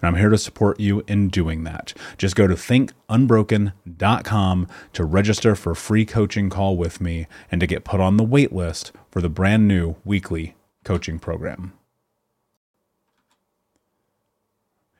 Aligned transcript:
and 0.00 0.08
I'm 0.08 0.16
here 0.16 0.30
to 0.30 0.38
support 0.38 0.80
you 0.80 1.02
in 1.06 1.28
doing 1.28 1.64
that. 1.64 1.92
Just 2.16 2.36
go 2.36 2.46
to 2.46 2.54
thinkunbroken.com 2.54 4.68
to 4.92 5.04
register 5.04 5.54
for 5.54 5.72
a 5.72 5.76
free 5.76 6.04
coaching 6.04 6.50
call 6.50 6.76
with 6.76 7.00
me 7.00 7.26
and 7.50 7.60
to 7.60 7.66
get 7.66 7.84
put 7.84 8.00
on 8.00 8.16
the 8.16 8.24
wait 8.24 8.52
list 8.52 8.92
for 9.10 9.20
the 9.20 9.28
brand 9.28 9.66
new 9.66 9.96
weekly 10.04 10.54
coaching 10.84 11.18
program. 11.18 11.72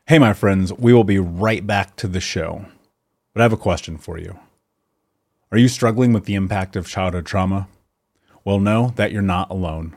Hey, 0.07 0.19
my 0.19 0.33
friends, 0.33 0.73
we 0.73 0.93
will 0.93 1.05
be 1.05 1.19
right 1.19 1.67
back 1.67 1.97
to 1.97 2.09
the 2.09 2.21
show. 2.21 2.65
But 3.35 3.43
I 3.43 3.45
have 3.45 3.53
a 3.53 3.59
question 3.59 3.99
for 3.99 4.19
you. 4.19 4.39
Are 5.53 5.59
you 5.59 5.69
struggling 5.69 6.13
with 6.13 6.25
the 6.25 6.35
impact 6.35 6.77
of 6.77 6.89
childhood 6.89 7.27
trauma? 7.27 7.69
Well, 8.45 8.59
know 8.59 8.93
that 8.97 9.13
you're 9.13 9.23
not 9.23 9.51
alone. 9.51 9.97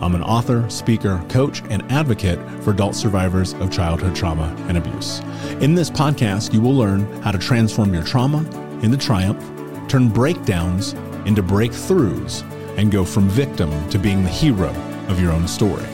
I'm 0.00 0.14
an 0.14 0.22
author, 0.22 0.68
speaker, 0.68 1.24
coach, 1.28 1.62
and 1.70 1.82
advocate 1.90 2.38
for 2.62 2.72
adult 2.72 2.94
survivors 2.94 3.54
of 3.54 3.70
childhood 3.70 4.14
trauma 4.14 4.54
and 4.68 4.76
abuse. 4.76 5.20
In 5.60 5.74
this 5.74 5.90
podcast, 5.90 6.52
you 6.52 6.60
will 6.60 6.74
learn 6.74 7.06
how 7.22 7.32
to 7.32 7.38
transform 7.38 7.94
your 7.94 8.04
trauma 8.04 8.44
into 8.82 8.96
triumph, 8.96 9.40
turn 9.88 10.08
breakdowns 10.08 10.92
into 11.24 11.42
breakthroughs, 11.42 12.42
and 12.76 12.92
go 12.92 13.04
from 13.04 13.28
victim 13.28 13.70
to 13.90 13.98
being 13.98 14.22
the 14.22 14.28
hero 14.28 14.70
of 15.08 15.20
your 15.20 15.32
own 15.32 15.48
story. 15.48 15.86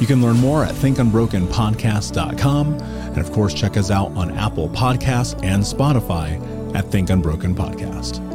You 0.00 0.06
can 0.06 0.22
learn 0.22 0.38
more 0.38 0.64
at 0.64 0.74
thinkunbrokenpodcast.com, 0.74 2.72
and 2.74 3.18
of 3.18 3.30
course, 3.32 3.54
check 3.54 3.76
us 3.76 3.90
out 3.90 4.10
on 4.16 4.32
Apple 4.32 4.68
Podcasts 4.70 5.40
and 5.44 5.62
Spotify 5.62 6.74
at 6.74 6.90
Think 6.90 7.10
Unbroken 7.10 7.54
Podcast. 7.54 8.31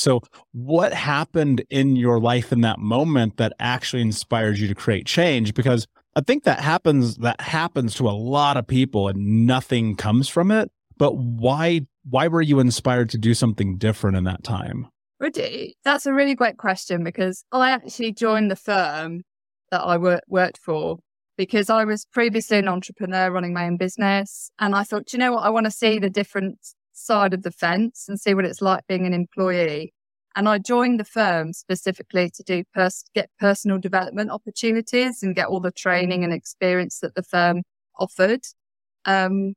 So, 0.00 0.22
what 0.52 0.92
happened 0.92 1.64
in 1.70 1.96
your 1.96 2.18
life 2.18 2.52
in 2.52 2.62
that 2.62 2.78
moment 2.78 3.36
that 3.36 3.52
actually 3.60 4.02
inspired 4.02 4.58
you 4.58 4.66
to 4.68 4.74
create 4.74 5.06
change? 5.06 5.54
Because 5.54 5.86
I 6.16 6.22
think 6.22 6.44
that 6.44 6.60
happens 6.60 7.16
that 7.18 7.40
happens 7.40 7.94
to 7.96 8.08
a 8.08 8.10
lot 8.10 8.56
of 8.56 8.66
people 8.66 9.08
and 9.08 9.46
nothing 9.46 9.96
comes 9.96 10.28
from 10.28 10.50
it. 10.50 10.70
But 10.96 11.16
why 11.16 11.82
why 12.08 12.28
were 12.28 12.42
you 12.42 12.60
inspired 12.60 13.10
to 13.10 13.18
do 13.18 13.34
something 13.34 13.76
different 13.76 14.16
in 14.16 14.24
that 14.24 14.42
time? 14.42 14.88
That's 15.84 16.06
a 16.06 16.14
really 16.14 16.34
great 16.34 16.56
question 16.56 17.04
because 17.04 17.44
I 17.52 17.70
actually 17.70 18.12
joined 18.12 18.50
the 18.50 18.56
firm 18.56 19.22
that 19.70 19.82
I 19.82 19.98
worked 19.98 20.58
for 20.58 20.98
because 21.36 21.70
I 21.70 21.84
was 21.84 22.06
previously 22.06 22.58
an 22.58 22.68
entrepreneur 22.68 23.30
running 23.30 23.52
my 23.52 23.66
own 23.66 23.76
business. 23.76 24.50
And 24.58 24.74
I 24.74 24.82
thought, 24.82 25.12
you 25.12 25.18
know 25.18 25.32
what? 25.32 25.44
I 25.44 25.50
want 25.50 25.66
to 25.66 25.70
see 25.70 25.98
the 25.98 26.10
different 26.10 26.58
side 27.00 27.34
of 27.34 27.42
the 27.42 27.50
fence 27.50 28.06
and 28.08 28.20
see 28.20 28.34
what 28.34 28.44
it's 28.44 28.62
like 28.62 28.86
being 28.86 29.06
an 29.06 29.14
employee. 29.14 29.92
And 30.36 30.48
I 30.48 30.58
joined 30.58 31.00
the 31.00 31.04
firm 31.04 31.52
specifically 31.52 32.30
to 32.30 32.42
do 32.42 32.64
pers- 32.72 33.04
get 33.14 33.30
personal 33.38 33.78
development 33.78 34.30
opportunities 34.30 35.22
and 35.22 35.34
get 35.34 35.48
all 35.48 35.60
the 35.60 35.72
training 35.72 36.22
and 36.22 36.32
experience 36.32 37.00
that 37.00 37.14
the 37.14 37.22
firm 37.22 37.62
offered. 37.98 38.42
Um, 39.04 39.54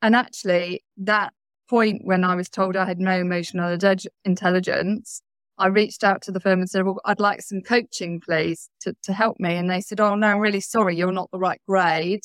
and 0.00 0.16
actually, 0.16 0.82
that 0.98 1.32
point 1.70 2.02
when 2.04 2.24
I 2.24 2.34
was 2.34 2.48
told 2.48 2.76
I 2.76 2.84
had 2.84 2.98
no 2.98 3.18
emotional 3.18 3.78
intelligence, 4.24 5.22
I 5.58 5.68
reached 5.68 6.02
out 6.02 6.22
to 6.22 6.32
the 6.32 6.40
firm 6.40 6.60
and 6.60 6.68
said, 6.68 6.84
Well, 6.84 7.00
I'd 7.04 7.20
like 7.20 7.40
some 7.42 7.60
coaching, 7.62 8.20
please, 8.20 8.68
to, 8.80 8.94
to 9.04 9.12
help 9.12 9.38
me. 9.38 9.54
And 9.54 9.70
they 9.70 9.80
said, 9.80 10.00
Oh, 10.00 10.14
no, 10.14 10.26
I'm 10.26 10.38
really 10.38 10.60
sorry. 10.60 10.96
You're 10.96 11.12
not 11.12 11.30
the 11.30 11.38
right 11.38 11.60
grade 11.68 12.24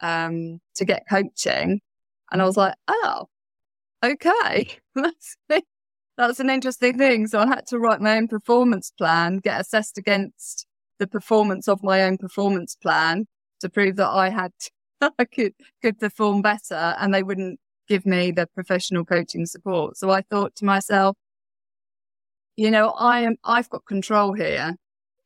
um, 0.00 0.60
to 0.76 0.84
get 0.84 1.04
coaching. 1.10 1.80
And 2.30 2.42
I 2.42 2.44
was 2.44 2.56
like, 2.56 2.74
Oh, 2.88 3.26
okay, 4.04 4.68
that's 4.94 5.36
that's 6.16 6.40
an 6.40 6.50
interesting 6.50 6.98
thing. 6.98 7.26
So 7.26 7.40
I 7.40 7.46
had 7.46 7.66
to 7.68 7.78
write 7.78 8.00
my 8.00 8.16
own 8.16 8.28
performance 8.28 8.92
plan, 8.96 9.38
get 9.38 9.60
assessed 9.60 9.98
against 9.98 10.66
the 10.98 11.06
performance 11.06 11.68
of 11.68 11.82
my 11.82 12.02
own 12.02 12.18
performance 12.18 12.76
plan 12.76 13.26
to 13.60 13.68
prove 13.68 13.96
that 13.96 14.08
I 14.08 14.30
had 14.30 14.52
I 15.18 15.24
could 15.24 15.54
could 15.82 15.98
perform 15.98 16.42
better, 16.42 16.94
and 16.98 17.12
they 17.14 17.22
wouldn't 17.22 17.60
give 17.88 18.06
me 18.06 18.30
the 18.30 18.46
professional 18.54 19.04
coaching 19.04 19.46
support. 19.46 19.96
So 19.96 20.10
I 20.10 20.22
thought 20.22 20.56
to 20.56 20.64
myself, 20.64 21.16
you 22.56 22.70
know, 22.70 22.90
I 22.90 23.20
am, 23.20 23.36
I've 23.44 23.68
got 23.68 23.84
control 23.86 24.32
here, 24.32 24.76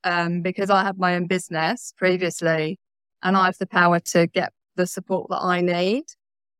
um, 0.05 0.43
because 0.43 0.71
I 0.71 0.83
have 0.83 0.99
my 0.99 1.15
own 1.15 1.27
business 1.27 1.93
previously 1.97 2.79
and 3.23 3.37
I 3.37 3.47
have 3.47 3.59
the 3.59 3.67
power 3.67 4.01
to 4.01 4.27
get 4.27 4.53
the 4.77 4.87
support 4.87 5.29
that 5.31 5.43
I 5.43 5.61
need. 5.61 6.05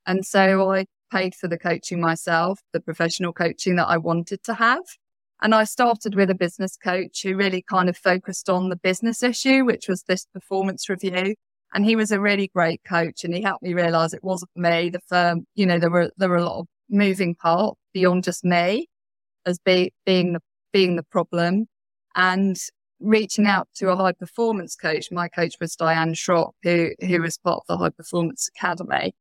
And 0.07 0.25
so 0.27 0.71
I 0.71 0.87
paid 1.11 1.35
for 1.35 1.49
the 1.49 1.59
coaching 1.59 2.01
myself, 2.01 2.61
the 2.73 2.81
professional 2.81 3.33
coaching 3.33 3.77
that 3.77 3.87
I 3.87 3.97
wanted 3.97 4.43
to 4.45 4.55
have. 4.55 4.85
And 5.41 5.55
I 5.55 5.65
started 5.65 6.15
with 6.15 6.31
a 6.31 6.35
business 6.35 6.77
coach 6.77 7.23
who 7.23 7.37
really 7.37 7.63
kind 7.63 7.89
of 7.89 7.97
focused 7.97 8.49
on 8.49 8.69
the 8.69 8.77
business 8.77 9.23
issue, 9.23 9.65
which 9.65 9.89
was 9.89 10.03
this 10.03 10.27
performance 10.27 10.89
review. 10.89 11.37
And 11.73 11.85
he 11.85 11.97
was 11.97 12.11
a 12.11 12.21
really 12.21 12.49
great 12.49 12.83
coach 12.85 13.25
and 13.25 13.35
he 13.35 13.43
helped 13.43 13.63
me 13.63 13.75
realize 13.75 14.13
it 14.13 14.25
wasn't 14.25 14.51
me. 14.57 14.91
The 14.91 15.01
firm, 15.07 15.47
you 15.55 15.67
know, 15.67 15.79
there 15.79 15.91
were, 15.91 16.11
there 16.17 16.29
were 16.29 16.37
a 16.37 16.45
lot 16.45 16.61
of 16.61 16.67
moving 16.89 17.35
parts 17.35 17.79
beyond 17.93 18.25
just 18.25 18.45
me 18.45 18.89
as 19.47 19.59
be, 19.59 19.93
being 20.05 20.33
the, 20.33 20.41
being 20.73 20.97
the 20.97 21.03
problem 21.05 21.67
and 22.17 22.57
reaching 23.01 23.47
out 23.47 23.69
to 23.77 23.91
a 23.91 23.97
high 23.97 24.13
performance 24.13 24.75
coach. 24.75 25.13
My 25.13 25.29
coach 25.29 25.55
was 25.61 25.77
Diane 25.77 26.15
Schrock, 26.15 26.53
who, 26.63 26.91
who 27.01 27.23
was 27.23 27.39
part 27.39 27.59
of 27.61 27.67
the 27.69 27.77
high 27.77 27.91
performance 27.91 28.49
academy. 28.57 29.15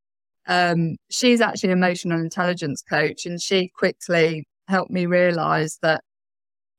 Um, 0.47 0.95
she's 1.09 1.41
actually 1.41 1.71
an 1.71 1.77
emotional 1.77 2.19
intelligence 2.19 2.81
coach 2.81 3.25
and 3.25 3.41
she 3.41 3.69
quickly 3.69 4.47
helped 4.67 4.91
me 4.91 5.05
realize 5.05 5.77
that 5.81 6.01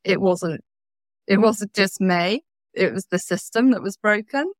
it 0.05 0.21
wasn't, 0.21 0.63
it 1.27 1.39
wasn't 1.39 1.75
just 1.75 2.01
me. 2.01 2.43
It 2.75 2.93
was 2.93 3.07
the 3.11 3.19
system 3.19 3.71
that 3.73 3.83
was 3.83 3.97
broken. 3.97 4.51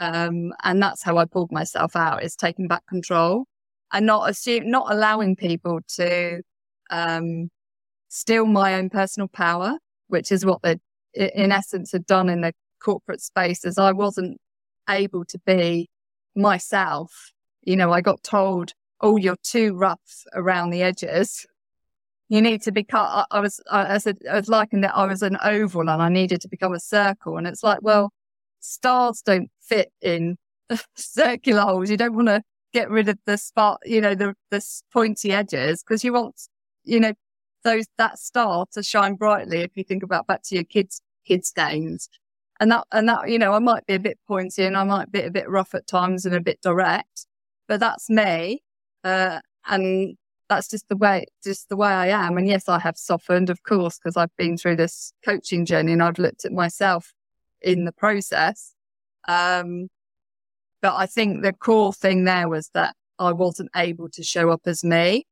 Um, 0.00 0.52
and 0.64 0.82
that's 0.82 1.02
how 1.02 1.16
I 1.16 1.24
pulled 1.24 1.52
myself 1.52 1.96
out 1.96 2.24
is 2.24 2.36
taking 2.36 2.68
back 2.68 2.86
control 2.86 3.46
and 3.92 4.04
not 4.06 4.28
assume, 4.28 4.70
not 4.70 4.92
allowing 4.92 5.36
people 5.36 5.80
to, 5.96 6.42
um, 6.90 7.48
steal 8.08 8.44
my 8.44 8.74
own 8.74 8.90
personal 8.90 9.28
power, 9.28 9.78
which 10.08 10.30
is 10.30 10.44
what 10.44 10.60
they, 10.62 10.76
in 11.14 11.50
essence, 11.52 11.92
had 11.92 12.04
done 12.06 12.28
in 12.28 12.42
the 12.42 12.52
corporate 12.82 13.22
space 13.22 13.64
as 13.64 13.78
I 13.78 13.92
wasn't 13.92 14.38
able 14.88 15.24
to 15.26 15.38
be 15.46 15.88
myself. 16.34 17.32
You 17.62 17.76
know, 17.76 17.92
I 17.92 18.00
got 18.00 18.22
told, 18.22 18.74
Oh, 19.00 19.16
you're 19.16 19.36
too 19.42 19.74
rough 19.74 20.24
around 20.34 20.70
the 20.70 20.82
edges 20.82 21.46
you 22.32 22.40
need 22.40 22.62
to 22.62 22.72
become, 22.72 23.06
I, 23.06 23.26
I 23.30 23.40
was, 23.40 23.60
I, 23.70 23.96
I 23.96 23.98
said, 23.98 24.16
I 24.30 24.36
was 24.36 24.48
liking 24.48 24.80
that 24.80 24.96
I 24.96 25.04
was 25.04 25.20
an 25.20 25.36
oval 25.44 25.82
and 25.82 26.00
I 26.00 26.08
needed 26.08 26.40
to 26.40 26.48
become 26.48 26.72
a 26.72 26.80
circle. 26.80 27.36
And 27.36 27.46
it's 27.46 27.62
like, 27.62 27.80
well, 27.82 28.10
stars 28.58 29.20
don't 29.20 29.50
fit 29.60 29.92
in 30.00 30.38
circular 30.96 31.60
holes. 31.60 31.90
You 31.90 31.98
don't 31.98 32.14
want 32.14 32.28
to 32.28 32.42
get 32.72 32.88
rid 32.88 33.10
of 33.10 33.18
the 33.26 33.36
spot, 33.36 33.80
you 33.84 34.00
know, 34.00 34.14
the, 34.14 34.34
the 34.50 34.64
pointy 34.90 35.30
edges 35.30 35.82
because 35.82 36.02
you 36.04 36.14
want, 36.14 36.40
you 36.84 37.00
know, 37.00 37.12
those, 37.64 37.84
that 37.98 38.18
star 38.18 38.64
to 38.72 38.82
shine 38.82 39.16
brightly. 39.16 39.60
If 39.60 39.72
you 39.74 39.84
think 39.84 40.02
about 40.02 40.26
back 40.26 40.40
to 40.44 40.54
your 40.54 40.64
kids, 40.64 41.02
kids 41.26 41.52
games 41.54 42.08
and 42.60 42.70
that, 42.72 42.86
and 42.92 43.06
that, 43.10 43.28
you 43.28 43.38
know, 43.38 43.52
I 43.52 43.58
might 43.58 43.84
be 43.84 43.92
a 43.92 44.00
bit 44.00 44.18
pointy 44.26 44.64
and 44.64 44.74
I 44.74 44.84
might 44.84 45.12
be 45.12 45.20
a 45.20 45.30
bit 45.30 45.50
rough 45.50 45.74
at 45.74 45.86
times 45.86 46.24
and 46.24 46.34
a 46.34 46.40
bit 46.40 46.62
direct, 46.62 47.26
but 47.68 47.80
that's 47.80 48.08
me. 48.10 48.62
Uh, 49.04 49.40
and 49.66 50.16
that's 50.48 50.68
just 50.68 50.88
the 50.88 50.96
way, 50.96 51.26
just 51.42 51.68
the 51.68 51.76
way 51.76 51.88
I 51.88 52.08
am. 52.08 52.36
And 52.36 52.46
yes, 52.46 52.68
I 52.68 52.78
have 52.78 52.96
softened, 52.96 53.50
of 53.50 53.62
course, 53.62 53.98
because 53.98 54.16
I've 54.16 54.36
been 54.36 54.56
through 54.56 54.76
this 54.76 55.12
coaching 55.24 55.64
journey 55.64 55.92
and 55.92 56.02
I've 56.02 56.18
looked 56.18 56.44
at 56.44 56.52
myself 56.52 57.12
in 57.60 57.84
the 57.84 57.92
process. 57.92 58.74
Um, 59.26 59.88
but 60.80 60.94
I 60.96 61.06
think 61.06 61.42
the 61.42 61.52
core 61.52 61.92
thing 61.92 62.24
there 62.24 62.48
was 62.48 62.70
that 62.74 62.94
I 63.18 63.32
wasn't 63.32 63.70
able 63.76 64.08
to 64.10 64.22
show 64.22 64.50
up 64.50 64.62
as 64.66 64.82
me 64.82 65.26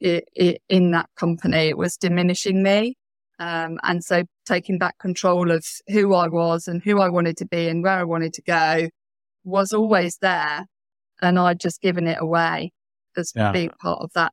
it, 0.00 0.28
it, 0.34 0.60
in 0.68 0.90
that 0.90 1.08
company. 1.16 1.68
It 1.68 1.78
was 1.78 1.96
diminishing 1.96 2.62
me. 2.62 2.96
Um, 3.38 3.78
and 3.82 4.04
so 4.04 4.24
taking 4.44 4.78
back 4.78 4.98
control 4.98 5.50
of 5.50 5.64
who 5.88 6.14
I 6.14 6.28
was 6.28 6.68
and 6.68 6.82
who 6.82 7.00
I 7.00 7.08
wanted 7.08 7.36
to 7.38 7.46
be 7.46 7.68
and 7.68 7.82
where 7.82 7.98
I 7.98 8.04
wanted 8.04 8.34
to 8.34 8.42
go 8.42 8.88
was 9.44 9.72
always 9.72 10.18
there. 10.18 10.66
And 11.22 11.38
I'd 11.38 11.60
just 11.60 11.80
given 11.80 12.06
it 12.06 12.18
away 12.20 12.72
as 13.16 13.32
yeah. 13.34 13.52
being 13.52 13.70
part 13.80 14.00
of 14.02 14.10
that 14.14 14.32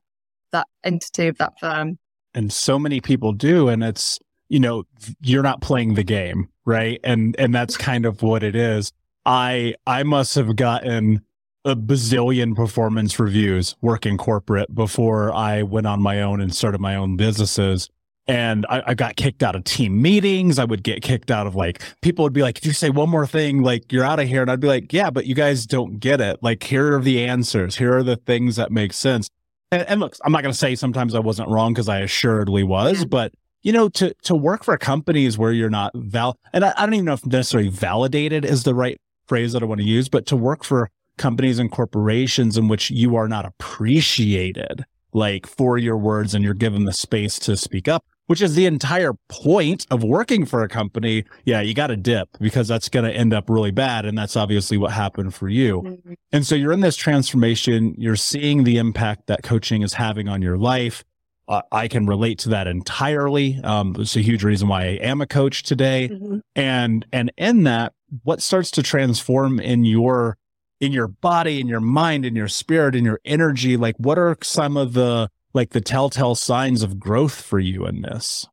that 0.51 0.67
entity 0.83 1.27
of 1.27 1.37
that 1.37 1.53
firm. 1.59 1.99
And 2.33 2.51
so 2.51 2.79
many 2.79 3.01
people 3.01 3.33
do. 3.33 3.67
And 3.67 3.83
it's, 3.83 4.19
you 4.49 4.59
know, 4.59 4.83
you're 5.21 5.43
not 5.43 5.61
playing 5.61 5.93
the 5.93 6.03
game, 6.03 6.49
right? 6.65 6.99
And, 7.03 7.35
and 7.39 7.53
that's 7.53 7.77
kind 7.77 8.05
of 8.05 8.21
what 8.21 8.43
it 8.43 8.55
is. 8.55 8.91
I, 9.25 9.75
I 9.85 10.03
must 10.03 10.35
have 10.35 10.55
gotten 10.55 11.23
a 11.65 11.75
bazillion 11.75 12.55
performance 12.55 13.19
reviews 13.19 13.75
working 13.81 14.17
corporate 14.17 14.73
before 14.73 15.33
I 15.33 15.63
went 15.63 15.87
on 15.87 16.01
my 16.01 16.21
own 16.21 16.41
and 16.41 16.55
started 16.55 16.79
my 16.79 16.95
own 16.95 17.17
businesses. 17.17 17.89
And 18.27 18.65
I, 18.69 18.83
I, 18.87 18.93
got 18.93 19.15
kicked 19.15 19.41
out 19.41 19.55
of 19.55 19.63
team 19.63 20.03
meetings. 20.03 20.59
I 20.59 20.63
would 20.63 20.83
get 20.83 21.01
kicked 21.01 21.31
out 21.31 21.47
of 21.47 21.55
like, 21.55 21.81
people 22.03 22.21
would 22.21 22.33
be 22.33 22.43
like, 22.43 22.59
if 22.59 22.65
you 22.65 22.73
say 22.73 22.91
one 22.91 23.09
more 23.09 23.25
thing, 23.25 23.63
like 23.63 23.91
you're 23.91 24.03
out 24.03 24.19
of 24.19 24.27
here. 24.27 24.43
And 24.43 24.51
I'd 24.51 24.59
be 24.59 24.67
like, 24.67 24.93
yeah, 24.93 25.09
but 25.09 25.25
you 25.25 25.33
guys 25.33 25.65
don't 25.65 25.99
get 25.99 26.21
it. 26.21 26.37
Like, 26.43 26.61
here 26.61 26.95
are 26.95 27.01
the 27.01 27.25
answers. 27.25 27.77
Here 27.77 27.97
are 27.97 28.03
the 28.03 28.17
things 28.17 28.55
that 28.57 28.71
make 28.71 28.93
sense 28.93 29.29
and, 29.71 29.83
and 29.87 29.99
look, 29.99 30.15
I'm 30.23 30.31
not 30.31 30.41
going 30.41 30.51
to 30.51 30.57
say 30.57 30.75
sometimes 30.75 31.15
I 31.15 31.19
wasn't 31.19 31.49
wrong 31.49 31.73
because 31.73 31.89
I 31.89 31.99
assuredly 31.99 32.63
was, 32.63 33.05
mm. 33.05 33.09
but 33.09 33.33
you 33.61 33.73
know, 33.73 33.89
to 33.89 34.13
to 34.23 34.35
work 34.35 34.63
for 34.63 34.77
companies 34.77 35.37
where 35.37 35.51
you're 35.51 35.69
not 35.69 35.91
val, 35.95 36.37
and 36.53 36.63
I, 36.63 36.73
I 36.77 36.85
don't 36.85 36.93
even 36.93 37.05
know 37.05 37.13
if 37.13 37.25
necessarily 37.25 37.69
validated 37.69 38.45
is 38.45 38.63
the 38.63 38.73
right 38.73 38.99
phrase 39.27 39.53
that 39.53 39.61
I 39.61 39.65
want 39.65 39.81
to 39.81 39.87
use, 39.87 40.09
but 40.09 40.25
to 40.27 40.35
work 40.35 40.63
for 40.63 40.89
companies 41.17 41.59
and 41.59 41.69
corporations 41.69 42.57
in 42.57 42.69
which 42.69 42.89
you 42.89 43.17
are 43.17 43.27
not 43.27 43.45
appreciated, 43.45 44.85
like 45.13 45.47
for 45.47 45.77
your 45.77 45.97
words, 45.97 46.33
and 46.33 46.43
you're 46.43 46.53
given 46.53 46.85
the 46.85 46.93
space 46.93 47.39
to 47.39 47.57
speak 47.57 47.87
up 47.87 48.05
which 48.29 48.43
is 48.43 48.53
the 48.53 48.67
entire 48.67 49.13
point 49.27 49.87
of 49.89 50.03
working 50.03 50.45
for 50.45 50.61
a 50.61 50.67
company. 50.67 51.25
Yeah, 51.45 51.61
you 51.61 51.73
got 51.73 51.87
to 51.87 51.97
dip 51.97 52.29
because 52.39 52.67
that's 52.67 52.87
going 52.87 53.05
to 53.05 53.11
end 53.11 53.33
up 53.33 53.49
really 53.49 53.71
bad. 53.71 54.05
And 54.05 54.15
that's 54.15 54.37
obviously 54.37 54.77
what 54.77 54.91
happened 54.91 55.33
for 55.33 55.49
you. 55.49 55.81
Mm-hmm. 55.81 56.13
And 56.31 56.45
so 56.45 56.53
you're 56.53 56.71
in 56.71 56.81
this 56.81 56.95
transformation. 56.95 57.95
You're 57.97 58.15
seeing 58.15 58.65
the 58.65 58.77
impact 58.77 59.25
that 59.25 59.41
coaching 59.41 59.81
is 59.81 59.95
having 59.95 60.29
on 60.29 60.43
your 60.43 60.59
life. 60.59 61.03
Uh, 61.47 61.63
I 61.71 61.87
can 61.87 62.05
relate 62.05 62.37
to 62.39 62.49
that 62.49 62.67
entirely. 62.67 63.59
Um, 63.63 63.95
it's 63.97 64.15
a 64.15 64.21
huge 64.21 64.43
reason 64.43 64.67
why 64.67 64.83
I 64.83 64.99
am 65.01 65.21
a 65.21 65.25
coach 65.25 65.63
today. 65.63 66.09
Mm-hmm. 66.11 66.37
And, 66.55 67.07
and 67.11 67.31
in 67.35 67.63
that, 67.63 67.93
what 68.21 68.43
starts 68.43 68.69
to 68.71 68.83
transform 68.83 69.59
in 69.59 69.85
your, 69.85 70.37
in 70.79 70.91
your 70.91 71.07
body, 71.07 71.59
in 71.59 71.67
your 71.67 71.81
mind, 71.81 72.25
in 72.25 72.35
your 72.35 72.47
spirit, 72.47 72.95
in 72.95 73.05
your 73.05 73.19
energy? 73.25 73.77
Like, 73.77 73.95
what 73.97 74.17
are 74.17 74.37
some 74.41 74.77
of 74.77 74.93
the, 74.93 75.29
like 75.53 75.71
the 75.71 75.81
telltale 75.81 76.35
signs 76.35 76.83
of 76.83 76.99
growth 76.99 77.41
for 77.41 77.59
you 77.59 77.85
in 77.85 78.01
this? 78.01 78.47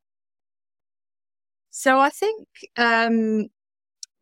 So 1.71 1.99
I 2.01 2.09
think 2.09 2.49
um, 2.77 3.49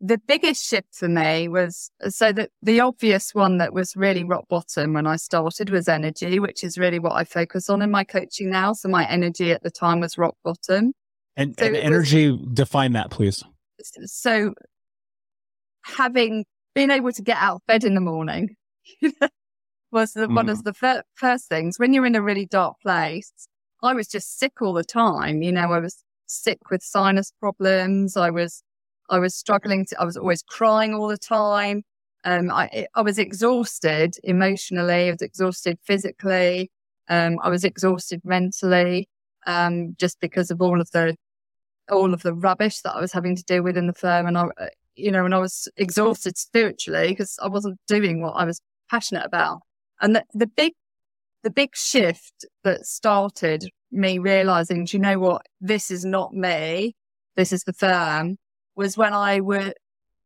the 0.01 0.17
biggest 0.27 0.63
shift 0.63 0.93
for 0.93 1.07
me 1.07 1.47
was 1.47 1.89
so 2.09 2.33
that 2.33 2.49
the 2.61 2.81
obvious 2.81 3.33
one 3.33 3.59
that 3.59 3.73
was 3.73 3.95
really 3.95 4.23
rock 4.23 4.47
bottom 4.49 4.93
when 4.93 5.07
I 5.07 5.15
started 5.15 5.69
was 5.69 5.87
energy, 5.87 6.37
which 6.37 6.63
is 6.63 6.77
really 6.77 6.99
what 6.99 7.13
I 7.13 7.23
focus 7.23 7.69
on 7.69 7.81
in 7.81 7.91
my 7.91 8.03
coaching 8.03 8.49
now. 8.49 8.73
So 8.73 8.89
my 8.89 9.07
energy 9.09 9.51
at 9.51 9.63
the 9.63 9.71
time 9.71 10.01
was 10.01 10.17
rock 10.17 10.35
bottom. 10.43 10.93
And, 11.37 11.55
so 11.57 11.65
and 11.65 11.75
energy, 11.75 12.29
was, 12.29 12.41
define 12.53 12.91
that, 12.93 13.09
please. 13.09 13.43
So 14.03 14.53
having 15.83 16.45
been 16.75 16.91
able 16.91 17.11
to 17.13 17.21
get 17.21 17.37
out 17.37 17.55
of 17.55 17.65
bed 17.65 17.83
in 17.83 17.95
the 17.95 18.01
morning, 18.01 18.55
was 19.91 20.13
the, 20.13 20.27
mm. 20.27 20.35
one 20.35 20.49
of 20.49 20.59
mm. 20.59 20.63
the 20.63 20.73
fir- 20.73 21.03
first 21.15 21.47
things. 21.49 21.79
When 21.79 21.93
you're 21.93 22.05
in 22.05 22.15
a 22.15 22.21
really 22.21 22.45
dark 22.45 22.75
place, 22.83 23.31
I 23.81 23.93
was 23.93 24.07
just 24.07 24.37
sick 24.37 24.61
all 24.61 24.73
the 24.73 24.83
time. 24.83 25.41
You 25.41 25.51
know, 25.51 25.71
I 25.71 25.79
was 25.79 26.03
sick 26.27 26.59
with 26.69 26.83
sinus 26.83 27.31
problems. 27.39 28.17
I 28.17 28.29
was, 28.29 28.61
I 29.09 29.19
was 29.19 29.35
struggling 29.35 29.85
to, 29.87 29.99
I 29.99 30.05
was 30.05 30.17
always 30.17 30.43
crying 30.43 30.93
all 30.93 31.07
the 31.07 31.17
time. 31.17 31.83
Um, 32.23 32.51
I, 32.51 32.87
I 32.95 33.01
was 33.01 33.17
exhausted 33.19 34.15
emotionally. 34.23 35.07
I 35.07 35.11
was 35.11 35.21
exhausted 35.21 35.77
physically. 35.83 36.71
Um, 37.07 37.37
I 37.43 37.49
was 37.49 37.63
exhausted 37.63 38.21
mentally, 38.25 39.07
um, 39.45 39.95
just 39.99 40.19
because 40.19 40.49
of 40.49 40.61
all 40.61 40.81
of 40.81 40.89
the, 40.91 41.15
all 41.89 42.15
of 42.15 42.23
the 42.23 42.33
rubbish 42.33 42.81
that 42.81 42.95
I 42.95 42.99
was 42.99 43.11
having 43.11 43.35
to 43.35 43.43
deal 43.43 43.61
with 43.61 43.77
in 43.77 43.85
the 43.85 43.93
firm. 43.93 44.25
And 44.25 44.37
I, 44.39 44.45
you 44.95 45.11
know, 45.11 45.25
and 45.25 45.33
I 45.33 45.39
was 45.39 45.67
exhausted 45.77 46.37
spiritually 46.37 47.09
because 47.09 47.37
I 47.41 47.47
wasn't 47.47 47.79
doing 47.87 48.21
what 48.21 48.31
I 48.31 48.45
was 48.45 48.61
passionate 48.89 49.25
about. 49.25 49.59
And 50.01 50.15
the, 50.15 50.23
the 50.33 50.47
big, 50.47 50.73
the 51.43 51.49
big 51.49 51.75
shift 51.75 52.45
that 52.63 52.85
started 52.85 53.69
me 53.91 54.19
realizing, 54.19 54.85
do 54.85 54.97
you 54.97 55.01
know 55.01 55.19
what? 55.19 55.45
This 55.61 55.91
is 55.91 56.05
not 56.05 56.33
me. 56.33 56.95
This 57.35 57.51
is 57.51 57.63
the 57.63 57.73
firm 57.73 58.37
was 58.75 58.97
when 58.97 59.13
I 59.13 59.39
were 59.39 59.73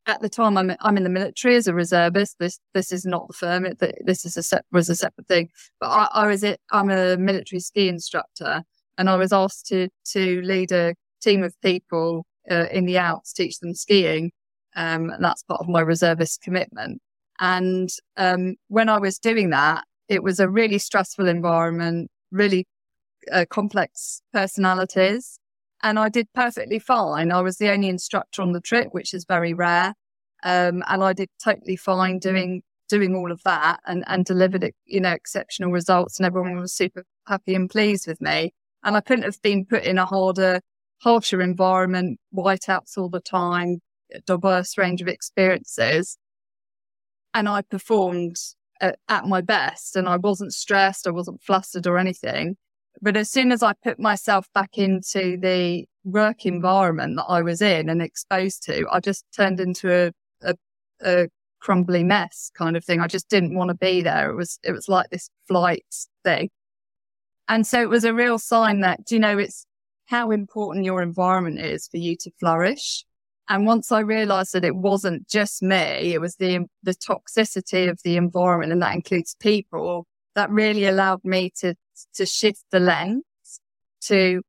at 0.05 0.21
the 0.21 0.29
time 0.29 0.57
I'm, 0.57 0.71
I'm 0.81 0.97
in 0.97 1.03
the 1.03 1.09
military 1.09 1.55
as 1.55 1.67
a 1.67 1.73
reservist. 1.73 2.38
This, 2.39 2.59
this 2.73 2.91
is 2.91 3.05
not 3.05 3.27
the 3.27 3.33
firm. 3.33 3.65
It, 3.65 3.79
this 4.03 4.25
is 4.25 4.38
a 4.38 4.61
was 4.71 4.89
a 4.89 4.95
separate 4.95 5.27
thing, 5.27 5.49
but 5.79 5.88
I, 5.88 6.07
I 6.13 6.27
was 6.27 6.43
it. 6.43 6.59
I'm 6.71 6.89
a 6.89 7.15
military 7.17 7.59
ski 7.59 7.88
instructor 7.89 8.63
and 8.97 9.09
I 9.09 9.15
was 9.15 9.31
asked 9.31 9.67
to, 9.67 9.88
to 10.11 10.41
lead 10.41 10.71
a 10.71 10.95
team 11.21 11.43
of 11.43 11.55
people 11.61 12.25
uh, 12.49 12.65
in 12.71 12.85
the 12.85 12.97
Alps, 12.97 13.33
teach 13.33 13.59
them 13.59 13.73
skiing. 13.73 14.31
Um, 14.75 15.09
and 15.09 15.23
that's 15.23 15.43
part 15.43 15.61
of 15.61 15.67
my 15.67 15.81
reservist 15.81 16.41
commitment. 16.41 17.01
And 17.39 17.89
um, 18.17 18.55
when 18.67 18.89
I 18.89 18.99
was 18.99 19.17
doing 19.17 19.49
that, 19.51 19.85
it 20.07 20.23
was 20.23 20.39
a 20.39 20.49
really 20.49 20.77
stressful 20.77 21.27
environment, 21.27 22.09
really 22.31 22.67
uh, 23.31 23.45
complex 23.49 24.21
personalities. 24.33 25.39
and 25.83 25.97
I 25.99 26.09
did 26.09 26.27
perfectly 26.33 26.79
fine. 26.79 27.31
I 27.31 27.41
was 27.41 27.57
the 27.57 27.69
only 27.69 27.89
instructor 27.89 28.41
on 28.41 28.51
the 28.53 28.61
trip, 28.61 28.89
which 28.91 29.13
is 29.13 29.25
very 29.25 29.53
rare. 29.53 29.93
Um, 30.43 30.83
and 30.88 31.03
I 31.03 31.13
did 31.13 31.29
totally 31.43 31.75
fine 31.75 32.19
doing 32.19 32.61
doing 32.89 33.15
all 33.15 33.31
of 33.31 33.41
that 33.43 33.79
and, 33.85 34.03
and 34.07 34.25
delivered 34.25 34.71
you 34.85 34.99
know 34.99 35.11
exceptional 35.11 35.71
results 35.71 36.19
and 36.19 36.25
everyone 36.25 36.59
was 36.59 36.73
super 36.73 37.03
happy 37.27 37.53
and 37.55 37.69
pleased 37.69 38.07
with 38.07 38.19
me 38.19 38.51
and 38.83 38.95
I 38.95 39.01
couldn't 39.01 39.25
have 39.25 39.41
been 39.41 39.65
put 39.65 39.83
in 39.83 39.97
a 39.99 40.05
harder 40.05 40.59
harsher 41.01 41.41
environment 41.41 42.19
whiteouts 42.35 42.97
all 42.97 43.09
the 43.09 43.21
time 43.21 43.79
diverse 44.25 44.77
range 44.77 45.01
of 45.01 45.07
experiences 45.07 46.17
and 47.33 47.47
I 47.47 47.61
performed 47.61 48.37
at, 48.81 48.97
at 49.07 49.25
my 49.25 49.41
best 49.41 49.95
and 49.95 50.07
I 50.07 50.17
wasn't 50.17 50.53
stressed 50.53 51.07
I 51.07 51.11
wasn't 51.11 51.41
flustered 51.41 51.87
or 51.87 51.97
anything 51.97 52.57
but 53.01 53.15
as 53.15 53.29
soon 53.29 53.51
as 53.51 53.63
I 53.63 53.73
put 53.83 53.99
myself 53.99 54.47
back 54.53 54.77
into 54.77 55.37
the 55.37 55.85
work 56.03 56.45
environment 56.45 57.15
that 57.17 57.25
I 57.25 57.41
was 57.41 57.61
in 57.61 57.89
and 57.89 58.01
exposed 58.01 58.63
to, 58.63 58.85
I 58.91 58.99
just 58.99 59.25
turned 59.35 59.59
into 59.59 59.91
a, 59.91 60.11
a, 60.41 60.55
a 61.01 61.27
crumbly 61.59 62.03
mess 62.03 62.51
kind 62.57 62.75
of 62.75 62.83
thing. 62.83 62.99
I 62.99 63.07
just 63.07 63.29
didn't 63.29 63.55
want 63.55 63.69
to 63.69 63.75
be 63.75 64.01
there. 64.01 64.29
It 64.29 64.35
was, 64.35 64.59
it 64.63 64.71
was 64.71 64.89
like 64.89 65.09
this 65.09 65.29
flight 65.47 65.85
thing. 66.23 66.49
And 67.47 67.65
so 67.65 67.81
it 67.81 67.89
was 67.89 68.03
a 68.03 68.13
real 68.13 68.37
sign 68.37 68.81
that, 68.81 69.11
you 69.11 69.19
know, 69.19 69.37
it's 69.37 69.65
how 70.05 70.31
important 70.31 70.85
your 70.85 71.01
environment 71.01 71.59
is 71.59 71.87
for 71.87 71.97
you 71.97 72.15
to 72.17 72.31
flourish. 72.39 73.05
And 73.50 73.65
once 73.65 73.91
I 73.91 74.01
realized 74.01 74.53
that 74.53 74.63
it 74.63 74.75
wasn't 74.75 75.27
just 75.27 75.63
me, 75.63 76.13
it 76.13 76.22
was 76.22 76.36
the, 76.36 76.65
the 76.84 76.94
toxicity 76.94 77.89
of 77.89 78.00
the 78.03 78.15
environment 78.15 78.72
and 78.72 78.82
that 78.84 78.94
includes 78.94 79.36
people 79.39 80.06
that 80.36 80.51
really 80.51 80.86
allowed 80.86 81.25
me 81.25 81.51
to, 81.60 81.74
to 82.13 82.25
shift 82.27 82.63
the 82.70 82.79
lens 82.79 83.24
to 84.01 84.44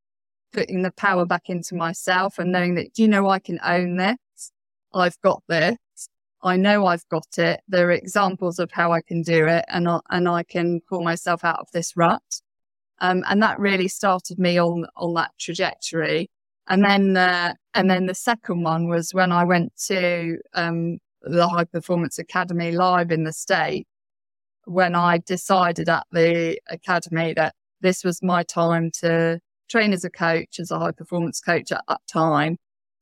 putting 0.52 0.83
the 0.83 0.92
power 0.92 1.25
back 1.25 1.49
into 1.49 1.75
myself 1.75 2.38
and 2.38 2.52
knowing 2.52 2.75
that, 2.75 2.99
you 2.99 3.09
know, 3.09 3.28
I 3.28 3.38
can 3.38 3.59
own 3.64 3.97
this. 3.97 4.52
I've 4.92 5.19
got 5.23 5.42
this. 5.49 5.78
I 6.42 6.57
know 6.57 6.85
I've 6.85 7.09
got 7.09 7.38
it. 7.38 7.61
There 7.69 7.88
are 7.88 7.92
examples 7.92 8.59
of 8.59 8.71
how 8.71 8.92
I 8.92 9.00
can 9.00 9.23
do 9.23 9.47
it 9.47 9.64
and 9.69 9.88
I, 9.88 10.00
and 10.11 10.28
I 10.28 10.42
can 10.42 10.80
pull 10.88 11.02
myself 11.02 11.42
out 11.42 11.61
of 11.61 11.69
this 11.73 11.97
rut. 11.97 12.23
Um, 12.99 13.25
and 13.28 13.42
that 13.42 13.59
really 13.59 13.88
started 13.88 14.38
me 14.38 14.59
on, 14.59 14.87
on 14.97 15.14
that 15.14 15.30
trajectory. 15.38 16.30
And 16.70 16.84
then, 16.84 17.16
uh, 17.16 17.54
and 17.74 17.90
then 17.90 18.06
the 18.06 18.14
second 18.14 18.62
one 18.62 18.88
was 18.88 19.12
when 19.12 19.32
I 19.32 19.44
went 19.44 19.72
to, 19.88 20.38
um, 20.54 20.98
the 21.22 21.48
high 21.48 21.64
performance 21.64 22.18
academy 22.18 22.72
live 22.72 23.10
in 23.10 23.24
the 23.24 23.32
state 23.32 23.86
when 24.64 24.94
I 24.94 25.18
decided 25.18 25.88
at 25.88 26.06
the 26.12 26.58
academy 26.70 27.34
that 27.34 27.54
this 27.80 28.04
was 28.04 28.22
my 28.22 28.42
time 28.44 28.90
to 29.00 29.40
train 29.68 29.92
as 29.92 30.04
a 30.04 30.10
coach, 30.10 30.58
as 30.60 30.70
a 30.70 30.78
high 30.78 30.92
performance 30.92 31.40
coach 31.40 31.72
at 31.72 31.82
that 31.88 32.00
time. 32.10 32.56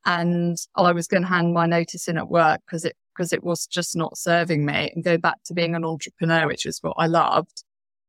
And 0.06 0.56
I 0.74 0.92
was 0.92 1.06
going 1.06 1.22
to 1.22 1.28
hand 1.28 1.52
my 1.52 1.66
notice 1.66 2.08
in 2.08 2.16
at 2.16 2.28
work 2.28 2.60
because 2.66 2.84
it, 2.86 2.96
because 3.14 3.32
it 3.32 3.44
was 3.44 3.66
just 3.66 3.94
not 3.94 4.16
serving 4.16 4.64
me 4.64 4.90
and 4.94 5.04
go 5.04 5.18
back 5.18 5.42
to 5.44 5.54
being 5.54 5.74
an 5.74 5.84
entrepreneur, 5.84 6.46
which 6.46 6.64
is 6.64 6.78
what 6.82 6.94
I 6.96 7.06
loved. 7.06 7.64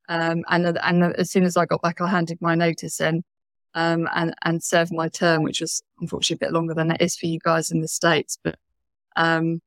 Um, 0.08 0.44
and, 0.50 0.78
and 0.82 1.04
as 1.18 1.32
soon 1.32 1.44
as 1.44 1.58
I 1.58 1.66
got 1.66 1.82
back, 1.82 2.00
I 2.00 2.08
handed 2.08 2.38
my 2.42 2.56
notice 2.56 3.02
in, 3.02 3.24
um, 3.74 4.08
and, 4.14 4.34
and 4.44 4.64
served 4.64 4.92
my 4.92 5.08
term, 5.08 5.44
which 5.44 5.62
was 5.62 5.82
unfortunately 6.00 6.46
a 6.46 6.48
bit 6.48 6.54
longer 6.54 6.74
than 6.74 6.92
it 6.92 7.02
is 7.02 7.16
for 7.16 7.28
you 7.28 7.40
guys 7.40 7.72
in 7.72 7.82
the 7.82 7.88
States, 7.88 8.38
but, 8.44 8.58
um, 9.16 9.62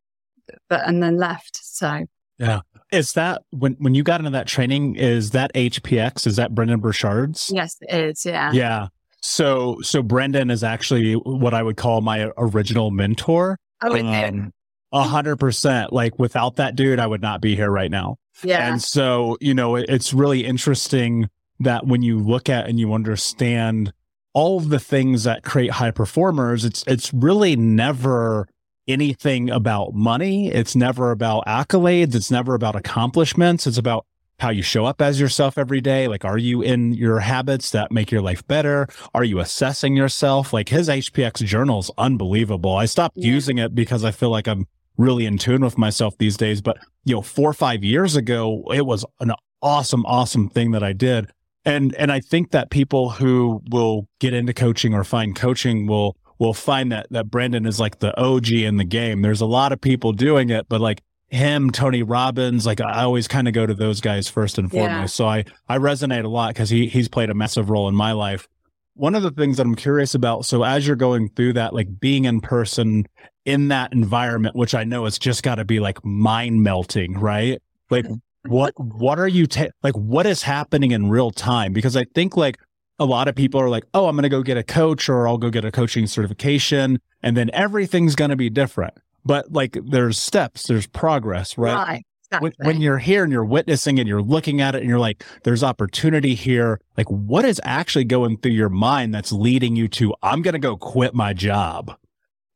but, 0.69 0.87
and 0.87 1.03
then 1.03 1.17
left. 1.17 1.61
So 1.63 2.07
yeah. 2.39 2.61
Is 2.91 3.13
that 3.13 3.43
when 3.51 3.75
when 3.75 3.95
you 3.95 4.03
got 4.03 4.21
into 4.21 4.31
that 4.31 4.47
training, 4.47 4.97
is 4.97 5.31
that 5.31 5.53
HPX? 5.55 6.27
Is 6.27 6.37
that 6.37 6.55
Brendon 6.55 6.81
Burchard's? 6.81 7.51
Yes, 7.55 7.77
it 7.81 7.95
is. 7.95 8.27
Yeah. 8.27 8.51
Yeah. 8.53 8.89
So 9.21 9.79
so 9.83 10.03
Brendon 10.03 10.51
is 10.51 10.65
actually 10.65 11.15
what 11.15 11.55
I 11.55 11.63
would 11.63 11.77
call 11.77 12.01
my 12.01 12.31
original 12.37 12.91
mentor. 12.91 13.59
Oh, 13.81 13.97
um, 13.97 14.53
a 14.93 15.03
hundred 15.03 15.37
percent. 15.37 15.93
Like 15.93 16.19
without 16.19 16.57
that 16.57 16.75
dude, 16.75 16.99
I 16.99 17.07
would 17.07 17.23
not 17.23 17.41
be 17.41 17.55
here 17.55 17.71
right 17.71 17.91
now. 17.91 18.17
Yeah. 18.43 18.71
And 18.71 18.83
so, 18.83 19.37
you 19.41 19.55
know, 19.55 19.77
it, 19.77 19.87
it's 19.89 20.13
really 20.13 20.45
interesting 20.45 21.29
that 21.61 21.87
when 21.87 22.03
you 22.03 22.19
look 22.19 22.49
at 22.49 22.69
and 22.69 22.79
you 22.79 22.93
understand 22.93 23.93
all 24.35 24.59
of 24.59 24.71
the 24.71 24.81
things 24.81 25.25
that 25.25 25.43
create 25.43 25.73
high 25.73 25.91
performers, 25.91 26.65
it's 26.65 26.85
it's 26.87 27.13
really 27.13 27.57
never 27.57 28.49
anything 28.89 29.51
about 29.51 29.95
money. 29.95 30.51
It's 30.51 30.75
never 30.75 31.11
about 31.11 31.47
accolades. 31.47 32.15
It's 32.15 32.31
never 32.31 32.55
about 32.55 32.77
accomplishments. 32.77 33.67
It's 33.67 33.79
about 33.79 34.07
how 34.39 34.51
you 34.51 34.63
show 34.63 34.85
up 34.85 35.01
as 35.01 35.21
yourself 35.21 35.57
every 35.57 35.81
day. 35.81 36.09
Like, 36.09 36.25
are 36.25 36.39
you 36.39 36.63
in 36.63 36.93
your 36.95 37.21
habits 37.21 37.71
that 37.71 37.93
make 37.93 38.11
your 38.11 38.23
life 38.23 38.47
better? 38.49 38.89
Are 39.15 39.23
you 39.23 39.39
assessing 39.39 39.95
yourself? 39.95 40.53
Like 40.53 40.69
his 40.69 40.89
HPX 40.89 41.45
journal 41.45 41.79
is 41.79 41.91
unbelievable. 41.97 42.75
I 42.75 42.87
stopped 42.87 43.17
yeah. 43.17 43.29
using 43.29 43.59
it 43.59 43.75
because 43.75 44.05
I 44.05 44.11
feel 44.11 44.31
like 44.31 44.49
I'm 44.49 44.67
really 44.97 45.27
in 45.27 45.39
tune 45.39 45.63
with 45.63 45.79
myself 45.79 46.19
these 46.19 46.37
days. 46.37 46.61
But, 46.61 46.79
you 47.05 47.15
know, 47.15 47.23
four 47.23 47.51
or 47.51 47.55
five 47.55 47.85
years 47.85 48.17
ago, 48.17 48.65
it 48.75 48.85
was 48.85 49.05
an 49.21 49.33
awesome, 49.63 50.05
awesome 50.07 50.49
thing 50.49 50.73
that 50.73 50.83
I 50.83 50.93
did. 50.93 51.31
And, 51.65 51.95
and 51.95 52.11
I 52.11 52.21
think 52.21 52.51
that 52.51 52.71
people 52.71 53.11
who 53.11 53.63
will 53.71 54.09
get 54.19 54.35
into 54.35 54.53
coaching 54.53 54.95
or 54.95 55.05
find 55.05 55.37
coaching 55.37 55.87
will 55.87 56.17
will 56.39 56.55
find 56.55 56.91
that 56.91 57.07
that 57.11 57.31
Brendon 57.31 57.67
is 57.67 57.79
like 57.79 58.01
the 58.01 58.19
OG 58.21 58.51
in 58.51 58.77
the 58.77 58.85
game. 58.85 59.23
There's 59.23 59.41
a 59.41 59.47
lot 59.47 59.71
of 59.71 59.81
people 59.81 60.13
doing 60.13 60.51
it, 60.51 60.69
but 60.69 60.81
like 60.81 61.01
him, 61.29 61.71
Tony 61.71 62.03
Robbins, 62.03 62.67
like 62.67 62.81
I 62.81 63.05
always 63.05 63.29
kind 63.29 63.47
of 63.47 63.55
go 63.55 63.65
to 63.65 63.75
those 63.75 64.01
guys 64.01 64.29
first 64.29 64.59
and 64.59 64.69
foremost. 64.69 64.91
Yeah. 64.91 65.07
So 65.07 65.27
I 65.29 65.45
I 65.69 65.79
resonate 65.79 66.25
a 66.25 66.29
lot 66.29 66.49
because 66.49 66.69
he 66.69 66.89
he's 66.89 67.09
played 67.09 67.31
a 67.31 67.35
massive 67.35 67.71
role 67.71 67.89
in 67.89 67.95
my 67.95 68.11
life. 68.11 68.49
One 68.95 69.15
of 69.15 69.23
the 69.23 69.31
things 69.31 69.57
that 69.57 69.67
I'm 69.67 69.77
curious 69.77 70.15
about, 70.15 70.45
so 70.45 70.65
as 70.65 70.85
you're 70.87 70.97
going 70.97 71.31
through 71.31 71.55
that, 71.55 71.75
like 71.75 72.01
being 72.01 72.27
in 72.27 72.41
person 72.41 73.07
in 73.45 73.69
that 73.69 73.93
environment, 73.93 74.57
which 74.57 74.75
I 74.75 74.85
know 74.85 75.07
it's 75.07 75.19
just 75.19 75.43
got 75.43 75.55
to 75.55 75.65
be 75.65 75.81
like 75.81 76.05
mind 76.05 76.63
melting, 76.63 77.15
right? 77.15 77.63
Like 77.89 78.05
mm-hmm. 78.05 78.15
What 78.47 78.73
what 78.79 79.19
are 79.19 79.29
you 79.29 79.47
ta- 79.47 79.69
like 79.83 79.95
what 79.95 80.27
is 80.27 80.43
happening 80.43 80.91
in 80.91 81.11
real 81.11 81.31
time? 81.31 81.73
Because 81.73 81.97
I 81.97 82.05
think 82.15 82.37
like 82.37 82.59
a 82.99 83.05
lot 83.05 83.29
of 83.29 83.35
people 83.35 83.61
are 83.61 83.69
like, 83.69 83.85
oh, 83.95 84.07
I'm 84.07 84.17
going 84.17 84.23
to 84.23 84.29
go 84.29 84.43
get 84.43 84.57
a 84.57 84.63
coach 84.63 85.09
or 85.09 85.27
I'll 85.27 85.39
go 85.39 85.51
get 85.51 85.65
a 85.65 85.73
coaching 85.73 86.07
certification 86.07 87.01
and 87.23 87.37
then 87.37 87.51
everything's 87.53 88.15
going 88.15 88.31
to 88.31 88.37
be 88.37 88.51
different. 88.51 88.95
But 89.25 89.53
like 89.53 89.77
there's 89.85 90.19
steps, 90.19 90.67
there's 90.67 90.87
progress, 90.87 91.57
right? 91.57 91.75
right. 91.75 92.05
When, 92.41 92.53
when, 92.63 92.81
you're 92.81 92.99
here 92.99 93.25
and 93.25 93.33
you're 93.33 93.45
witnessing 93.45 93.99
and 93.99 94.09
you're 94.09 94.23
looking 94.23 94.63
at 94.63 94.75
it 94.75 94.81
and 94.81 94.89
you're 94.89 94.99
like, 94.99 95.23
there's 95.45 95.63
opportunity 95.63 96.35
here. 96.35 96.81
Like, 96.97 97.11
what 97.11 97.45
is 97.45 97.61
actually 97.63 98.05
going 98.05 98.39
through 98.39 98.53
your 98.53 98.71
mind 98.71 99.15
that's 99.15 99.33
leading 99.33 99.77
you 99.77 99.87
to, 99.89 100.15
I'm 100.23 100.41
going 100.41 100.55
to 100.55 100.59
go 100.59 100.79
quit 100.79 101.15
my 101.15 101.35
job? 101.35 101.95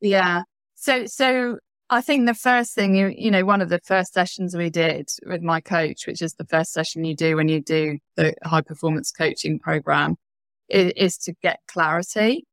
Yeah. 0.00 0.44
So, 0.76 1.04
so 1.04 1.58
I 1.88 2.00
think 2.00 2.26
the 2.26 2.34
first 2.34 2.74
thing 2.74 2.96
you, 2.96 3.14
you 3.16 3.30
know, 3.30 3.44
one 3.44 3.62
of 3.62 3.68
the 3.68 3.78
first 3.84 4.12
sessions 4.12 4.56
we 4.56 4.70
did 4.70 5.08
with 5.24 5.40
my 5.40 5.60
coach, 5.60 6.06
which 6.06 6.20
is 6.20 6.34
the 6.34 6.44
first 6.44 6.72
session 6.72 7.04
you 7.04 7.14
do 7.14 7.36
when 7.36 7.48
you 7.48 7.60
do 7.60 7.98
the 8.16 8.34
high 8.44 8.62
performance 8.62 9.12
coaching 9.12 9.60
program, 9.60 10.16
is, 10.68 10.92
is 10.96 11.16
to 11.18 11.32
get 11.42 11.60
clarity 11.68 12.44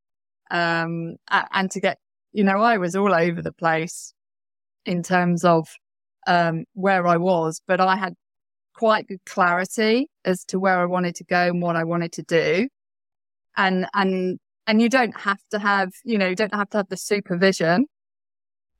um, 0.52 1.16
and 1.30 1.72
to 1.72 1.80
get, 1.80 1.98
you 2.32 2.44
know, 2.44 2.60
I 2.60 2.78
was 2.78 2.96
all 2.96 3.12
over 3.12 3.42
the 3.42 3.52
place 3.52 4.14
in 4.86 5.02
terms 5.02 5.44
of 5.44 5.68
um, 6.28 6.66
where 6.74 7.08
I 7.08 7.18
was, 7.18 7.60
but 7.68 7.82
I 7.82 7.96
had 7.96 8.14
quite 8.76 9.08
good 9.08 9.26
clarity 9.26 10.10
as 10.24 10.44
to 10.46 10.60
where 10.60 10.80
I 10.80 10.86
wanted 10.86 11.16
to 11.16 11.24
go 11.24 11.48
and 11.48 11.60
what 11.60 11.76
I 11.76 11.86
wanted 11.86 12.12
to 12.14 12.24
do. 12.24 12.68
And, 13.58 13.88
and, 13.96 14.40
and 14.68 14.80
you 14.80 14.90
don't 14.90 15.18
have 15.22 15.40
to 15.52 15.60
have, 15.60 15.92
you 16.04 16.20
know, 16.20 16.28
you 16.28 16.36
don't 16.36 16.54
have 16.54 16.70
to 16.70 16.78
have 16.78 16.90
the 16.90 16.98
supervision, 16.98 17.88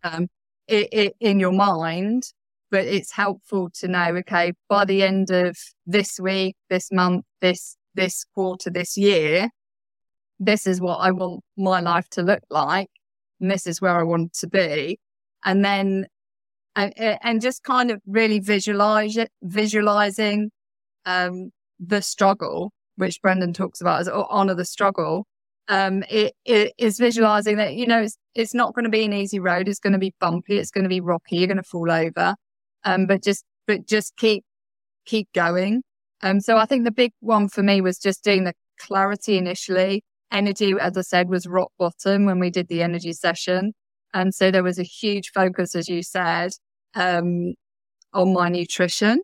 um, 0.04 0.28
it, 0.68 0.90
it, 0.92 1.16
in 1.20 1.40
your 1.40 1.52
mind, 1.52 2.24
but 2.72 2.86
it's 2.86 3.12
helpful 3.12 3.70
to 3.76 3.88
know, 3.88 4.16
okay, 4.18 4.54
by 4.70 4.86
the 4.86 5.04
end 5.04 5.30
of 5.30 5.58
this 5.86 6.20
week, 6.20 6.56
this 6.70 6.92
month, 6.92 7.26
this 7.42 7.78
this 7.96 8.26
quarter, 8.34 8.70
this 8.70 8.98
year, 8.98 9.50
this 10.40 10.66
is 10.68 10.82
what 10.82 10.98
I 10.98 11.12
want 11.12 11.44
my 11.58 11.80
life 11.80 12.10
to 12.12 12.24
look 12.24 12.42
like. 12.50 12.90
And 13.40 13.52
this 13.52 13.68
is 13.68 13.82
where 13.82 14.00
I 14.00 14.04
want 14.04 14.34
to 14.36 14.48
be. 14.48 15.00
And 15.46 15.64
then, 15.64 16.08
and, 16.76 16.94
and 16.98 17.42
just 17.42 17.64
kind 17.64 17.92
of 17.92 18.02
really 18.08 18.40
visualize 18.40 19.18
it, 19.18 19.30
visualizing, 19.44 20.50
um, 21.06 21.52
the 21.80 22.02
struggle, 22.02 22.72
which 22.96 23.22
Brendon 23.22 23.54
talks 23.54 23.82
about 23.82 24.02
as 24.02 24.08
honor 24.08 24.56
the 24.56 24.66
struggle. 24.66 25.28
Um, 25.70 26.04
it, 26.10 26.34
it 26.44 26.74
is 26.78 26.98
visualizing 26.98 27.58
that, 27.58 27.76
you 27.76 27.88
know, 27.88 28.02
it's, 28.02 28.18
it's 28.36 28.54
not 28.54 28.74
going 28.74 28.84
to 28.84 28.90
be 28.90 29.06
an 29.06 29.14
easy 29.14 29.40
road. 29.40 29.68
It's 29.68 29.80
going 29.80 29.94
to 29.94 30.00
be 30.00 30.14
bumpy. 30.20 30.58
It's 30.58 30.72
going 30.72 30.84
to 30.84 30.90
be 30.90 31.00
rocky. 31.00 31.38
You're 31.38 31.48
going 31.48 31.58
to 31.58 31.64
fall 31.64 31.90
over. 31.90 32.36
Um, 32.84 33.08
but 33.08 33.24
just, 33.24 33.46
but 33.66 33.88
just 33.88 34.18
keep, 34.18 34.44
keep 35.06 35.32
going. 35.34 35.84
Um, 36.22 36.42
so 36.42 36.58
I 36.58 36.66
think 36.66 36.84
the 36.84 36.92
big 36.92 37.14
one 37.22 37.48
for 37.48 37.64
me 37.64 37.80
was 37.80 37.98
just 37.98 38.24
doing 38.24 38.44
the 38.44 38.54
clarity 38.80 39.38
initially. 39.38 40.04
Energy, 40.32 40.74
as 40.80 40.98
I 40.98 41.02
said, 41.02 41.30
was 41.30 41.48
rock 41.48 41.72
bottom 41.78 42.26
when 42.26 42.40
we 42.40 42.50
did 42.50 42.68
the 42.68 42.82
energy 42.82 43.14
session. 43.14 43.74
And 44.14 44.34
so 44.34 44.52
there 44.52 44.64
was 44.64 44.80
a 44.80 44.84
huge 44.84 45.32
focus, 45.32 45.76
as 45.76 45.88
you 45.88 46.04
said, 46.04 46.52
um, 46.96 47.54
on 48.14 48.34
my 48.34 48.50
nutrition. 48.50 49.22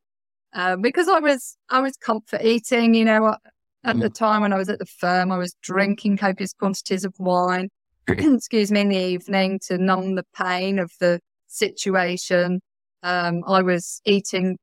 Uh, 0.54 0.78
because 0.78 1.08
I 1.08 1.20
was, 1.20 1.58
I 1.70 1.80
was 1.80 1.96
comfort 1.98 2.42
eating, 2.44 2.94
you 2.96 3.06
know, 3.06 3.36
At 3.86 4.00
the 4.00 4.10
time 4.10 4.42
when 4.42 4.52
I 4.52 4.58
was 4.58 4.70
at 4.70 4.80
the 4.80 4.86
firm, 4.86 5.32
I 5.32 5.38
was 5.38 5.56
drinking 5.62 6.18
copious 6.18 6.54
quantities 6.54 7.06
of 7.06 7.14
wine, 7.18 7.70
excuse 8.08 8.72
me, 8.72 8.82
in 8.82 8.90
the 8.90 8.98
evening 8.98 9.60
to 9.68 9.78
numb 9.78 10.16
the 10.16 10.26
pain 10.36 10.80
of 10.80 10.92
the 11.00 11.22
situation. 11.48 12.62
Um, 13.04 13.44
I 13.48 13.62
was 13.62 14.02
eating 14.04 14.58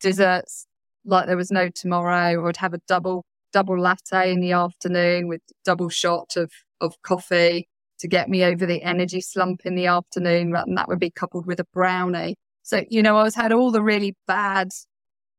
desserts 0.00 0.66
like 1.04 1.26
there 1.26 1.36
was 1.36 1.50
no 1.50 1.68
tomorrow. 1.68 2.14
I 2.16 2.36
would 2.36 2.56
have 2.56 2.74
a 2.74 2.80
double 2.88 3.24
double 3.52 3.78
latte 3.78 4.32
in 4.32 4.40
the 4.40 4.52
afternoon 4.52 5.28
with 5.28 5.40
double 5.64 5.88
shot 5.88 6.36
of 6.36 6.50
of 6.80 6.94
coffee 7.02 7.68
to 7.98 8.08
get 8.08 8.28
me 8.28 8.44
over 8.44 8.64
the 8.64 8.82
energy 8.82 9.20
slump 9.20 9.62
in 9.66 9.74
the 9.74 9.86
afternoon, 9.86 10.54
and 10.54 10.78
that 10.78 10.88
would 10.88 11.00
be 11.00 11.10
coupled 11.10 11.46
with 11.46 11.60
a 11.60 11.66
brownie. 11.72 12.36
So 12.62 12.84
you 12.88 13.02
know, 13.02 13.18
I 13.18 13.24
was 13.24 13.34
had 13.34 13.52
all 13.52 13.70
the 13.70 13.82
really 13.82 14.16
bad, 14.26 14.70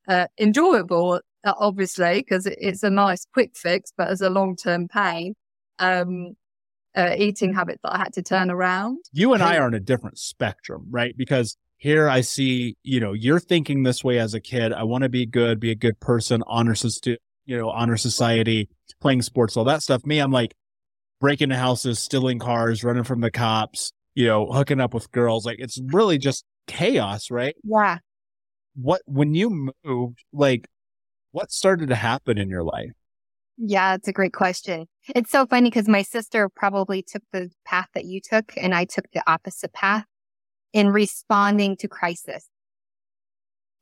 uh, 0.08 0.28
enjoyable, 0.40 1.22
obviously, 1.46 2.20
because 2.20 2.46
it's 2.46 2.84
a 2.84 2.90
nice 2.90 3.26
quick 3.34 3.56
fix, 3.56 3.92
but 3.98 4.08
as 4.10 4.22
a 4.22 4.30
long 4.30 4.56
term 4.56 4.88
pain. 4.88 5.36
Um, 5.80 6.36
uh, 6.96 7.16
eating 7.18 7.54
habit 7.54 7.80
that 7.84 7.94
I 7.94 7.98
had 8.00 8.14
to 8.14 8.24
turn 8.24 8.50
around. 8.50 8.98
You 9.12 9.34
and 9.34 9.44
I 9.44 9.58
are 9.58 9.66
on 9.66 9.74
a 9.74 9.80
different 9.80 10.18
spectrum, 10.18 10.88
right? 10.90 11.16
Because 11.16 11.56
here 11.78 12.10
I 12.10 12.22
see, 12.22 12.76
you 12.84 13.00
know, 13.00 13.14
you're 13.14 13.40
thinking 13.40 13.84
this 13.84 14.04
way 14.04 14.20
as 14.20 14.34
a 14.34 14.42
kid. 14.42 14.74
I 14.74 14.84
want 14.84 15.04
to 15.04 15.10
be 15.10 15.26
good, 15.26 15.60
be 15.60 15.72
a 15.72 15.76
good 15.76 16.00
person, 16.00 16.44
honor, 16.48 16.76
you 17.06 17.18
know, 17.58 17.70
honor 17.70 17.96
society, 17.96 18.70
playing 19.00 19.22
sports, 19.22 19.56
all 19.56 19.64
that 19.66 19.82
stuff. 19.82 20.06
Me, 20.06 20.20
I'm 20.20 20.32
like 20.32 20.56
breaking 21.22 21.52
houses, 21.52 22.00
stealing 22.00 22.40
cars, 22.40 22.84
running 22.84 23.04
from 23.04 23.22
the 23.22 23.32
cops, 23.32 23.94
you 24.14 24.28
know, 24.28 24.48
hooking 24.48 24.82
up 24.82 24.94
with 24.94 25.12
girls. 25.12 25.46
Like 25.46 25.60
it's 25.60 25.80
really 25.94 26.18
just 26.18 26.44
chaos, 26.68 27.32
right? 27.32 27.56
Yeah. 27.64 28.00
What, 28.76 29.02
when 29.06 29.34
you 29.34 29.72
moved, 29.86 30.24
like 30.34 30.68
what 31.32 31.52
started 31.52 31.90
to 31.90 31.96
happen 31.96 32.38
in 32.38 32.50
your 32.50 32.64
life? 32.64 32.92
Yeah, 33.58 33.96
it's 33.96 34.08
a 34.08 34.14
great 34.14 34.34
question. 34.34 34.88
It's 35.16 35.30
so 35.30 35.46
funny 35.46 35.70
because 35.70 35.90
my 35.90 36.02
sister 36.02 36.50
probably 36.50 37.04
took 37.04 37.24
the 37.34 37.50
path 37.66 37.88
that 37.94 38.06
you 38.06 38.22
took 38.22 38.54
and 38.56 38.74
I 38.74 38.86
took 38.86 39.06
the 39.12 39.22
opposite 39.28 39.74
path 39.74 40.06
in 40.72 40.90
responding 40.90 41.76
to 41.78 41.88
crisis 41.88 42.48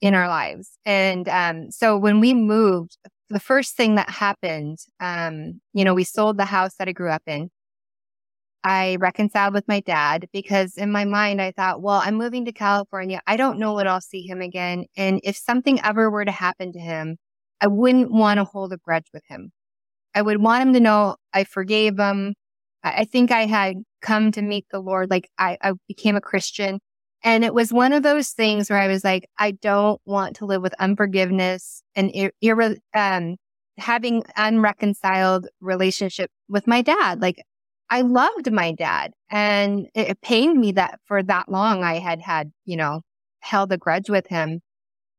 in 0.01 0.15
our 0.15 0.27
lives. 0.27 0.77
And 0.85 1.27
um, 1.29 1.71
so 1.71 1.97
when 1.97 2.19
we 2.19 2.33
moved, 2.33 2.97
the 3.29 3.39
first 3.39 3.75
thing 3.75 3.95
that 3.95 4.09
happened, 4.09 4.79
um, 4.99 5.61
you 5.73 5.83
know, 5.83 5.93
we 5.93 6.03
sold 6.03 6.37
the 6.37 6.45
house 6.45 6.75
that 6.79 6.87
I 6.87 6.91
grew 6.91 7.11
up 7.11 7.23
in. 7.27 7.49
I 8.63 8.97
reconciled 8.99 9.53
with 9.53 9.67
my 9.67 9.79
dad 9.81 10.27
because 10.33 10.75
in 10.77 10.91
my 10.91 11.05
mind, 11.05 11.41
I 11.41 11.51
thought, 11.51 11.81
well, 11.81 12.01
I'm 12.03 12.15
moving 12.15 12.45
to 12.45 12.51
California. 12.51 13.21
I 13.27 13.37
don't 13.37 13.59
know 13.59 13.75
when 13.75 13.87
I'll 13.87 14.01
see 14.01 14.23
him 14.23 14.41
again. 14.41 14.85
And 14.97 15.21
if 15.23 15.37
something 15.37 15.79
ever 15.81 16.09
were 16.09 16.25
to 16.25 16.31
happen 16.31 16.73
to 16.73 16.79
him, 16.79 17.17
I 17.61 17.67
wouldn't 17.67 18.11
want 18.11 18.37
to 18.37 18.43
hold 18.43 18.73
a 18.73 18.77
grudge 18.77 19.07
with 19.13 19.23
him. 19.27 19.51
I 20.13 20.21
would 20.21 20.41
want 20.41 20.63
him 20.63 20.73
to 20.73 20.79
know 20.79 21.15
I 21.33 21.43
forgave 21.43 21.97
him. 21.97 22.33
I 22.83 23.05
think 23.05 23.31
I 23.31 23.45
had 23.45 23.77
come 24.01 24.31
to 24.31 24.41
meet 24.41 24.65
the 24.71 24.79
Lord. 24.79 25.09
Like 25.09 25.29
I, 25.37 25.57
I 25.61 25.73
became 25.87 26.15
a 26.15 26.21
Christian. 26.21 26.79
And 27.23 27.43
it 27.43 27.53
was 27.53 27.73
one 27.73 27.93
of 27.93 28.03
those 28.03 28.29
things 28.29 28.69
where 28.69 28.79
I 28.79 28.87
was 28.87 29.03
like, 29.03 29.27
I 29.37 29.51
don't 29.51 29.99
want 30.05 30.37
to 30.37 30.45
live 30.45 30.61
with 30.61 30.73
unforgiveness 30.79 31.81
and 31.95 32.11
ir- 32.13 32.77
um, 32.93 33.35
having 33.77 34.23
unreconciled 34.35 35.47
relationship 35.61 36.31
with 36.47 36.67
my 36.67 36.81
dad. 36.81 37.21
Like 37.21 37.43
I 37.89 38.01
loved 38.01 38.51
my 38.51 38.71
dad 38.71 39.13
and 39.29 39.87
it 39.95 40.21
pained 40.21 40.59
me 40.59 40.73
that 40.73 40.99
for 41.05 41.23
that 41.23 41.49
long 41.49 41.83
I 41.83 41.99
had 41.99 42.21
had, 42.21 42.51
you 42.65 42.77
know, 42.77 43.01
held 43.39 43.71
a 43.71 43.77
grudge 43.77 44.09
with 44.09 44.27
him. 44.27 44.61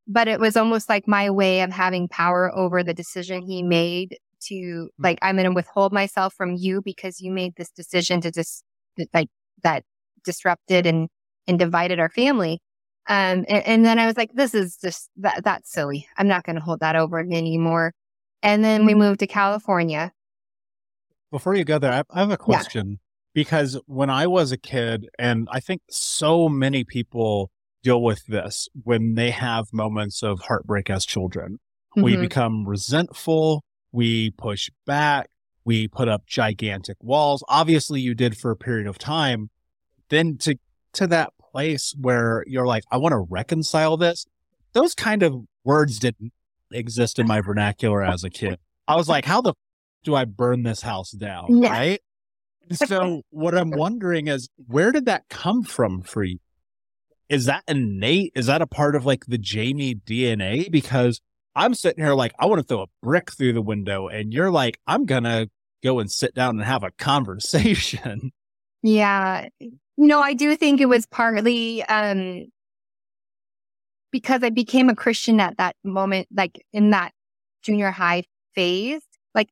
But 0.08 0.26
it 0.26 0.40
was 0.40 0.56
almost 0.56 0.88
like 0.88 1.06
my 1.06 1.30
way 1.30 1.60
of 1.60 1.70
having 1.70 2.08
power 2.08 2.50
over 2.56 2.82
the 2.82 2.94
decision 2.94 3.42
he 3.42 3.62
made 3.62 4.16
to 4.40 4.54
mm. 4.54 4.88
like 4.98 5.18
I'm 5.22 5.36
going 5.36 5.48
to 5.48 5.54
withhold 5.54 5.92
myself 5.92 6.34
from 6.34 6.54
you 6.54 6.80
because 6.82 7.20
you 7.20 7.30
made 7.30 7.54
this 7.56 7.70
decision 7.70 8.20
to 8.22 8.30
just 8.30 8.64
like 9.12 9.28
that 9.62 9.85
disrupted 10.24 10.87
and 10.87 11.09
and 11.46 11.59
divided 11.59 11.98
our 11.98 12.11
family. 12.11 12.61
Um, 13.09 13.46
and, 13.48 13.66
and, 13.66 13.87
then 13.87 13.98
I 13.98 14.06
was 14.06 14.18
like, 14.18 14.33
this 14.35 14.52
is 14.52 14.76
just 14.76 15.09
that 15.16 15.42
that's 15.42 15.72
silly. 15.72 16.06
I'm 16.18 16.28
not 16.28 16.44
going 16.44 16.56
to 16.56 16.62
hold 16.62 16.80
that 16.80 16.94
over 16.94 17.20
anymore. 17.20 17.94
And 18.42 18.62
then 18.62 18.85
we 18.85 18.94
moved 18.94 19.20
to 19.20 19.26
California. 19.26 20.12
Before 21.33 21.54
you 21.54 21.64
go 21.64 21.78
there, 21.78 22.04
I 22.11 22.18
have 22.20 22.30
a 22.30 22.37
question 22.37 22.90
yeah. 22.90 22.96
because 23.33 23.80
when 23.87 24.11
I 24.11 24.26
was 24.26 24.52
a 24.52 24.59
kid, 24.59 25.09
and 25.18 25.48
I 25.50 25.61
think 25.61 25.80
so 25.88 26.50
many 26.50 26.85
people 26.85 27.50
deal 27.82 28.02
with 28.02 28.26
this 28.26 28.68
when 28.82 29.14
they 29.14 29.30
have 29.30 29.66
moments 29.72 30.22
of 30.22 30.40
heartbreak 30.40 30.90
as 30.90 31.04
children. 31.06 31.58
Mm-hmm. 31.96 32.02
We 32.02 32.16
become 32.16 32.66
resentful 32.66 33.64
we 33.92 34.30
push 34.30 34.70
back. 34.86 35.28
We 35.64 35.88
put 35.88 36.08
up 36.08 36.26
gigantic 36.26 36.96
walls. 37.00 37.44
Obviously, 37.48 38.00
you 38.00 38.14
did 38.14 38.36
for 38.38 38.50
a 38.50 38.56
period 38.56 38.86
of 38.86 38.98
time. 38.98 39.50
Then 40.08 40.38
to 40.38 40.56
to 40.94 41.06
that 41.08 41.32
place 41.38 41.94
where 42.00 42.44
you're 42.46 42.66
like, 42.66 42.84
I 42.90 42.96
want 42.96 43.12
to 43.12 43.26
reconcile 43.28 43.96
this. 43.96 44.26
Those 44.72 44.94
kind 44.94 45.22
of 45.22 45.34
words 45.64 45.98
didn't 45.98 46.32
exist 46.72 47.18
in 47.18 47.26
my 47.26 47.40
vernacular 47.40 48.02
as 48.02 48.24
a 48.24 48.30
kid. 48.30 48.58
I 48.86 48.96
was 48.96 49.08
like, 49.08 49.24
how 49.24 49.40
the 49.40 49.50
f- 49.50 49.56
do 50.04 50.14
I 50.14 50.24
burn 50.24 50.62
this 50.62 50.82
house 50.82 51.10
down? 51.10 51.62
Yeah. 51.62 51.70
Right. 51.70 52.00
So 52.72 53.22
what 53.30 53.54
I'm 53.54 53.70
wondering 53.70 54.28
is 54.28 54.48
where 54.66 54.92
did 54.92 55.06
that 55.06 55.24
come 55.28 55.62
from 55.62 56.02
for 56.02 56.22
you? 56.22 56.38
Is 57.28 57.44
that 57.46 57.64
innate? 57.68 58.32
Is 58.34 58.46
that 58.46 58.62
a 58.62 58.66
part 58.66 58.96
of 58.96 59.04
like 59.04 59.26
the 59.26 59.38
Jaime 59.42 59.94
DNA? 59.94 60.70
Because 60.70 61.20
I'm 61.54 61.74
sitting 61.74 62.02
here 62.02 62.14
like, 62.14 62.34
I 62.38 62.46
want 62.46 62.60
to 62.60 62.66
throw 62.66 62.82
a 62.82 62.86
brick 63.02 63.32
through 63.32 63.52
the 63.52 63.62
window. 63.62 64.08
And 64.08 64.32
you're 64.32 64.50
like, 64.50 64.78
I'm 64.86 65.04
going 65.04 65.24
to 65.24 65.50
go 65.82 65.98
and 65.98 66.10
sit 66.10 66.34
down 66.34 66.56
and 66.56 66.64
have 66.64 66.82
a 66.82 66.90
conversation. 66.92 68.32
Yeah. 68.80 69.48
No, 69.96 70.20
I 70.20 70.34
do 70.34 70.54
think 70.54 70.80
it 70.80 70.86
was 70.86 71.04
partly 71.04 71.82
um, 71.82 72.46
because 74.12 74.44
I 74.44 74.50
became 74.50 74.88
a 74.88 74.94
Christian 74.94 75.40
at 75.40 75.56
that 75.58 75.74
moment, 75.82 76.28
like 76.32 76.64
in 76.72 76.90
that 76.90 77.10
junior 77.62 77.90
high 77.90 78.22
phase. 78.54 79.02
Like, 79.34 79.48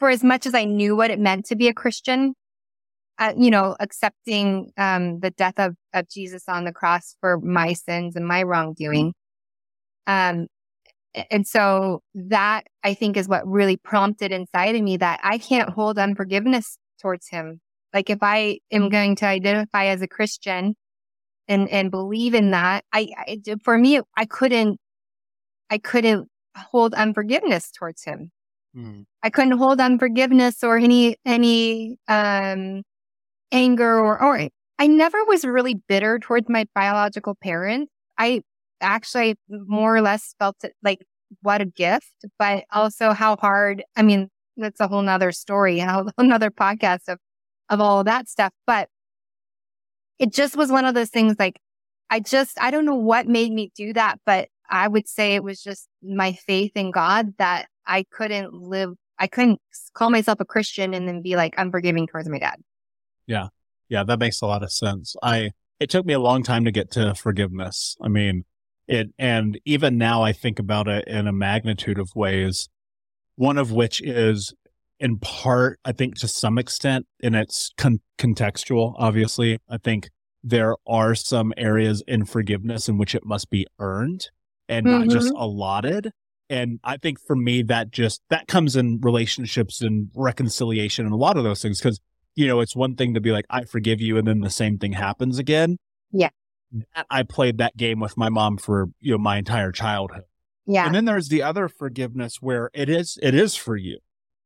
for 0.00 0.10
as 0.10 0.24
much 0.24 0.46
as 0.46 0.54
I 0.54 0.64
knew 0.64 0.96
what 0.96 1.12
it 1.12 1.20
meant 1.20 1.46
to 1.46 1.54
be 1.54 1.68
a 1.68 1.72
Christian, 1.72 2.34
uh, 3.18 3.32
you 3.36 3.50
know, 3.50 3.76
accepting 3.80 4.72
um, 4.76 5.20
the 5.20 5.30
death 5.30 5.58
of, 5.58 5.76
of 5.92 6.08
Jesus 6.08 6.44
on 6.48 6.64
the 6.64 6.72
cross 6.72 7.16
for 7.20 7.38
my 7.40 7.72
sins 7.72 8.16
and 8.16 8.26
my 8.26 8.42
wrongdoing, 8.42 9.14
um, 10.06 10.46
and 11.30 11.46
so 11.46 12.02
that 12.14 12.64
I 12.82 12.94
think 12.94 13.16
is 13.16 13.28
what 13.28 13.46
really 13.46 13.76
prompted 13.76 14.32
inside 14.32 14.74
of 14.74 14.82
me 14.82 14.96
that 14.96 15.20
I 15.22 15.38
can't 15.38 15.70
hold 15.70 15.98
unforgiveness 15.98 16.76
towards 17.00 17.28
him. 17.28 17.60
Like 17.92 18.10
if 18.10 18.18
I 18.22 18.58
am 18.72 18.88
going 18.88 19.14
to 19.16 19.26
identify 19.26 19.86
as 19.86 20.02
a 20.02 20.08
Christian 20.08 20.74
and, 21.46 21.68
and 21.68 21.90
believe 21.90 22.34
in 22.34 22.50
that, 22.50 22.84
I, 22.92 23.08
I 23.16 23.38
for 23.62 23.78
me, 23.78 24.00
I 24.16 24.24
couldn't, 24.24 24.80
I 25.70 25.78
couldn't 25.78 26.28
hold 26.56 26.94
unforgiveness 26.94 27.70
towards 27.70 28.02
him. 28.02 28.32
Mm. 28.76 29.04
I 29.22 29.30
couldn't 29.30 29.58
hold 29.58 29.80
unforgiveness 29.80 30.64
or 30.64 30.76
any, 30.76 31.16
any, 31.24 31.96
um, 32.08 32.82
anger 33.54 33.98
or, 33.98 34.20
or 34.22 34.48
I 34.78 34.86
never 34.86 35.24
was 35.24 35.44
really 35.44 35.74
bitter 35.74 36.18
towards 36.18 36.48
my 36.48 36.66
biological 36.74 37.36
parents. 37.36 37.90
I 38.18 38.42
actually 38.80 39.36
more 39.48 39.96
or 39.96 40.02
less 40.02 40.34
felt 40.38 40.56
it 40.64 40.74
like 40.82 41.06
what 41.42 41.60
a 41.60 41.64
gift, 41.64 42.12
but 42.38 42.64
also 42.72 43.12
how 43.12 43.36
hard. 43.36 43.84
I 43.96 44.02
mean, 44.02 44.28
that's 44.56 44.80
a 44.80 44.88
whole 44.88 45.02
nother 45.02 45.32
story, 45.32 45.78
a 45.80 45.86
whole 45.88 46.12
nother 46.18 46.50
podcast 46.50 47.08
of, 47.08 47.18
of 47.70 47.80
all 47.80 48.00
of 48.00 48.06
that 48.06 48.28
stuff. 48.28 48.52
But 48.66 48.88
it 50.18 50.32
just 50.32 50.56
was 50.56 50.70
one 50.70 50.84
of 50.84 50.94
those 50.94 51.10
things 51.10 51.36
like, 51.38 51.60
I 52.10 52.20
just, 52.20 52.60
I 52.60 52.70
don't 52.70 52.84
know 52.84 52.94
what 52.94 53.26
made 53.26 53.52
me 53.52 53.72
do 53.74 53.92
that, 53.94 54.18
but 54.26 54.48
I 54.68 54.88
would 54.88 55.08
say 55.08 55.34
it 55.34 55.44
was 55.44 55.62
just 55.62 55.88
my 56.02 56.32
faith 56.32 56.72
in 56.74 56.90
God 56.90 57.34
that 57.38 57.66
I 57.86 58.04
couldn't 58.10 58.52
live, 58.52 58.94
I 59.18 59.26
couldn't 59.26 59.60
call 59.94 60.10
myself 60.10 60.40
a 60.40 60.44
Christian 60.44 60.94
and 60.94 61.08
then 61.08 61.22
be 61.22 61.36
like 61.36 61.54
unforgiving 61.56 62.06
towards 62.06 62.28
my 62.28 62.38
dad. 62.38 62.60
Yeah. 63.26 63.48
Yeah. 63.88 64.04
That 64.04 64.18
makes 64.18 64.40
a 64.40 64.46
lot 64.46 64.62
of 64.62 64.72
sense. 64.72 65.14
I, 65.22 65.50
it 65.80 65.90
took 65.90 66.06
me 66.06 66.14
a 66.14 66.20
long 66.20 66.42
time 66.42 66.64
to 66.64 66.70
get 66.70 66.90
to 66.92 67.14
forgiveness. 67.14 67.96
I 68.02 68.08
mean, 68.08 68.44
it, 68.86 69.08
and 69.18 69.58
even 69.64 69.98
now 69.98 70.22
I 70.22 70.32
think 70.32 70.58
about 70.58 70.88
it 70.88 71.06
in 71.06 71.26
a 71.26 71.32
magnitude 71.32 71.98
of 71.98 72.10
ways, 72.14 72.68
one 73.36 73.58
of 73.58 73.72
which 73.72 74.00
is 74.02 74.54
in 75.00 75.18
part, 75.18 75.80
I 75.84 75.92
think 75.92 76.18
to 76.20 76.28
some 76.28 76.58
extent, 76.58 77.06
and 77.22 77.34
it's 77.34 77.70
con- 77.76 78.00
contextual, 78.18 78.94
obviously. 78.96 79.58
I 79.68 79.78
think 79.78 80.10
there 80.42 80.76
are 80.86 81.14
some 81.14 81.52
areas 81.56 82.02
in 82.06 82.24
forgiveness 82.26 82.88
in 82.88 82.98
which 82.98 83.14
it 83.14 83.24
must 83.24 83.50
be 83.50 83.66
earned 83.78 84.28
and 84.68 84.86
mm-hmm. 84.86 85.00
not 85.00 85.08
just 85.08 85.28
mm-hmm. 85.28 85.42
allotted. 85.42 86.10
And 86.48 86.78
I 86.84 86.98
think 86.98 87.18
for 87.26 87.34
me, 87.34 87.62
that 87.64 87.90
just, 87.90 88.20
that 88.28 88.46
comes 88.46 88.76
in 88.76 89.00
relationships 89.02 89.80
and 89.80 90.10
reconciliation 90.14 91.06
and 91.06 91.14
a 91.14 91.18
lot 91.18 91.36
of 91.36 91.44
those 91.44 91.62
things. 91.62 91.80
Cause, 91.80 91.98
you 92.34 92.46
know, 92.46 92.60
it's 92.60 92.74
one 92.76 92.94
thing 92.96 93.14
to 93.14 93.20
be 93.20 93.30
like, 93.32 93.46
I 93.50 93.64
forgive 93.64 94.00
you. 94.00 94.16
And 94.18 94.26
then 94.26 94.40
the 94.40 94.50
same 94.50 94.78
thing 94.78 94.92
happens 94.92 95.38
again. 95.38 95.78
Yeah 96.12 96.30
I 97.08 97.22
played 97.22 97.58
that 97.58 97.76
game 97.76 98.00
with 98.00 98.16
my 98.16 98.28
mom 98.28 98.56
for, 98.56 98.86
you 99.00 99.12
know, 99.12 99.18
my 99.18 99.36
entire 99.38 99.70
childhood. 99.70 100.24
Yeah. 100.66 100.86
And 100.86 100.94
then 100.94 101.04
there's 101.04 101.28
the 101.28 101.42
other 101.42 101.68
forgiveness 101.68 102.38
where 102.40 102.70
it 102.74 102.88
is 102.88 103.18
it 103.22 103.34
is 103.34 103.54
for 103.54 103.76
you. 103.76 103.98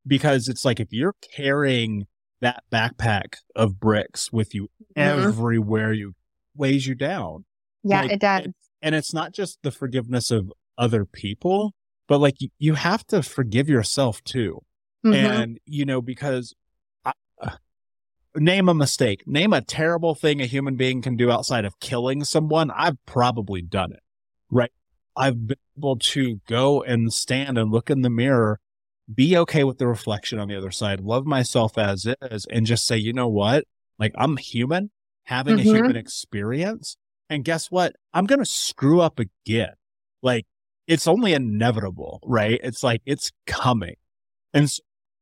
Because 0.05 0.47
it's 0.47 0.63
like 0.65 0.79
if 0.79 0.89
you're 0.91 1.15
carrying 1.35 2.05
that 2.41 2.63
backpack 2.71 3.37
of 3.55 3.79
bricks 3.79 4.31
with 4.31 4.53
you 4.53 4.67
Mhm. 4.95 5.25
everywhere 5.25 5.91
you 5.91 6.13
weighs 6.55 6.85
you 6.87 6.95
down. 6.95 7.45
yeah, 7.83 8.01
like, 8.01 8.11
it 8.11 8.19
does. 8.19 8.47
And 8.81 8.93
it's 8.93 9.13
not 9.13 9.33
just 9.33 9.59
the 9.63 9.71
forgiveness 9.71 10.29
of 10.31 10.51
other 10.77 11.05
people, 11.05 11.73
but 12.07 12.19
like 12.19 12.41
you, 12.41 12.49
you 12.59 12.73
have 12.75 13.05
to 13.07 13.23
forgive 13.23 13.67
yourself 13.69 14.23
too. 14.23 14.61
Mhm. 15.05 15.15
And, 15.15 15.59
you 15.65 15.85
know, 15.85 16.01
because 16.01 16.53
name 18.35 18.69
a 18.69 18.73
mistake, 18.73 19.23
name 19.25 19.53
a 19.53 19.61
terrible 19.61 20.15
thing 20.15 20.41
a 20.41 20.45
human 20.45 20.75
being 20.75 21.01
can 21.01 21.15
do 21.15 21.31
outside 21.31 21.65
of 21.65 21.79
killing 21.79 22.23
someone. 22.23 22.71
I've 22.71 22.97
probably 23.05 23.61
done 23.61 23.91
it, 23.91 24.01
right? 24.51 24.71
I've 25.15 25.47
been 25.47 25.57
able 25.77 25.97
to 25.97 26.39
go 26.47 26.81
and 26.83 27.11
stand 27.13 27.57
and 27.57 27.71
look 27.71 27.89
in 27.89 28.01
the 28.01 28.09
mirror, 28.09 28.59
be 29.13 29.35
okay 29.37 29.63
with 29.63 29.77
the 29.79 29.87
reflection 29.87 30.39
on 30.39 30.47
the 30.47 30.55
other 30.55 30.71
side, 30.71 31.01
love 31.01 31.25
myself 31.25 31.77
as 31.77 32.05
is, 32.21 32.45
and 32.45 32.65
just 32.65 32.85
say, 32.85 32.97
you 32.97 33.11
know 33.13 33.27
what? 33.27 33.65
Like 33.97 34.13
I'm 34.15 34.37
human 34.37 34.91
having 35.23 35.57
Mhm. 35.57 35.59
a 35.59 35.63
human 35.63 35.95
experience. 35.95 36.97
And 37.29 37.43
guess 37.43 37.69
what? 37.69 37.95
I'm 38.13 38.25
going 38.25 38.39
to 38.39 38.45
screw 38.45 39.01
up 39.01 39.19
again. 39.19 39.73
Like 40.21 40.45
it's 40.87 41.07
only 41.07 41.33
inevitable, 41.33 42.19
right? 42.23 42.59
It's 42.63 42.83
like 42.83 43.01
it's 43.05 43.31
coming. 43.45 43.95
And 44.53 44.63
s- 44.63 44.79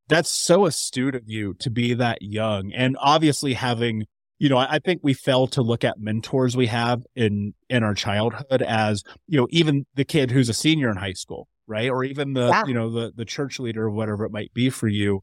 that's 0.08 0.30
so 0.30 0.66
astute 0.66 1.16
of 1.16 1.24
you 1.26 1.54
to 1.56 1.70
be 1.70 1.94
that 1.94 2.22
young 2.22 2.72
and 2.74 2.96
obviously 3.00 3.54
having, 3.54 4.06
you 4.40 4.50
know, 4.50 4.58
I, 4.58 4.76
I 4.76 4.80
think 4.80 5.02
we 5.04 5.14
fail 5.14 5.48
to 5.48 5.62
look 5.62 5.84
at 5.84 6.00
mentors 6.00 6.56
we 6.56 6.68
have 6.68 7.04
in, 7.16 7.54
in 7.70 7.84
our 7.84 7.94
childhood 7.94 8.62
as, 8.62 9.04
you 9.28 9.40
know, 9.40 9.48
even 9.52 9.86
the 9.96 10.06
kid 10.06 10.32
who's 10.32 10.50
a 10.50 10.54
senior 10.54 10.90
in 10.90 10.98
high 10.98 11.14
school, 11.14 11.48
right? 11.68 11.90
Or 11.90 12.04
even 12.04 12.34
the, 12.34 12.48
Yeah. 12.48 12.64
you 12.66 12.74
know, 12.74 12.90
the, 12.90 13.12
the 13.16 13.26
church 13.26 13.60
leader 13.60 13.84
or 13.84 13.92
whatever 13.92 14.26
it 14.26 14.32
might 14.32 14.54
be 14.54 14.70
for 14.70 14.88
you. 14.88 15.22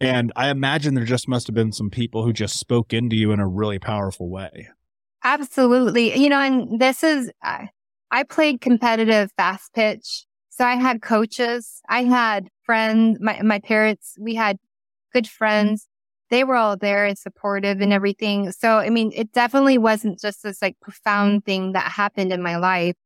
And 0.00 0.32
I 0.34 0.48
imagine 0.48 0.94
there 0.94 1.04
just 1.04 1.28
must 1.28 1.46
have 1.46 1.54
been 1.54 1.70
some 1.72 1.90
people 1.90 2.24
who 2.24 2.32
just 2.32 2.58
spoke 2.58 2.92
into 2.92 3.14
you 3.14 3.30
in 3.32 3.38
a 3.38 3.46
really 3.46 3.78
powerful 3.78 4.28
way. 4.30 4.68
Absolutely. 5.22 6.18
You 6.18 6.28
know, 6.28 6.40
and 6.40 6.80
this 6.80 7.04
is, 7.04 7.30
uh, 7.44 7.66
I 8.10 8.24
played 8.24 8.60
competitive 8.60 9.30
fast 9.36 9.72
pitch. 9.74 10.26
So 10.52 10.66
I 10.66 10.74
had 10.74 11.00
coaches, 11.00 11.80
I 11.88 12.04
had 12.04 12.48
friends, 12.64 13.18
my, 13.22 13.40
my 13.40 13.58
parents, 13.58 14.16
we 14.20 14.34
had 14.34 14.58
good 15.14 15.26
friends. 15.26 15.88
They 16.28 16.44
were 16.44 16.56
all 16.56 16.76
there 16.76 17.06
and 17.06 17.16
supportive 17.16 17.80
and 17.80 17.90
everything. 17.90 18.52
So, 18.52 18.76
I 18.76 18.90
mean, 18.90 19.12
it 19.14 19.32
definitely 19.32 19.78
wasn't 19.78 20.20
just 20.20 20.42
this 20.42 20.60
like 20.60 20.76
profound 20.80 21.46
thing 21.46 21.72
that 21.72 21.90
happened 21.90 22.34
in 22.34 22.42
my 22.42 22.56
life 22.56 22.96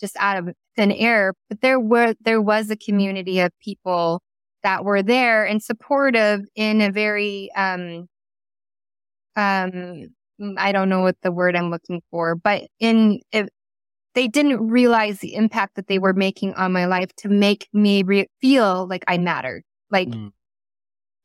just 0.00 0.16
out 0.18 0.38
of 0.38 0.54
thin 0.74 0.90
air, 0.90 1.34
but 1.50 1.60
there 1.60 1.78
were, 1.78 2.14
there 2.22 2.40
was 2.40 2.70
a 2.70 2.76
community 2.76 3.40
of 3.40 3.52
people 3.62 4.22
that 4.62 4.82
were 4.82 5.02
there 5.02 5.44
and 5.44 5.62
supportive 5.62 6.40
in 6.54 6.80
a 6.80 6.90
very, 6.90 7.50
um, 7.56 8.06
um, 9.36 10.08
I 10.56 10.72
don't 10.72 10.88
know 10.88 11.02
what 11.02 11.16
the 11.22 11.32
word 11.32 11.56
I'm 11.56 11.70
looking 11.70 12.00
for, 12.10 12.34
but 12.36 12.68
in 12.80 13.20
if 13.32 13.48
they 14.16 14.26
didn't 14.26 14.66
realize 14.66 15.18
the 15.20 15.34
impact 15.34 15.76
that 15.76 15.88
they 15.88 15.98
were 15.98 16.14
making 16.14 16.54
on 16.54 16.72
my 16.72 16.86
life 16.86 17.14
to 17.18 17.28
make 17.28 17.68
me 17.72 18.02
re- 18.02 18.26
feel 18.40 18.88
like 18.88 19.04
I 19.06 19.18
mattered, 19.18 19.62
like 19.90 20.08
Mm. 20.08 20.32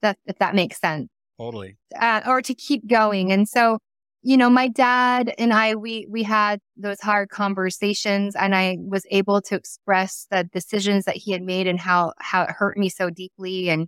that 0.02 0.18
if 0.26 0.38
that 0.40 0.54
makes 0.54 0.78
sense, 0.80 1.08
Totally. 1.40 1.78
uh, 2.00 2.22
or 2.28 2.42
to 2.42 2.54
keep 2.54 2.86
going. 2.86 3.32
And 3.32 3.48
so, 3.48 3.80
you 4.24 4.36
know, 4.36 4.50
my 4.50 4.68
dad 4.68 5.34
and 5.40 5.54
I 5.54 5.76
we 5.76 6.06
we 6.10 6.24
had 6.24 6.60
those 6.76 7.00
hard 7.00 7.30
conversations, 7.30 8.36
and 8.36 8.54
I 8.54 8.78
was 8.78 9.06
able 9.10 9.42
to 9.44 9.56
express 9.56 10.28
the 10.30 10.44
decisions 10.44 11.06
that 11.06 11.16
he 11.16 11.32
had 11.32 11.42
made 11.42 11.68
and 11.68 11.80
how 11.80 12.12
how 12.20 12.44
it 12.44 12.52
hurt 12.52 12.78
me 12.78 12.90
so 12.90 13.10
deeply, 13.10 13.70
and 13.70 13.88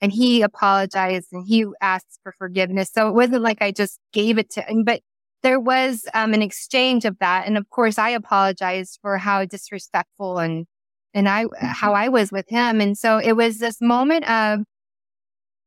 And 0.00 0.12
he 0.12 0.42
apologized 0.42 1.28
and 1.32 1.46
he 1.46 1.66
asked 1.80 2.20
for 2.22 2.32
forgiveness. 2.32 2.90
So 2.92 3.08
it 3.08 3.14
wasn't 3.14 3.42
like 3.42 3.60
I 3.60 3.72
just 3.72 3.98
gave 4.12 4.38
it 4.38 4.50
to 4.50 4.62
him, 4.62 4.84
but 4.84 5.02
there 5.42 5.60
was 5.60 6.04
um, 6.14 6.34
an 6.34 6.42
exchange 6.42 7.04
of 7.04 7.18
that. 7.20 7.46
And 7.46 7.56
of 7.56 7.68
course, 7.70 7.98
I 7.98 8.10
apologized 8.10 8.98
for 9.02 9.18
how 9.18 9.44
disrespectful 9.44 10.38
and 10.38 10.66
and 11.14 11.28
I 11.28 11.46
how 11.60 11.94
I 11.94 12.08
was 12.08 12.30
with 12.30 12.48
him. 12.48 12.80
And 12.80 12.96
so 12.96 13.18
it 13.18 13.32
was 13.32 13.58
this 13.58 13.80
moment 13.80 14.28
of 14.30 14.60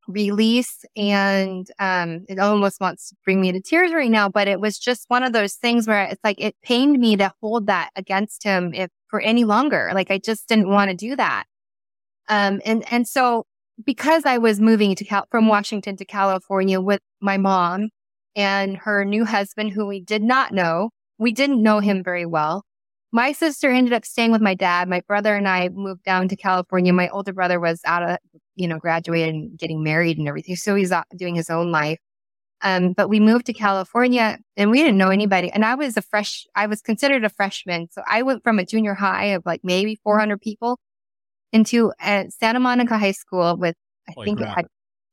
release 0.08 0.84
and 0.96 1.68
um 1.80 2.26
it 2.28 2.40
almost 2.40 2.82
wants 2.82 3.10
to 3.10 3.16
bring 3.24 3.40
me 3.40 3.52
to 3.52 3.62
tears 3.62 3.94
right 3.94 4.12
now 4.12 4.28
but 4.28 4.48
it 4.48 4.60
was 4.60 4.80
just 4.80 5.06
one 5.10 5.24
of 5.24 5.32
those 5.32 5.54
things 5.54 5.88
where 5.88 6.04
it's 6.04 6.20
like 6.24 6.40
it 6.40 6.56
pained 6.64 7.00
me 7.00 7.16
to 7.16 7.32
hold 7.42 7.68
that 7.68 7.90
against 7.96 8.44
him 8.44 8.74
if 8.74 8.90
for 9.10 9.20
any 9.22 9.44
longer 9.44 9.92
like 9.94 10.10
i 10.10 10.18
just 10.18 10.48
didn't 10.48 10.70
want 10.70 10.90
to 10.90 10.96
do 10.96 11.16
that 11.16 11.46
um 12.30 12.60
and 12.66 12.84
and 12.92 13.08
so 13.08 13.46
because 13.86 14.26
I 14.26 14.38
was 14.38 14.60
moving 14.60 14.96
to 14.96 15.06
Cal- 15.06 15.28
from 15.32 15.48
Washington 15.48 15.96
to 15.98 16.06
California 16.06 16.80
with 16.82 17.02
my 17.20 17.38
mom 17.38 17.90
and 18.36 18.78
her 18.78 19.06
new 19.06 19.26
husband, 19.26 19.72
who 19.72 19.86
we 19.86 20.02
did 20.02 20.24
not 20.24 20.54
know, 20.54 20.90
we 21.18 21.32
didn't 21.32 21.62
know 21.62 21.80
him 21.80 22.04
very 22.04 22.26
well. 22.26 22.64
My 23.12 23.34
sister 23.34 23.70
ended 23.70 23.94
up 23.94 24.06
staying 24.06 24.32
with 24.32 24.42
my 24.42 24.54
dad. 24.56 24.88
My 24.88 25.02
brother 25.06 25.36
and 25.36 25.48
I 25.48 25.70
moved 25.70 26.04
down 26.04 26.30
to 26.30 26.36
California. 26.36 26.94
My 26.94 27.10
older 27.10 27.34
brother 27.34 27.60
was 27.60 27.82
out 27.86 28.04
of, 28.04 28.18
you 28.56 28.68
know, 28.68 28.80
graduated 28.80 29.36
and 29.36 29.60
getting 29.60 29.84
married 29.84 30.18
and 30.18 30.28
everything. 30.28 30.56
So 30.56 30.76
he's 30.76 30.94
doing 31.18 31.36
his 31.36 31.50
own 31.50 31.72
life. 31.72 32.00
Um, 32.62 32.94
but 32.94 33.10
we 33.10 33.20
moved 33.20 33.48
to 33.48 33.54
California 33.54 34.38
and 34.56 34.72
we 34.72 34.80
didn't 34.80 34.98
know 34.98 35.10
anybody. 35.10 35.52
And 35.52 35.66
I 35.66 35.76
was 35.76 35.98
a 35.98 36.02
fresh, 36.02 36.46
I 36.56 36.68
was 36.68 36.82
considered 36.82 37.26
a 37.26 37.30
freshman. 37.30 37.88
So 37.92 38.04
I 38.08 38.22
went 38.22 38.44
from 38.44 38.60
a 38.60 38.66
junior 38.66 38.94
high 38.94 39.26
of 39.28 39.44
like 39.46 39.62
maybe 39.64 40.00
400 40.04 40.40
people 40.40 40.80
into 41.52 41.92
uh, 42.02 42.26
Santa 42.30 42.60
Monica 42.60 42.98
High 42.98 43.12
School 43.12 43.58
with, 43.58 43.76
I 44.08 44.14
Holy 44.14 44.26
think 44.26 44.40
crap. 44.40 44.50
it 44.50 44.56
had 44.56 44.66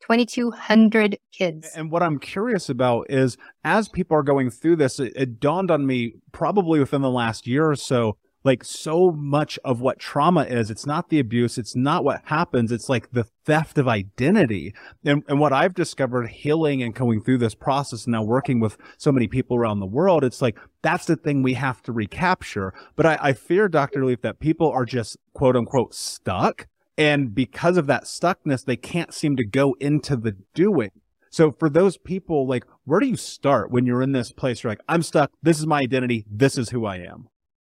2,200 0.03 1.19
kids. 1.33 1.71
And 1.75 1.91
what 1.91 2.03
I'm 2.03 2.19
curious 2.19 2.69
about 2.69 3.11
is 3.11 3.37
as 3.65 3.89
people 3.89 4.17
are 4.17 4.23
going 4.23 4.51
through 4.51 4.77
this, 4.77 4.99
it, 4.99 5.13
it 5.15 5.41
dawned 5.41 5.71
on 5.71 5.87
me 5.87 6.15
probably 6.33 6.81
within 6.81 7.03
the 7.03 7.11
last 7.11 7.47
year 7.47 7.69
or 7.71 7.77
so, 7.77 8.17
like 8.45 8.65
so 8.65 9.11
much 9.11 9.59
of 9.65 9.81
what 9.81 9.99
trauma 9.99 10.45
is, 10.45 10.71
it's 10.71 10.87
not 10.87 11.09
the 11.09 11.19
abuse, 11.19 11.59
it's 11.59 11.75
not 11.75 12.05
what 12.05 12.23
happens, 12.25 12.71
it's 12.71 12.89
like 12.89 13.11
the 13.11 13.25
theft 13.45 13.79
of 13.79 13.89
identity. 13.89 14.75
And, 15.05 15.23
and 15.29 15.41
what 15.41 15.53
I've 15.53 15.75
discovered 15.75 16.29
healing 16.29 16.83
and 16.83 16.95
going 16.95 17.23
through 17.23 17.39
this 17.39 17.55
process 17.55 18.05
and 18.05 18.13
now 18.13 18.23
working 18.23 18.61
with 18.61 18.77
so 18.97 19.11
many 19.11 19.27
people 19.27 19.57
around 19.57 19.81
the 19.81 19.87
world, 19.87 20.25
it's 20.25 20.41
like 20.41 20.59
that's 20.83 21.07
the 21.07 21.17
thing 21.17 21.43
we 21.43 21.55
have 21.55 21.83
to 21.83 21.93
recapture. 21.93 22.73
But 22.97 23.07
I, 23.07 23.19
I 23.21 23.33
fear, 23.33 23.69
Dr. 23.69 24.05
Leaf, 24.05 24.23
that 24.23 24.41
people 24.41 24.71
are 24.71 24.85
just 24.85 25.17
quote 25.35 25.57
unquote 25.57 25.95
stuck. 25.95 26.69
And 26.97 27.35
because 27.35 27.77
of 27.77 27.87
that 27.87 28.05
stuckness, 28.05 28.65
they 28.65 28.77
can't 28.77 29.15
seem 29.15 29.37
to 29.37 29.45
go 29.45 29.77
into 29.79 30.17
the 30.17 30.37
doing. 30.55 30.91
So 31.31 31.53
for 31.53 31.69
those 31.69 31.97
people, 31.97 32.47
like, 32.47 32.65
where 32.85 33.01
do 33.01 33.07
you 33.07 33.17
start 33.17 33.71
when 33.71 33.87
you're 33.87 34.03
in 34.03 34.13
this 34.13 34.33
place? 34.33 34.63
You're 34.63 34.73
like, 34.73 34.81
I'm 34.89 35.03
stuck. 35.03 35.31
This 35.43 35.59
is 35.59 35.67
my 35.67 35.81
identity. 35.81 36.25
This 36.31 36.57
is 36.59 36.71
who 36.71 36.87
I 36.87 36.97
am. 36.97 37.29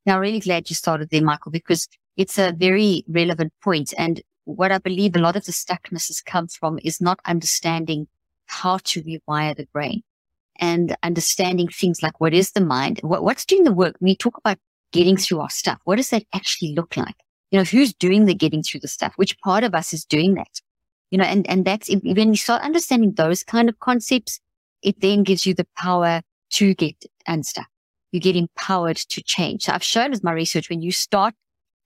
Now, 0.06 0.16
I'm 0.16 0.22
really 0.22 0.40
glad 0.40 0.70
you 0.70 0.76
started 0.76 1.10
there, 1.10 1.24
Michael, 1.24 1.52
because 1.52 1.88
it's 2.16 2.38
a 2.38 2.54
very 2.56 3.04
relevant 3.08 3.54
point. 3.64 3.94
And 3.98 4.22
what 4.46 4.72
I 4.72 4.78
believe 4.78 5.16
a 5.16 5.20
lot 5.20 5.36
of 5.36 5.46
the 5.46 5.52
stuckness 5.52 6.08
has 6.08 6.22
come 6.22 6.48
from 6.48 6.80
is 6.84 7.02
not 7.02 7.20
understanding 7.26 8.08
how 8.46 8.78
to 8.84 9.04
rewire 9.04 9.56
the 9.56 9.68
brain 9.74 10.04
and 10.60 10.96
understanding 11.04 11.68
things 11.68 12.02
like 12.04 12.22
what 12.22 12.34
is 12.34 12.52
the 12.52 12.62
mind, 12.62 13.00
what, 13.02 13.24
what's 13.24 13.46
doing 13.46 13.64
the 13.64 13.74
work. 13.74 13.96
We 14.00 14.16
talk 14.16 14.38
about 14.38 14.58
getting 14.92 15.18
through 15.18 15.40
our 15.40 15.50
stuff. 15.50 15.80
What 15.84 15.98
does 15.98 16.12
that 16.12 16.24
actually 16.34 16.74
look 16.74 16.96
like? 16.96 17.16
You 17.52 17.60
know, 17.60 17.66
who's 17.66 17.94
doing 17.94 18.26
the 18.26 18.34
getting 18.34 18.64
through 18.64 18.82
the 18.82 18.88
stuff? 18.88 19.14
Which 19.16 19.40
part 19.40 19.64
of 19.64 19.74
us 19.74 19.94
is 19.94 20.06
doing 20.06 20.36
that? 20.36 20.62
You 21.12 21.18
know, 21.18 21.26
and, 21.26 21.50
and 21.50 21.66
that's 21.66 21.90
when 21.90 22.30
you 22.30 22.38
start 22.38 22.62
understanding 22.62 23.14
those 23.14 23.44
kind 23.44 23.70
of 23.70 23.80
concepts, 23.80 24.40
it 24.82 25.02
then 25.02 25.24
gives 25.24 25.46
you 25.46 25.54
the 25.54 25.68
power 25.78 26.22
to 26.52 26.74
get 26.76 27.06
unstuck. 27.28 27.68
You 28.16 28.22
get 28.22 28.38
empowered 28.38 28.96
to 28.96 29.22
change. 29.22 29.64
So 29.64 29.74
I've 29.74 29.84
shown 29.84 30.12
with 30.12 30.24
my 30.24 30.32
research 30.32 30.70
when 30.70 30.82
you 30.82 30.94
start 30.94 31.34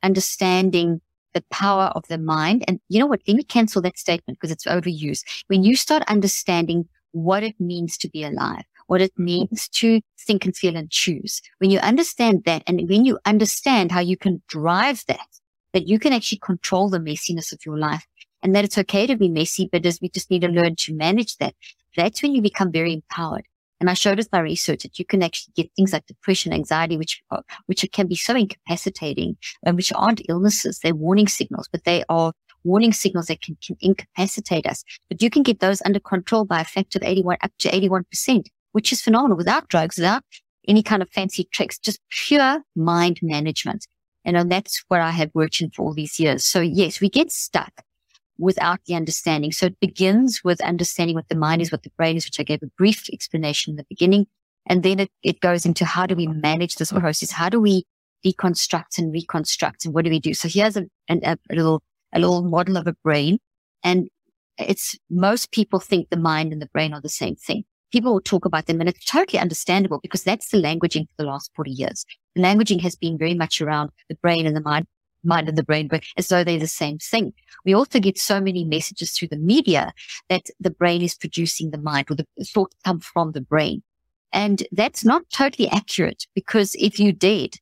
understanding 0.03 1.01
the 1.33 1.43
power 1.49 1.85
of 1.95 2.07
the 2.07 2.19
mind, 2.19 2.63
and 2.67 2.79
you 2.87 2.99
know 2.99 3.07
what? 3.07 3.21
Let 3.27 3.35
me 3.35 3.43
cancel 3.43 3.81
that 3.81 3.97
statement 3.97 4.37
because 4.37 4.51
it's 4.51 4.65
overused. 4.65 5.23
When 5.47 5.63
you 5.63 5.75
start 5.75 6.03
understanding 6.07 6.87
what 7.13 7.41
it 7.41 7.59
means 7.59 7.97
to 7.97 8.09
be 8.09 8.23
alive, 8.23 8.63
what 8.85 9.01
it 9.01 9.17
means 9.17 9.67
to 9.69 10.01
think 10.19 10.45
and 10.45 10.55
feel 10.55 10.75
and 10.75 10.91
choose. 10.91 11.41
When 11.57 11.71
you 11.71 11.79
understand 11.79 12.43
that, 12.45 12.61
and 12.67 12.87
when 12.87 13.05
you 13.05 13.17
understand 13.25 13.91
how 13.91 14.01
you 14.01 14.15
can 14.15 14.43
drive 14.47 15.03
that, 15.07 15.27
that 15.73 15.87
you 15.87 15.97
can 15.97 16.13
actually 16.13 16.41
control 16.43 16.91
the 16.91 16.99
messiness 16.99 17.51
of 17.51 17.65
your 17.65 17.79
life 17.79 18.05
and 18.43 18.55
that 18.55 18.65
it's 18.65 18.77
okay 18.77 19.07
to 19.07 19.17
be 19.17 19.29
messy, 19.29 19.67
but 19.71 19.83
as 19.83 19.99
we 19.99 20.09
just 20.09 20.29
need 20.29 20.41
to 20.41 20.47
learn 20.47 20.75
to 20.75 20.95
manage 20.95 21.37
that, 21.37 21.55
that's 21.97 22.21
when 22.21 22.35
you 22.35 22.41
become 22.43 22.71
very 22.71 22.93
empowered. 22.93 23.45
And 23.79 23.89
I 23.89 23.93
showed 23.93 24.19
us 24.19 24.27
my 24.31 24.39
research 24.39 24.83
that 24.83 24.99
you 24.99 25.05
can 25.05 25.23
actually 25.23 25.53
get 25.55 25.71
things 25.75 25.93
like 25.93 26.05
depression, 26.05 26.53
anxiety, 26.53 26.97
which 26.97 27.21
are, 27.31 27.43
which 27.67 27.85
can 27.91 28.07
be 28.07 28.15
so 28.15 28.35
incapacitating 28.35 29.37
and 29.63 29.75
which 29.77 29.93
aren't 29.93 30.21
illnesses. 30.27 30.79
They're 30.79 30.95
warning 30.95 31.27
signals, 31.27 31.69
but 31.71 31.85
they 31.85 32.03
are 32.09 32.33
warning 32.63 32.91
signals 32.91 33.27
that 33.27 33.41
can, 33.41 33.57
can 33.65 33.77
incapacitate 33.79 34.65
us. 34.65 34.83
But 35.07 35.21
you 35.21 35.29
can 35.29 35.43
get 35.43 35.59
those 35.59 35.81
under 35.85 35.99
control 35.99 36.43
by 36.43 36.61
a 36.61 36.65
factor 36.65 36.99
of 36.99 37.03
81 37.03 37.37
up 37.41 37.51
to 37.59 37.69
81% 37.69 38.47
which 38.71 38.91
is 38.91 39.01
phenomenal 39.01 39.37
without 39.37 39.67
drugs, 39.67 39.97
without 39.97 40.23
any 40.67 40.83
kind 40.83 41.01
of 41.01 41.09
fancy 41.09 41.45
tricks, 41.51 41.79
just 41.79 41.99
pure 42.09 42.61
mind 42.75 43.19
management. 43.21 43.87
And 44.25 44.37
uh, 44.37 44.43
that's 44.43 44.83
where 44.87 45.01
I 45.01 45.11
have 45.11 45.31
worked 45.33 45.61
in 45.61 45.71
for 45.71 45.83
all 45.85 45.93
these 45.93 46.19
years. 46.19 46.45
So 46.45 46.61
yes, 46.61 47.01
we 47.01 47.09
get 47.09 47.31
stuck 47.31 47.71
without 48.39 48.79
the 48.85 48.95
understanding. 48.95 49.51
So 49.51 49.67
it 49.67 49.79
begins 49.79 50.41
with 50.43 50.61
understanding 50.61 51.15
what 51.15 51.29
the 51.29 51.35
mind 51.35 51.61
is, 51.61 51.71
what 51.71 51.83
the 51.83 51.91
brain 51.97 52.17
is, 52.17 52.25
which 52.25 52.39
I 52.39 52.43
gave 52.43 52.63
a 52.63 52.71
brief 52.77 53.09
explanation 53.11 53.71
in 53.71 53.77
the 53.77 53.85
beginning. 53.89 54.25
And 54.65 54.81
then 54.83 54.99
it, 54.99 55.11
it 55.23 55.41
goes 55.41 55.65
into 55.65 55.85
how 55.85 56.05
do 56.05 56.15
we 56.15 56.27
manage 56.27 56.75
this 56.75 56.91
process? 56.91 57.31
How 57.31 57.49
do 57.49 57.59
we 57.59 57.85
deconstruct 58.25 58.97
and 58.97 59.11
reconstruct? 59.11 59.85
And 59.85 59.93
what 59.93 60.05
do 60.05 60.11
we 60.11 60.19
do? 60.19 60.33
So 60.33 60.47
here's 60.47 60.77
a, 60.77 60.85
a, 61.09 61.37
a 61.49 61.55
little, 61.55 61.83
a 62.13 62.19
little 62.19 62.43
model 62.43 62.77
of 62.77 62.87
a 62.87 62.95
brain. 63.03 63.39
And 63.83 64.09
it's 64.57 64.97
most 65.09 65.51
people 65.51 65.79
think 65.79 66.09
the 66.09 66.17
mind 66.17 66.53
and 66.53 66.61
the 66.61 66.69
brain 66.73 66.93
are 66.93 67.01
the 67.01 67.09
same 67.09 67.35
thing 67.35 67.63
people 67.91 68.13
will 68.13 68.21
talk 68.21 68.45
about 68.45 68.65
them 68.67 68.79
and 68.79 68.89
it's 68.89 69.05
totally 69.05 69.39
understandable 69.39 69.99
because 70.01 70.23
that's 70.23 70.49
the 70.49 70.61
languaging 70.61 71.07
for 71.07 71.15
the 71.17 71.23
last 71.23 71.51
40 71.55 71.71
years. 71.71 72.05
The 72.35 72.41
languaging 72.41 72.81
has 72.81 72.95
been 72.95 73.17
very 73.17 73.33
much 73.33 73.61
around 73.61 73.89
the 74.09 74.15
brain 74.15 74.45
and 74.45 74.55
the 74.55 74.61
mind, 74.61 74.85
mind 75.23 75.49
and 75.49 75.57
the 75.57 75.63
brain, 75.63 75.87
but 75.87 76.03
as 76.17 76.27
though 76.27 76.43
they're 76.43 76.59
the 76.59 76.67
same 76.67 76.97
thing. 76.97 77.33
We 77.65 77.73
also 77.73 77.99
get 77.99 78.17
so 78.17 78.39
many 78.39 78.63
messages 78.63 79.11
through 79.11 79.29
the 79.29 79.37
media 79.37 79.93
that 80.29 80.47
the 80.59 80.69
brain 80.69 81.01
is 81.01 81.15
producing 81.15 81.71
the 81.71 81.77
mind 81.77 82.07
or 82.09 82.15
the 82.15 82.27
thoughts 82.45 82.75
come 82.83 82.99
from 82.99 83.31
the 83.31 83.41
brain. 83.41 83.83
And 84.31 84.63
that's 84.71 85.03
not 85.03 85.23
totally 85.33 85.67
accurate 85.69 86.27
because 86.35 86.75
if 86.75 86.99
you 86.99 87.11
did, 87.11 87.55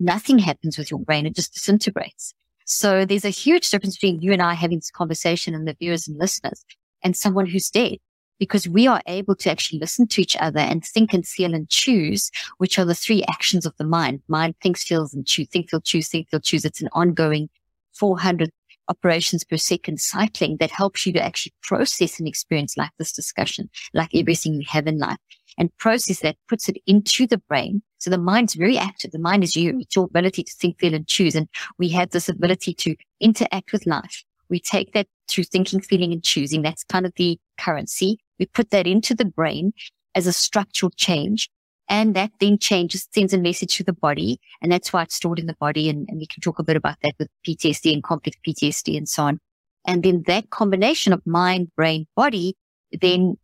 nothing 0.00 0.38
happens 0.38 0.78
with 0.78 0.90
your 0.90 1.00
brain. 1.00 1.26
It 1.26 1.34
just 1.34 1.54
disintegrates. 1.54 2.34
So 2.64 3.04
there's 3.04 3.24
a 3.24 3.30
huge 3.30 3.70
difference 3.70 3.96
between 3.96 4.20
you 4.20 4.32
and 4.32 4.42
I 4.42 4.54
having 4.54 4.78
this 4.78 4.90
conversation 4.90 5.54
and 5.54 5.68
the 5.68 5.76
viewers 5.78 6.08
and 6.08 6.18
listeners 6.18 6.64
and 7.02 7.16
someone 7.16 7.46
who's 7.46 7.70
dead 7.70 7.98
because 8.38 8.68
we 8.68 8.86
are 8.86 9.00
able 9.06 9.34
to 9.36 9.50
actually 9.50 9.78
listen 9.78 10.06
to 10.08 10.20
each 10.20 10.36
other 10.36 10.60
and 10.60 10.84
think 10.84 11.12
and 11.12 11.26
feel 11.26 11.54
and 11.54 11.68
choose, 11.68 12.30
which 12.58 12.78
are 12.78 12.84
the 12.84 12.94
three 12.94 13.24
actions 13.28 13.66
of 13.66 13.76
the 13.76 13.84
mind. 13.84 14.22
Mind 14.28 14.54
thinks, 14.62 14.84
feels, 14.84 15.14
and 15.14 15.26
choose. 15.26 15.48
Think, 15.48 15.70
feel, 15.70 15.80
choose, 15.80 16.08
think, 16.08 16.28
feel, 16.30 16.40
choose. 16.40 16.64
It's 16.64 16.82
an 16.82 16.88
ongoing 16.92 17.48
400 17.94 18.50
operations 18.88 19.42
per 19.44 19.56
second 19.56 20.00
cycling 20.00 20.58
that 20.58 20.70
helps 20.70 21.06
you 21.06 21.12
to 21.12 21.22
actually 21.22 21.52
process 21.62 22.20
an 22.20 22.26
experience 22.26 22.76
like 22.76 22.90
this 22.98 23.12
discussion, 23.12 23.68
like 23.94 24.14
everything 24.14 24.54
you 24.54 24.64
have 24.68 24.86
in 24.86 24.98
life 24.98 25.18
and 25.58 25.76
process 25.78 26.20
that 26.20 26.36
puts 26.48 26.68
it 26.68 26.76
into 26.86 27.26
the 27.26 27.38
brain. 27.38 27.82
So 27.98 28.10
the 28.10 28.18
mind's 28.18 28.54
very 28.54 28.78
active. 28.78 29.12
The 29.12 29.18
mind 29.18 29.42
is 29.42 29.56
you. 29.56 29.78
It's 29.80 29.96
your 29.96 30.04
ability 30.04 30.44
to 30.44 30.52
think, 30.52 30.78
feel, 30.78 30.94
and 30.94 31.06
choose. 31.06 31.34
And 31.34 31.48
we 31.78 31.88
have 31.90 32.10
this 32.10 32.28
ability 32.28 32.74
to 32.74 32.94
interact 33.20 33.72
with 33.72 33.86
life. 33.86 34.24
We 34.48 34.60
take 34.60 34.92
that 34.92 35.08
through 35.28 35.44
thinking, 35.44 35.80
feeling, 35.80 36.12
and 36.12 36.22
choosing. 36.22 36.62
That's 36.62 36.84
kind 36.84 37.06
of 37.06 37.12
the 37.16 37.38
currency. 37.58 38.20
We 38.38 38.46
put 38.46 38.70
that 38.70 38.86
into 38.86 39.14
the 39.14 39.24
brain 39.24 39.72
as 40.14 40.26
a 40.26 40.32
structural 40.32 40.90
change. 40.90 41.50
And 41.88 42.16
that 42.16 42.32
then 42.40 42.58
changes, 42.58 43.06
sends 43.14 43.32
a 43.32 43.38
message 43.38 43.76
to 43.76 43.84
the 43.84 43.92
body. 43.92 44.40
And 44.60 44.72
that's 44.72 44.92
why 44.92 45.02
it's 45.02 45.14
stored 45.14 45.38
in 45.38 45.46
the 45.46 45.56
body. 45.60 45.88
And, 45.88 46.08
and 46.08 46.18
we 46.18 46.26
can 46.26 46.40
talk 46.40 46.58
a 46.58 46.64
bit 46.64 46.76
about 46.76 46.96
that 47.02 47.14
with 47.18 47.28
PTSD 47.46 47.92
and 47.92 48.02
complex 48.02 48.36
PTSD 48.46 48.96
and 48.96 49.08
so 49.08 49.22
on. 49.22 49.38
And 49.86 50.02
then 50.02 50.24
that 50.26 50.50
combination 50.50 51.12
of 51.12 51.24
mind, 51.24 51.70
brain, 51.76 52.06
body 52.16 52.56
then 53.00 53.36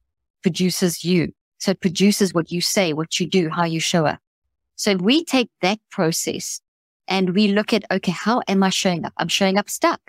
produces 0.42 1.04
you. 1.04 1.32
So 1.58 1.70
it 1.70 1.80
produces 1.80 2.34
what 2.34 2.50
you 2.50 2.60
say, 2.60 2.92
what 2.92 3.20
you 3.20 3.28
do, 3.28 3.48
how 3.48 3.64
you 3.64 3.78
show 3.78 4.06
up. 4.06 4.18
So 4.74 4.96
we 4.96 5.24
take 5.24 5.48
that 5.60 5.78
process 5.90 6.60
and 7.06 7.34
we 7.34 7.48
look 7.48 7.72
at, 7.72 7.84
okay, 7.92 8.10
how 8.10 8.42
am 8.48 8.64
I 8.64 8.70
showing 8.70 9.04
up? 9.04 9.12
I'm 9.16 9.28
showing 9.28 9.56
up 9.56 9.70
stuck. 9.70 10.00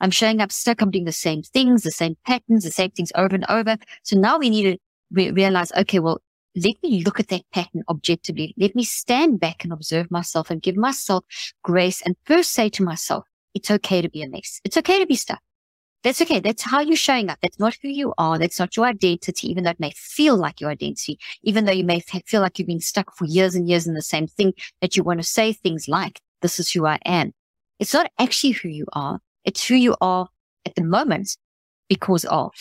I'm 0.00 0.10
showing 0.10 0.40
up 0.40 0.52
stuck. 0.52 0.80
I'm 0.80 0.90
doing 0.90 1.04
the 1.04 1.12
same 1.12 1.42
things, 1.42 1.82
the 1.82 1.90
same 1.90 2.16
patterns, 2.26 2.64
the 2.64 2.70
same 2.70 2.90
things 2.90 3.12
over 3.14 3.34
and 3.34 3.46
over. 3.48 3.76
So 4.02 4.18
now 4.18 4.38
we 4.38 4.50
need 4.50 4.62
to 4.64 4.78
re- 5.10 5.30
realize, 5.30 5.72
okay, 5.72 5.98
well, 5.98 6.20
let 6.56 6.74
me 6.82 7.02
look 7.04 7.20
at 7.20 7.28
that 7.28 7.42
pattern 7.52 7.82
objectively. 7.88 8.54
Let 8.56 8.74
me 8.74 8.84
stand 8.84 9.40
back 9.40 9.64
and 9.64 9.72
observe 9.72 10.10
myself 10.10 10.50
and 10.50 10.62
give 10.62 10.76
myself 10.76 11.24
grace 11.62 12.02
and 12.02 12.16
first 12.24 12.52
say 12.52 12.68
to 12.70 12.82
myself, 12.82 13.24
it's 13.54 13.70
okay 13.70 14.02
to 14.02 14.08
be 14.08 14.22
a 14.22 14.28
mess. 14.28 14.60
It's 14.64 14.76
okay 14.76 14.98
to 14.98 15.06
be 15.06 15.16
stuck. 15.16 15.40
That's 16.04 16.22
okay. 16.22 16.38
That's 16.38 16.62
how 16.62 16.80
you're 16.80 16.96
showing 16.96 17.28
up. 17.28 17.38
That's 17.42 17.58
not 17.58 17.76
who 17.82 17.88
you 17.88 18.14
are. 18.18 18.38
That's 18.38 18.58
not 18.58 18.76
your 18.76 18.86
identity, 18.86 19.50
even 19.50 19.64
though 19.64 19.70
it 19.70 19.80
may 19.80 19.92
feel 19.96 20.36
like 20.36 20.60
your 20.60 20.70
identity, 20.70 21.18
even 21.42 21.64
though 21.64 21.72
you 21.72 21.84
may 21.84 22.00
feel 22.00 22.40
like 22.40 22.58
you've 22.58 22.68
been 22.68 22.80
stuck 22.80 23.16
for 23.16 23.24
years 23.24 23.56
and 23.56 23.68
years 23.68 23.86
in 23.86 23.94
the 23.94 24.02
same 24.02 24.28
thing 24.28 24.52
that 24.80 24.96
you 24.96 25.02
want 25.02 25.18
to 25.18 25.26
say 25.26 25.52
things 25.52 25.88
like, 25.88 26.20
this 26.40 26.60
is 26.60 26.70
who 26.70 26.86
I 26.86 27.00
am. 27.04 27.32
It's 27.80 27.92
not 27.92 28.10
actually 28.18 28.52
who 28.52 28.68
you 28.68 28.86
are. 28.92 29.18
It's 29.48 29.66
who 29.66 29.76
you 29.76 29.96
are 30.02 30.28
at 30.66 30.74
the 30.74 30.84
moment 30.84 31.38
because 31.88 32.26
of. 32.26 32.52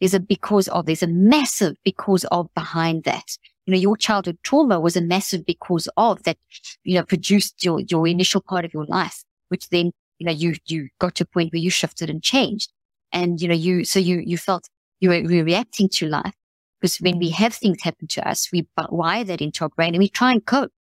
There's 0.00 0.14
a 0.14 0.20
because 0.20 0.68
of, 0.68 0.86
there's 0.86 1.02
a 1.02 1.06
massive 1.06 1.76
because 1.84 2.24
of 2.30 2.48
behind 2.54 3.04
that. 3.04 3.36
You 3.66 3.74
know, 3.74 3.78
your 3.78 3.94
childhood 3.94 4.38
trauma 4.42 4.80
was 4.80 4.96
a 4.96 5.02
massive 5.02 5.44
because 5.44 5.86
of 5.98 6.22
that, 6.22 6.38
you 6.82 6.94
know, 6.94 7.04
produced 7.04 7.62
your, 7.62 7.80
your 7.80 8.08
initial 8.08 8.40
part 8.40 8.64
of 8.64 8.72
your 8.72 8.86
life, 8.86 9.22
which 9.50 9.68
then, 9.68 9.92
you 10.18 10.24
know, 10.24 10.32
you, 10.32 10.54
you 10.64 10.88
got 10.98 11.14
to 11.16 11.24
a 11.24 11.26
point 11.26 11.52
where 11.52 11.60
you 11.60 11.68
shifted 11.68 12.08
and 12.08 12.22
changed. 12.22 12.72
And, 13.12 13.42
you 13.42 13.46
know, 13.46 13.54
you, 13.54 13.84
so 13.84 13.98
you, 13.98 14.22
you 14.24 14.38
felt 14.38 14.66
you 15.00 15.10
were 15.10 15.44
reacting 15.44 15.90
to 15.90 16.08
life 16.08 16.32
because 16.80 16.96
when 17.02 17.18
we 17.18 17.28
have 17.28 17.52
things 17.52 17.82
happen 17.82 18.08
to 18.08 18.26
us, 18.26 18.48
we 18.50 18.66
wire 18.88 19.24
that 19.24 19.42
into 19.42 19.64
our 19.64 19.68
brain 19.68 19.94
and 19.94 20.00
we 20.00 20.08
try 20.08 20.32
and 20.32 20.46
cope. 20.46 20.72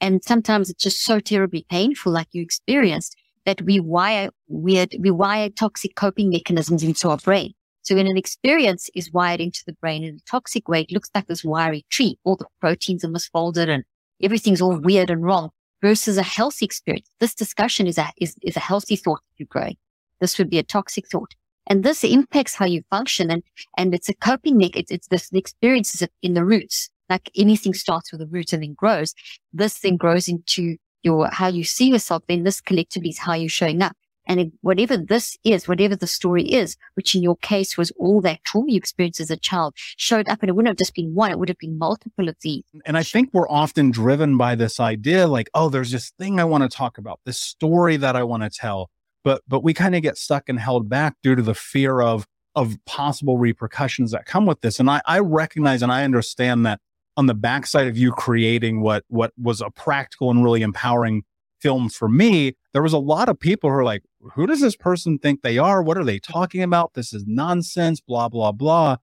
And 0.00 0.22
sometimes 0.22 0.70
it's 0.70 0.84
just 0.84 1.02
so 1.02 1.18
terribly 1.18 1.66
painful, 1.68 2.12
like 2.12 2.28
you 2.30 2.40
experienced, 2.40 3.16
that 3.48 3.62
we 3.62 3.80
wire 3.80 4.28
weird, 4.48 4.94
we 5.00 5.10
wire 5.10 5.48
toxic 5.48 5.94
coping 5.94 6.28
mechanisms 6.28 6.82
into 6.82 7.08
our 7.08 7.16
brain. 7.16 7.54
So 7.80 7.94
when 7.94 8.06
an 8.06 8.18
experience 8.18 8.90
is 8.94 9.10
wired 9.10 9.40
into 9.40 9.62
the 9.66 9.72
brain 9.72 10.04
in 10.04 10.16
a 10.16 10.30
toxic 10.30 10.68
way, 10.68 10.82
it 10.82 10.92
looks 10.92 11.08
like 11.14 11.28
this 11.28 11.42
wiry 11.42 11.86
tree. 11.88 12.18
All 12.24 12.36
the 12.36 12.44
proteins 12.60 13.06
are 13.06 13.08
misfolded 13.08 13.70
and 13.70 13.84
everything's 14.22 14.60
all 14.60 14.76
weird 14.78 15.08
and 15.08 15.24
wrong 15.24 15.48
versus 15.80 16.18
a 16.18 16.22
healthy 16.22 16.66
experience. 16.66 17.08
This 17.20 17.34
discussion 17.34 17.86
is 17.86 17.96
a, 17.96 18.10
is, 18.18 18.34
is 18.42 18.54
a 18.54 18.60
healthy 18.60 18.96
thought 18.96 19.22
you're 19.38 19.46
growing. 19.48 19.78
This 20.20 20.36
would 20.36 20.50
be 20.50 20.58
a 20.58 20.62
toxic 20.62 21.08
thought. 21.08 21.34
And 21.68 21.84
this 21.84 22.04
impacts 22.04 22.54
how 22.54 22.66
you 22.66 22.82
function. 22.90 23.30
And, 23.30 23.42
and 23.78 23.94
it's 23.94 24.10
a 24.10 24.14
coping 24.14 24.58
mechanism. 24.58 24.80
It's, 24.80 24.90
it's 24.90 25.08
this, 25.08 25.30
the 25.30 25.38
experience 25.38 25.94
is 25.94 26.06
in 26.22 26.34
the 26.34 26.44
roots. 26.44 26.90
Like 27.08 27.30
anything 27.34 27.72
starts 27.72 28.12
with 28.12 28.20
a 28.20 28.26
root 28.26 28.52
and 28.52 28.62
then 28.62 28.74
grows. 28.74 29.14
This 29.54 29.78
then 29.78 29.96
grows 29.96 30.28
into 30.28 30.76
your, 31.02 31.28
how 31.30 31.48
you 31.48 31.64
see 31.64 31.90
yourself, 31.90 32.22
then 32.28 32.44
this 32.44 32.60
collectively 32.60 33.10
is 33.10 33.18
how 33.18 33.34
you're 33.34 33.48
showing 33.48 33.82
up. 33.82 33.96
And 34.28 34.52
whatever 34.60 34.98
this 34.98 35.38
is, 35.42 35.66
whatever 35.66 35.96
the 35.96 36.06
story 36.06 36.44
is, 36.44 36.76
which 36.94 37.14
in 37.14 37.22
your 37.22 37.36
case 37.36 37.78
was 37.78 37.90
all 37.92 38.20
that 38.20 38.44
trauma 38.44 38.70
you 38.70 38.76
experienced 38.76 39.20
as 39.20 39.30
a 39.30 39.38
child, 39.38 39.74
showed 39.96 40.28
up 40.28 40.42
and 40.42 40.50
it 40.50 40.52
wouldn't 40.52 40.68
have 40.68 40.76
just 40.76 40.94
been 40.94 41.14
one, 41.14 41.30
it 41.30 41.38
would 41.38 41.48
have 41.48 41.58
been 41.58 41.78
multiple 41.78 42.28
of 42.28 42.36
these. 42.42 42.62
And 42.84 42.98
I 42.98 43.02
think 43.02 43.30
we're 43.32 43.48
often 43.48 43.90
driven 43.90 44.36
by 44.36 44.54
this 44.54 44.78
idea 44.80 45.26
like, 45.26 45.48
oh, 45.54 45.70
there's 45.70 45.92
this 45.92 46.10
thing 46.18 46.38
I 46.38 46.44
want 46.44 46.62
to 46.62 46.68
talk 46.68 46.98
about, 46.98 47.20
this 47.24 47.40
story 47.40 47.96
that 47.96 48.16
I 48.16 48.22
want 48.22 48.42
to 48.42 48.50
tell. 48.50 48.90
But 49.24 49.42
but 49.48 49.64
we 49.64 49.72
kind 49.74 49.96
of 49.96 50.02
get 50.02 50.18
stuck 50.18 50.48
and 50.48 50.60
held 50.60 50.88
back 50.88 51.16
due 51.22 51.34
to 51.34 51.42
the 51.42 51.54
fear 51.54 52.00
of 52.00 52.26
of 52.54 52.76
possible 52.84 53.38
repercussions 53.38 54.10
that 54.10 54.26
come 54.26 54.44
with 54.44 54.60
this. 54.60 54.78
And 54.78 54.90
I, 54.90 55.00
I 55.06 55.20
recognize 55.20 55.82
and 55.82 55.92
I 55.92 56.04
understand 56.04 56.66
that 56.66 56.80
on 57.18 57.26
the 57.26 57.34
backside 57.34 57.88
of 57.88 57.98
you 57.98 58.12
creating 58.12 58.80
what 58.80 59.04
what 59.08 59.32
was 59.36 59.60
a 59.60 59.70
practical 59.70 60.30
and 60.30 60.44
really 60.44 60.62
empowering 60.62 61.24
film 61.60 61.88
for 61.88 62.08
me, 62.08 62.54
there 62.72 62.82
was 62.82 62.92
a 62.92 62.98
lot 62.98 63.28
of 63.28 63.40
people 63.40 63.68
who 63.68 63.74
are 63.74 63.84
like, 63.84 64.04
who 64.34 64.46
does 64.46 64.60
this 64.60 64.76
person 64.76 65.18
think 65.18 65.42
they 65.42 65.58
are? 65.58 65.82
What 65.82 65.98
are 65.98 66.04
they 66.04 66.20
talking 66.20 66.62
about? 66.62 66.94
This 66.94 67.12
is 67.12 67.24
nonsense, 67.26 68.00
blah, 68.00 68.28
blah, 68.28 68.52
blah. 68.52 68.98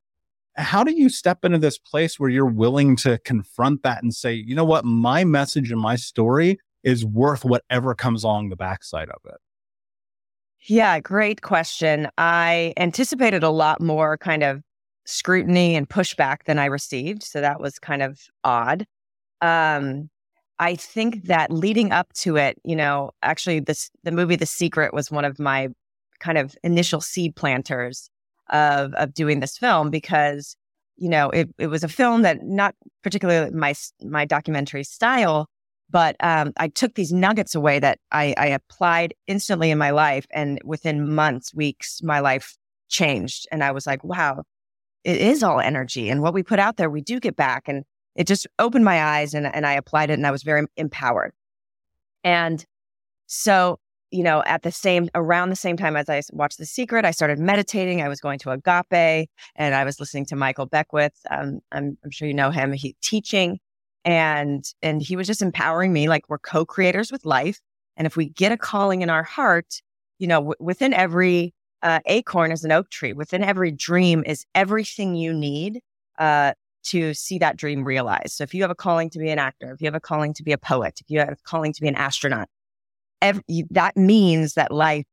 How 0.55 0.85
do 0.85 0.93
you 0.93 1.09
step 1.09 1.43
into 1.43 1.57
this 1.57 1.77
place 1.77 2.17
where 2.17 2.29
you're 2.29 2.45
willing 2.45 2.95
to 2.97 3.17
confront 3.25 3.83
that 3.83 4.01
and 4.01 4.13
say, 4.13 4.33
you 4.33 4.55
know 4.55 4.63
what, 4.63 4.85
my 4.85 5.25
message 5.25 5.69
and 5.69 5.81
my 5.81 5.97
story 5.97 6.57
is 6.81 7.03
worth 7.03 7.43
whatever 7.43 7.93
comes 7.93 8.23
along 8.23 8.47
the 8.47 8.55
backside 8.55 9.09
of 9.09 9.19
it? 9.25 9.41
Yeah, 10.61 11.01
great 11.01 11.41
question. 11.41 12.07
I 12.17 12.73
anticipated 12.77 13.43
a 13.43 13.49
lot 13.49 13.81
more 13.81 14.17
kind 14.17 14.41
of 14.41 14.61
scrutiny 15.05 15.75
and 15.75 15.87
pushback 15.87 16.45
than 16.45 16.59
I 16.59 16.65
received. 16.65 17.23
So 17.23 17.41
that 17.41 17.59
was 17.59 17.79
kind 17.79 18.01
of 18.01 18.19
odd. 18.43 18.85
Um, 19.41 20.09
I 20.57 20.75
think 20.75 21.25
that 21.25 21.51
leading 21.51 21.91
up 21.91 22.13
to 22.13 22.37
it, 22.37 22.57
you 22.63 22.75
know, 22.75 23.11
actually 23.21 23.59
this 23.59 23.91
the 24.03 24.11
movie 24.11 24.35
The 24.35 24.45
Secret 24.45 24.93
was 24.93 25.11
one 25.11 25.25
of 25.25 25.39
my 25.39 25.69
kind 26.19 26.37
of 26.37 26.55
initial 26.63 27.01
seed 27.01 27.35
planters 27.35 28.09
of 28.49 28.93
of 28.93 29.13
doing 29.13 29.39
this 29.39 29.57
film 29.57 29.89
because 29.89 30.55
you 30.97 31.09
know 31.09 31.29
it, 31.31 31.49
it 31.57 31.67
was 31.67 31.83
a 31.83 31.89
film 31.89 32.21
that 32.21 32.43
not 32.43 32.75
particularly 33.03 33.51
my 33.51 33.73
my 34.01 34.23
documentary 34.23 34.83
style 34.83 35.49
but 35.89 36.15
um, 36.19 36.51
I 36.57 36.67
took 36.69 36.95
these 36.95 37.13
nuggets 37.13 37.55
away 37.55 37.79
that 37.79 37.99
I, 38.11 38.33
I 38.37 38.47
applied 38.47 39.13
instantly 39.27 39.71
in 39.71 39.77
my 39.77 39.91
life, 39.91 40.25
and 40.31 40.59
within 40.63 41.13
months, 41.13 41.53
weeks, 41.53 42.01
my 42.03 42.19
life 42.19 42.57
changed, 42.89 43.47
and 43.51 43.63
I 43.63 43.71
was 43.71 43.85
like, 43.85 44.03
wow, 44.03 44.43
it 45.05 45.21
is 45.21 45.43
all 45.43 45.59
energy, 45.61 46.09
and 46.09 46.21
what 46.21 46.33
we 46.33 46.43
put 46.43 46.59
out 46.59 46.77
there, 46.77 46.89
we 46.89 47.01
do 47.01 47.19
get 47.19 47.35
back, 47.35 47.67
and 47.67 47.85
it 48.15 48.27
just 48.27 48.47
opened 48.59 48.85
my 48.85 49.01
eyes, 49.01 49.33
and 49.33 49.47
and 49.47 49.65
I 49.65 49.73
applied 49.73 50.09
it, 50.09 50.13
and 50.13 50.27
I 50.27 50.31
was 50.31 50.43
very 50.43 50.65
empowered, 50.77 51.33
and 52.23 52.65
so 53.27 53.79
you 54.11 54.23
know, 54.23 54.43
at 54.45 54.63
the 54.63 54.71
same 54.71 55.09
around 55.15 55.49
the 55.49 55.55
same 55.55 55.77
time 55.77 55.95
as 55.97 56.09
I 56.09 56.21
watched 56.31 56.57
The 56.57 56.65
Secret, 56.65 57.05
I 57.05 57.11
started 57.11 57.39
meditating. 57.39 58.01
I 58.01 58.09
was 58.09 58.21
going 58.21 58.39
to 58.39 58.51
Agape, 58.51 59.29
and 59.55 59.75
I 59.75 59.83
was 59.83 59.99
listening 59.99 60.25
to 60.27 60.35
Michael 60.35 60.67
Beckwith. 60.67 61.19
Um, 61.29 61.59
I'm, 61.71 61.97
I'm 62.03 62.11
sure 62.11 62.27
you 62.27 62.33
know 62.33 62.51
him. 62.51 62.71
He 62.71 62.95
teaching, 63.01 63.59
and 64.05 64.71
and 64.83 65.01
he 65.01 65.15
was 65.15 65.27
just 65.27 65.41
empowering 65.41 65.91
me 65.91 66.07
like 66.07 66.29
we're 66.29 66.37
co-creators 66.37 67.11
with 67.11 67.25
life 67.25 67.59
and 67.97 68.05
if 68.05 68.15
we 68.15 68.29
get 68.29 68.51
a 68.51 68.57
calling 68.57 69.01
in 69.01 69.09
our 69.09 69.23
heart 69.23 69.81
you 70.19 70.27
know 70.27 70.39
w- 70.39 70.55
within 70.59 70.93
every 70.93 71.53
uh, 71.85 71.99
acorn 72.07 72.51
is 72.51 72.65
an 72.65 72.71
oak 72.73 72.89
tree. 72.89 73.13
Within 73.13 73.43
every 73.43 73.71
dream 73.71 74.23
is 74.25 74.45
everything 74.53 75.15
you 75.15 75.33
need 75.33 75.79
uh, 76.19 76.51
to 76.83 77.13
see 77.13 77.37
that 77.39 77.55
dream 77.55 77.85
realized. 77.85 78.31
So 78.33 78.43
if 78.43 78.53
you 78.53 78.61
have 78.63 78.71
a 78.71 78.75
calling 78.75 79.09
to 79.11 79.19
be 79.19 79.29
an 79.29 79.39
actor 79.39 79.71
if 79.73 79.81
you 79.81 79.87
have 79.87 79.95
a 79.95 79.99
calling 80.01 80.33
to 80.33 80.43
be 80.43 80.51
a 80.51 80.57
poet 80.57 80.99
if 80.99 81.09
you 81.09 81.19
have 81.19 81.29
a 81.29 81.37
calling 81.45 81.71
to 81.73 81.81
be 81.81 81.87
an 81.87 81.95
astronaut 81.95 82.49
every, 83.21 83.43
that 83.71 83.95
means 83.95 84.53
that 84.55 84.71
life 84.71 85.05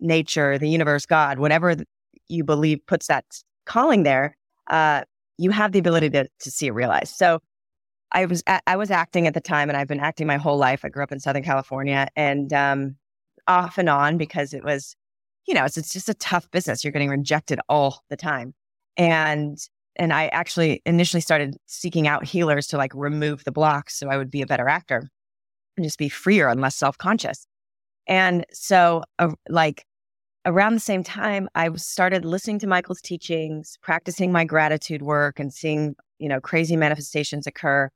nature 0.00 0.58
the 0.58 0.68
universe 0.68 1.06
god 1.06 1.40
whatever 1.40 1.74
you 2.28 2.44
believe 2.44 2.78
puts 2.86 3.08
that 3.08 3.24
calling 3.66 4.04
there 4.04 4.36
uh, 4.70 5.02
you 5.38 5.50
have 5.50 5.72
the 5.72 5.78
ability 5.78 6.10
to, 6.10 6.28
to 6.40 6.50
see 6.50 6.66
it 6.66 6.72
realized. 6.72 7.14
So 7.16 7.40
I 8.12 8.26
was 8.26 8.42
I 8.66 8.76
was 8.76 8.90
acting 8.90 9.26
at 9.26 9.34
the 9.34 9.40
time, 9.40 9.68
and 9.68 9.76
I've 9.76 9.86
been 9.86 10.00
acting 10.00 10.26
my 10.26 10.38
whole 10.38 10.56
life. 10.56 10.84
I 10.84 10.88
grew 10.88 11.02
up 11.02 11.12
in 11.12 11.20
Southern 11.20 11.42
California, 11.42 12.08
and 12.16 12.52
um, 12.52 12.96
off 13.46 13.76
and 13.76 13.88
on 13.88 14.16
because 14.16 14.54
it 14.54 14.64
was, 14.64 14.96
you 15.48 15.54
know, 15.54 15.64
it's, 15.64 15.78
it's 15.78 15.92
just 15.94 16.10
a 16.10 16.14
tough 16.14 16.50
business. 16.50 16.84
You're 16.84 16.92
getting 16.92 17.08
rejected 17.08 17.58
all 17.68 18.02
the 18.10 18.16
time, 18.16 18.54
and 18.96 19.58
and 19.96 20.12
I 20.12 20.28
actually 20.28 20.82
initially 20.86 21.20
started 21.20 21.56
seeking 21.66 22.06
out 22.06 22.24
healers 22.24 22.68
to 22.68 22.76
like 22.76 22.92
remove 22.94 23.44
the 23.44 23.50
blocks 23.50 23.98
so 23.98 24.08
I 24.08 24.16
would 24.16 24.30
be 24.30 24.42
a 24.42 24.46
better 24.46 24.68
actor 24.68 25.08
and 25.76 25.84
just 25.84 25.98
be 25.98 26.08
freer 26.08 26.48
and 26.48 26.60
less 26.60 26.76
self 26.76 26.98
conscious. 26.98 27.46
And 28.06 28.44
so, 28.52 29.02
uh, 29.18 29.32
like 29.48 29.84
around 30.44 30.74
the 30.74 30.80
same 30.80 31.02
time, 31.02 31.48
I 31.54 31.74
started 31.76 32.24
listening 32.24 32.58
to 32.60 32.66
Michael's 32.66 33.00
teachings, 33.00 33.78
practicing 33.82 34.30
my 34.30 34.44
gratitude 34.44 35.02
work, 35.02 35.40
and 35.40 35.52
seeing 35.52 35.96
you 36.18 36.28
know 36.28 36.40
crazy 36.40 36.76
manifestations 36.76 37.46
occur 37.46 37.90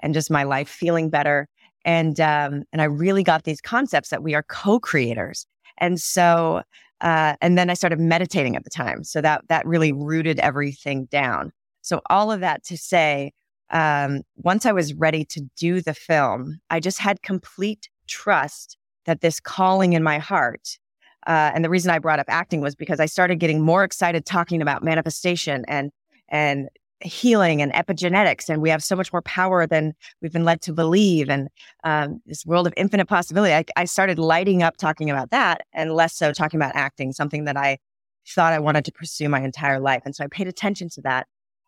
and 0.00 0.14
just 0.14 0.30
my 0.30 0.44
life 0.44 0.68
feeling 0.68 1.10
better. 1.10 1.48
And 1.84 2.18
um, 2.18 2.64
and 2.72 2.80
I 2.80 2.86
really 2.86 3.22
got 3.22 3.44
these 3.44 3.60
concepts 3.60 4.08
that 4.08 4.22
we 4.22 4.34
are 4.34 4.42
co-creators. 4.44 5.46
And 5.78 6.00
so 6.00 6.62
uh, 7.04 7.36
and 7.42 7.56
then 7.58 7.68
I 7.68 7.74
started 7.74 8.00
meditating 8.00 8.56
at 8.56 8.64
the 8.64 8.70
time. 8.70 9.04
So 9.04 9.20
that 9.20 9.42
that 9.48 9.66
really 9.66 9.92
rooted 9.92 10.40
everything 10.40 11.04
down. 11.04 11.52
So 11.82 12.00
all 12.08 12.32
of 12.32 12.40
that 12.40 12.64
to 12.64 12.78
say, 12.78 13.32
um, 13.70 14.22
once 14.36 14.64
I 14.64 14.72
was 14.72 14.94
ready 14.94 15.24
to 15.26 15.42
do 15.56 15.82
the 15.82 15.92
film, 15.92 16.60
I 16.70 16.80
just 16.80 16.98
had 16.98 17.22
complete 17.22 17.90
trust 18.08 18.78
that 19.04 19.20
this 19.20 19.38
calling 19.38 19.92
in 19.92 20.02
my 20.02 20.18
heart. 20.18 20.78
Uh, 21.26 21.52
and 21.54 21.62
the 21.62 21.70
reason 21.70 21.90
I 21.90 21.98
brought 21.98 22.18
up 22.18 22.26
acting 22.28 22.62
was 22.62 22.74
because 22.74 23.00
I 23.00 23.06
started 23.06 23.36
getting 23.36 23.60
more 23.60 23.84
excited 23.84 24.24
talking 24.24 24.62
about 24.62 24.82
manifestation 24.82 25.64
and 25.68 25.92
and 26.30 26.68
healing 27.04 27.62
and 27.62 27.72
epigenetics, 27.74 28.48
and 28.48 28.62
we 28.62 28.70
have 28.70 28.82
so 28.82 28.96
much 28.96 29.12
more 29.12 29.22
power 29.22 29.66
than 29.66 29.94
we've 30.20 30.32
been 30.32 30.44
led 30.44 30.62
to 30.62 30.72
believe, 30.72 31.28
and 31.28 31.48
um, 31.84 32.20
this 32.26 32.44
world 32.46 32.66
of 32.66 32.74
infinite 32.76 33.06
possibility. 33.06 33.54
I, 33.54 33.64
I 33.76 33.84
started 33.84 34.18
lighting 34.18 34.62
up 34.62 34.76
talking 34.76 35.10
about 35.10 35.30
that, 35.30 35.62
and 35.72 35.94
less 35.94 36.16
so 36.16 36.32
talking 36.32 36.58
about 36.58 36.74
acting, 36.74 37.12
something 37.12 37.44
that 37.44 37.56
I 37.56 37.78
thought 38.26 38.52
I 38.52 38.58
wanted 38.58 38.84
to 38.86 38.92
pursue 38.92 39.28
my 39.28 39.40
entire 39.40 39.78
life. 39.78 40.02
And 40.04 40.16
so 40.16 40.24
I 40.24 40.28
paid 40.28 40.48
attention 40.48 40.88
to 40.90 41.02
that. 41.02 41.26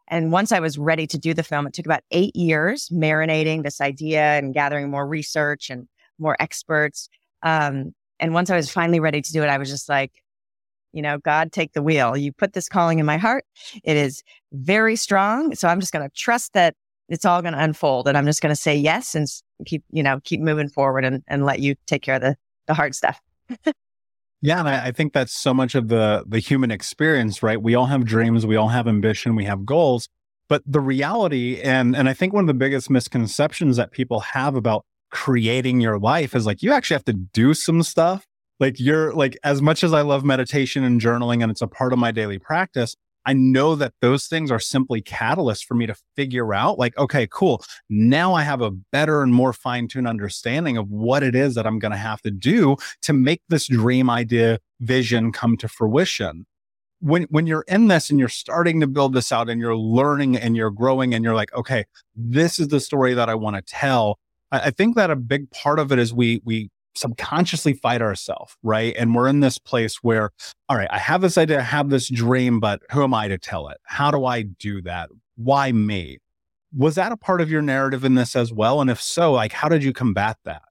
And 0.09 0.33
once 0.33 0.53
I 0.53 0.61
was 0.61 0.79
ready 0.79 1.07
to 1.09 1.19
do 1.19 1.35
the 1.35 1.43
film, 1.43 1.67
it 1.67 1.75
took 1.75 1.85
about 1.85 2.03
eight 2.11 2.35
years 2.35 2.89
marinating 2.89 3.63
this 3.63 3.81
idea 3.81 4.39
and 4.39 4.55
gathering 4.55 4.89
more 4.89 5.07
research 5.07 5.69
and 5.69 5.89
more 6.19 6.37
experts. 6.41 7.09
Um, 7.43 7.95
and 8.21 8.33
once 8.33 8.49
I 8.49 8.57
was 8.57 8.71
finally 8.71 9.01
ready 9.01 9.21
to 9.21 9.33
do 9.33 9.43
it, 9.43 9.49
I 9.49 9.59
was 9.59 9.69
just 9.69 9.89
like, 9.89 10.13
you 10.97 11.03
know, 11.03 11.19
God, 11.19 11.53
take 11.53 11.75
the 11.75 11.83
wheel. 11.83 12.17
You 12.17 12.33
put 12.33 12.55
this 12.55 12.71
calling 12.71 12.99
in 12.99 13.05
my 13.05 13.19
heart. 13.19 13.45
It 13.85 13.99
is 13.99 14.23
very 14.53 14.97
strong. 14.97 15.55
So 15.55 15.69
I'm 15.69 15.79
just 15.79 15.93
going 15.93 16.09
to 16.09 16.15
trust 16.17 16.55
that 16.55 16.75
it's 17.11 17.27
all 17.27 17.43
going 17.43 17.53
to 17.53 17.63
unfold 17.63 18.09
and 18.09 18.17
I'm 18.17 18.25
just 18.25 18.41
going 18.41 18.55
to 18.55 18.61
say 18.61 18.75
yes 18.75 19.15
and 19.15 19.29
keep, 19.67 19.85
you 19.93 20.03
know, 20.03 20.21
keep 20.25 20.41
moving 20.41 20.71
forward 20.71 21.05
and, 21.05 21.23
and 21.29 21.45
let 21.45 21.61
you 21.61 21.75
take 21.87 22.01
care 22.01 22.15
of 22.15 22.23
the, 22.23 22.35
the 22.67 22.73
hard 22.73 22.95
stuff. 22.95 23.21
yeah. 24.41 24.59
And 24.59 24.69
I, 24.69 24.87
I 24.87 24.91
think 24.91 25.13
that's 25.13 25.35
so 25.35 25.53
much 25.53 25.75
of 25.75 25.89
the, 25.89 26.25
the 26.27 26.39
human 26.39 26.71
experience, 26.71 27.43
right? 27.43 27.61
We 27.61 27.75
all 27.75 27.87
have 27.87 28.07
dreams. 28.07 28.47
We 28.47 28.57
all 28.57 28.69
have 28.69 28.89
ambition. 28.89 29.37
We 29.37 29.45
have 29.45 29.67
goals, 29.67 30.09
but 30.49 30.63
the 30.65 30.81
reality 30.81 31.61
and, 31.61 31.95
and 31.95 32.09
I 32.09 32.15
think 32.15 32.33
one 32.33 32.45
of 32.45 32.49
the 32.49 32.55
biggest 32.55 32.89
misconceptions 32.89 33.77
that 33.77 33.91
people 33.91 34.21
have 34.21 34.57
about 34.57 34.87
creating 35.11 35.83
your 35.83 35.99
life 35.99 36.35
is 36.35 36.47
like, 36.47 36.63
you 36.63 36.73
actually 36.73 36.95
have 36.95 37.05
to 37.05 37.13
do 37.13 37.53
some 37.53 37.83
stuff 37.83 38.27
like 38.61 38.81
you're 38.81 39.13
like, 39.13 39.39
as 39.45 39.61
much 39.61 39.85
as 39.85 39.93
I 39.93 40.03
love 40.03 40.25
meditation 40.25 40.85
and 40.85 41.01
journaling 41.01 41.43
and 41.43 41.51
it's 41.51 41.63
a 41.63 41.67
part 41.67 41.93
of 41.93 41.99
my 41.99 42.11
daily 42.11 42.39
practice, 42.39 42.97
I 43.27 43.33
know 43.33 43.75
that 43.75 43.93
those 44.01 44.27
things 44.27 44.53
are 44.53 44.61
simply 44.61 45.03
catalysts 45.03 45.65
for 45.65 45.75
me 45.75 45.87
to 45.87 45.97
figure 46.15 46.55
out 46.55 46.79
like, 46.79 46.97
okay, 46.97 47.27
cool. 47.29 47.63
Now 47.91 48.35
I 48.35 48.43
have 48.43 48.63
a 48.63 48.71
better 48.71 49.21
and 49.21 49.35
more 49.35 49.53
fine 49.53 49.89
tuned 49.89 50.07
understanding 50.07 50.77
of 50.77 50.89
what 50.89 51.25
it 51.25 51.35
is 51.35 51.57
that 51.57 51.67
I'm 51.67 51.81
going 51.81 51.91
to 51.91 51.99
have 51.99 52.23
to 52.23 52.31
do 52.31 52.77
to 53.03 53.13
make 53.13 53.43
this 53.49 53.67
dream 53.67 54.09
idea 54.09 54.61
vision 54.81 55.33
come 55.33 55.57
to 55.57 55.69
fruition. 55.69 56.47
When, 57.01 57.25
when 57.25 57.49
you're 57.49 57.65
in 57.67 57.89
this 57.89 58.11
and 58.11 58.19
you're 58.19 58.29
starting 58.29 58.81
to 58.81 58.87
build 58.87 59.13
this 59.13 59.33
out 59.33 59.51
and 59.51 59.61
you're 59.61 59.77
learning 59.77 60.37
and 60.37 60.57
you're 60.57 60.71
growing 60.71 61.13
and 61.13 61.25
you're 61.25 61.35
like, 61.35 61.53
okay, 61.53 61.85
this 62.15 62.61
is 62.61 62.69
the 62.69 62.81
story 62.81 63.13
that 63.15 63.29
I 63.29 63.35
want 63.35 63.57
to 63.57 63.63
tell. 63.63 64.19
I 64.53 64.71
think 64.71 64.95
that 64.95 65.11
a 65.11 65.17
big 65.17 65.51
part 65.51 65.81
of 65.81 65.91
it 65.91 65.99
is 65.99 66.15
we, 66.15 66.41
we 66.45 66.71
subconsciously 66.97 67.75
fight 67.75 68.03
ourselves, 68.03 68.57
right? 68.63 68.95
And 68.99 69.15
we're 69.15 69.29
in 69.29 69.41
this 69.41 69.59
place 69.59 69.97
where, 70.03 70.31
all 70.69 70.77
right, 70.77 70.89
I 70.91 70.99
have 70.99 71.21
this 71.21 71.39
idea, 71.39 71.59
I 71.59 71.63
have 71.63 71.91
this 71.91 72.09
dream, 72.09 72.61
but 72.61 72.83
who 72.91 73.03
am 73.03 73.15
I 73.15 73.29
to 73.29 73.39
tell 73.39 73.69
it? 73.69 73.79
How 73.85 74.11
do 74.11 74.25
I 74.25 74.43
do 74.43 74.83
that? 74.83 75.11
Why 75.37 75.73
me? 75.73 76.19
Was 76.77 76.97
that 76.97 77.13
a 77.13 77.17
part 77.17 77.41
of 77.41 77.51
your 77.51 77.63
narrative 77.63 78.05
in 78.05 78.15
this 78.15 78.35
as 78.35 78.53
well? 78.53 78.81
And 78.81 78.91
if 78.91 79.01
so, 79.01 79.33
like, 79.33 79.53
how 79.53 79.69
did 79.69 79.85
you 79.85 79.93
combat 79.93 80.37
that? 80.45 80.63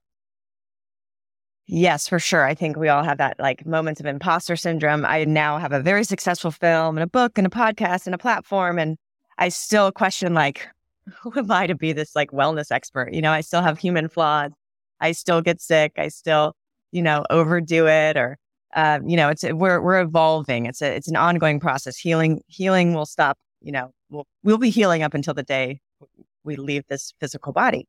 Yes, 1.68 2.06
for 2.06 2.20
sure. 2.20 2.44
I 2.44 2.54
think 2.54 2.76
we 2.76 2.88
all 2.88 3.02
have 3.02 3.18
that 3.18 3.40
like 3.40 3.66
moments 3.66 4.00
of 4.00 4.06
imposter 4.06 4.54
syndrome. 4.54 5.04
I 5.04 5.24
now 5.24 5.58
have 5.58 5.72
a 5.72 5.80
very 5.80 6.04
successful 6.04 6.52
film 6.52 6.96
and 6.96 7.02
a 7.02 7.08
book 7.08 7.38
and 7.38 7.46
a 7.46 7.50
podcast 7.50 8.06
and 8.06 8.14
a 8.14 8.18
platform. 8.18 8.78
And 8.78 8.96
I 9.38 9.48
still 9.48 9.90
question 9.90 10.32
like, 10.32 10.68
who 11.20 11.32
am 11.36 11.50
I 11.50 11.66
to 11.66 11.74
be 11.74 11.92
this 11.92 12.14
like 12.14 12.30
wellness 12.30 12.70
expert? 12.70 13.12
You 13.12 13.20
know, 13.20 13.32
I 13.32 13.40
still 13.40 13.62
have 13.62 13.78
human 13.78 14.08
flaws. 14.08 14.52
I 15.00 15.12
still 15.12 15.40
get 15.42 15.60
sick. 15.60 15.92
I 15.98 16.08
still, 16.08 16.54
you 16.92 17.02
know, 17.02 17.24
overdo 17.30 17.86
it 17.86 18.16
or, 18.16 18.38
um, 18.74 19.08
you 19.08 19.16
know, 19.16 19.28
it's, 19.28 19.42
we're, 19.42 19.80
we're 19.80 20.00
evolving. 20.00 20.66
It's 20.66 20.82
a, 20.82 20.94
it's 20.94 21.08
an 21.08 21.16
ongoing 21.16 21.60
process. 21.60 21.96
Healing, 21.96 22.42
healing 22.46 22.94
will 22.94 23.06
stop, 23.06 23.38
you 23.60 23.72
know, 23.72 23.90
we'll, 24.10 24.26
we'll 24.42 24.58
be 24.58 24.70
healing 24.70 25.02
up 25.02 25.14
until 25.14 25.34
the 25.34 25.42
day 25.42 25.80
we 26.44 26.56
leave 26.56 26.84
this 26.88 27.12
physical 27.20 27.52
body. 27.52 27.86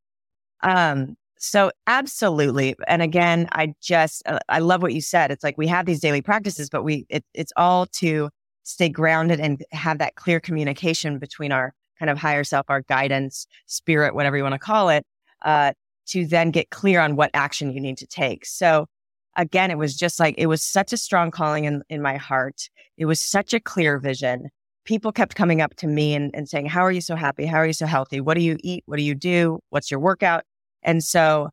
Um, 0.64 1.16
so 1.38 1.72
absolutely. 1.86 2.76
And 2.88 3.02
again, 3.02 3.48
I 3.52 3.74
just, 3.82 4.24
uh, 4.28 4.40
I 4.50 4.60
love 4.60 4.82
what 4.82 4.94
you 4.94 5.02
said. 5.02 5.30
It's 5.30 5.44
like 5.44 5.58
we 5.58 5.68
have 5.68 5.86
these 5.86 6.00
daily 6.00 6.22
practices, 6.22 6.70
but 6.70 6.84
we, 6.84 7.06
it, 7.10 7.24
it's 7.34 7.54
all 7.56 7.86
to 7.98 8.30
stay 8.64 8.90
grounded 8.90 9.40
and 9.40 9.64
have 9.72 10.00
that 10.00 10.16
clear 10.16 10.40
communication 10.40 11.20
between 11.20 11.52
our 11.52 11.74
kind 12.00 12.10
of 12.10 12.18
higher 12.18 12.44
self, 12.44 12.66
our 12.70 12.82
guidance, 12.82 13.48
spirit, 13.66 14.16
whatever 14.16 14.36
you 14.36 14.44
want 14.44 14.54
to 14.54 14.60
call 14.60 14.90
it, 14.90 15.06
uh, 15.44 15.72
to 16.08 16.26
then 16.26 16.52
get 16.52 16.70
clear 16.70 17.00
on 17.00 17.16
what 17.16 17.32
action 17.34 17.72
you 17.72 17.82
need 17.82 17.98
to 17.98 18.08
take. 18.08 18.46
So 18.46 18.88
again, 19.36 19.72
it 19.72 19.78
was 19.78 19.96
just 19.96 20.20
like, 20.20 20.36
it 20.38 20.48
was 20.48 20.64
such 20.64 20.94
a 20.94 20.98
strong 20.98 21.32
calling 21.32 21.66
in, 21.66 21.84
in 21.90 22.02
my 22.02 22.18
heart. 22.18 22.70
It 22.98 23.06
was 23.06 23.22
such 23.22 23.54
a 23.54 23.60
clear 23.60 24.00
vision. 24.00 24.50
People 24.86 25.12
kept 25.12 25.36
coming 25.36 25.62
up 25.62 25.76
to 25.76 25.88
me 25.88 26.16
and, 26.16 26.34
and 26.34 26.50
saying, 26.50 26.66
how 26.66 26.82
are 26.82 26.92
you 26.92 27.02
so 27.02 27.16
happy? 27.16 27.46
How 27.46 27.58
are 27.58 27.68
you 27.68 27.74
so 27.74 27.86
healthy? 27.86 28.22
What 28.22 28.36
do 28.36 28.42
you 28.42 28.58
eat? 28.64 28.84
What 28.88 28.98
do 28.98 29.04
you 29.04 29.16
do? 29.16 29.60
What's 29.70 29.92
your 29.92 30.00
workout? 30.00 30.44
And 30.82 31.04
so 31.04 31.50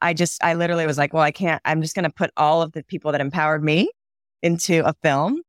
I 0.00 0.14
just, 0.14 0.42
I 0.42 0.54
literally 0.54 0.86
was 0.86 0.98
like, 0.98 1.12
well, 1.12 1.22
I 1.22 1.32
can't, 1.32 1.60
I'm 1.64 1.82
just 1.82 1.94
going 1.94 2.04
to 2.04 2.10
put 2.10 2.30
all 2.36 2.62
of 2.62 2.72
the 2.72 2.84
people 2.84 3.12
that 3.12 3.20
empowered 3.20 3.64
me 3.64 3.90
into 4.42 4.86
a 4.86 4.94
film. 5.02 5.42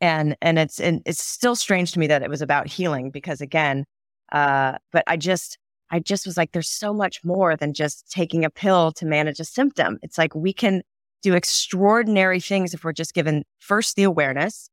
And, 0.00 0.36
and 0.42 0.58
it's, 0.58 0.80
and 0.80 1.02
it's 1.06 1.24
still 1.24 1.56
strange 1.56 1.92
to 1.92 1.98
me 1.98 2.06
that 2.08 2.22
it 2.22 2.28
was 2.28 2.42
about 2.42 2.66
healing 2.66 3.10
because 3.10 3.40
again, 3.40 3.84
uh, 4.32 4.76
but 4.92 5.04
I 5.06 5.16
just, 5.16 5.56
I 5.90 6.00
just 6.00 6.26
was 6.26 6.36
like, 6.36 6.52
there's 6.52 6.68
so 6.68 6.92
much 6.92 7.24
more 7.24 7.56
than 7.56 7.72
just 7.72 8.10
taking 8.10 8.44
a 8.44 8.50
pill 8.50 8.92
to 8.92 9.06
manage 9.06 9.38
a 9.40 9.44
symptom. 9.44 9.98
It's 10.02 10.18
like 10.18 10.34
we 10.34 10.52
can 10.52 10.82
do 11.22 11.34
extraordinary 11.34 12.40
things 12.40 12.74
if 12.74 12.84
we're 12.84 12.92
just 12.92 13.14
given 13.14 13.44
first 13.58 13.96
the 13.96 14.02
awareness, 14.02 14.68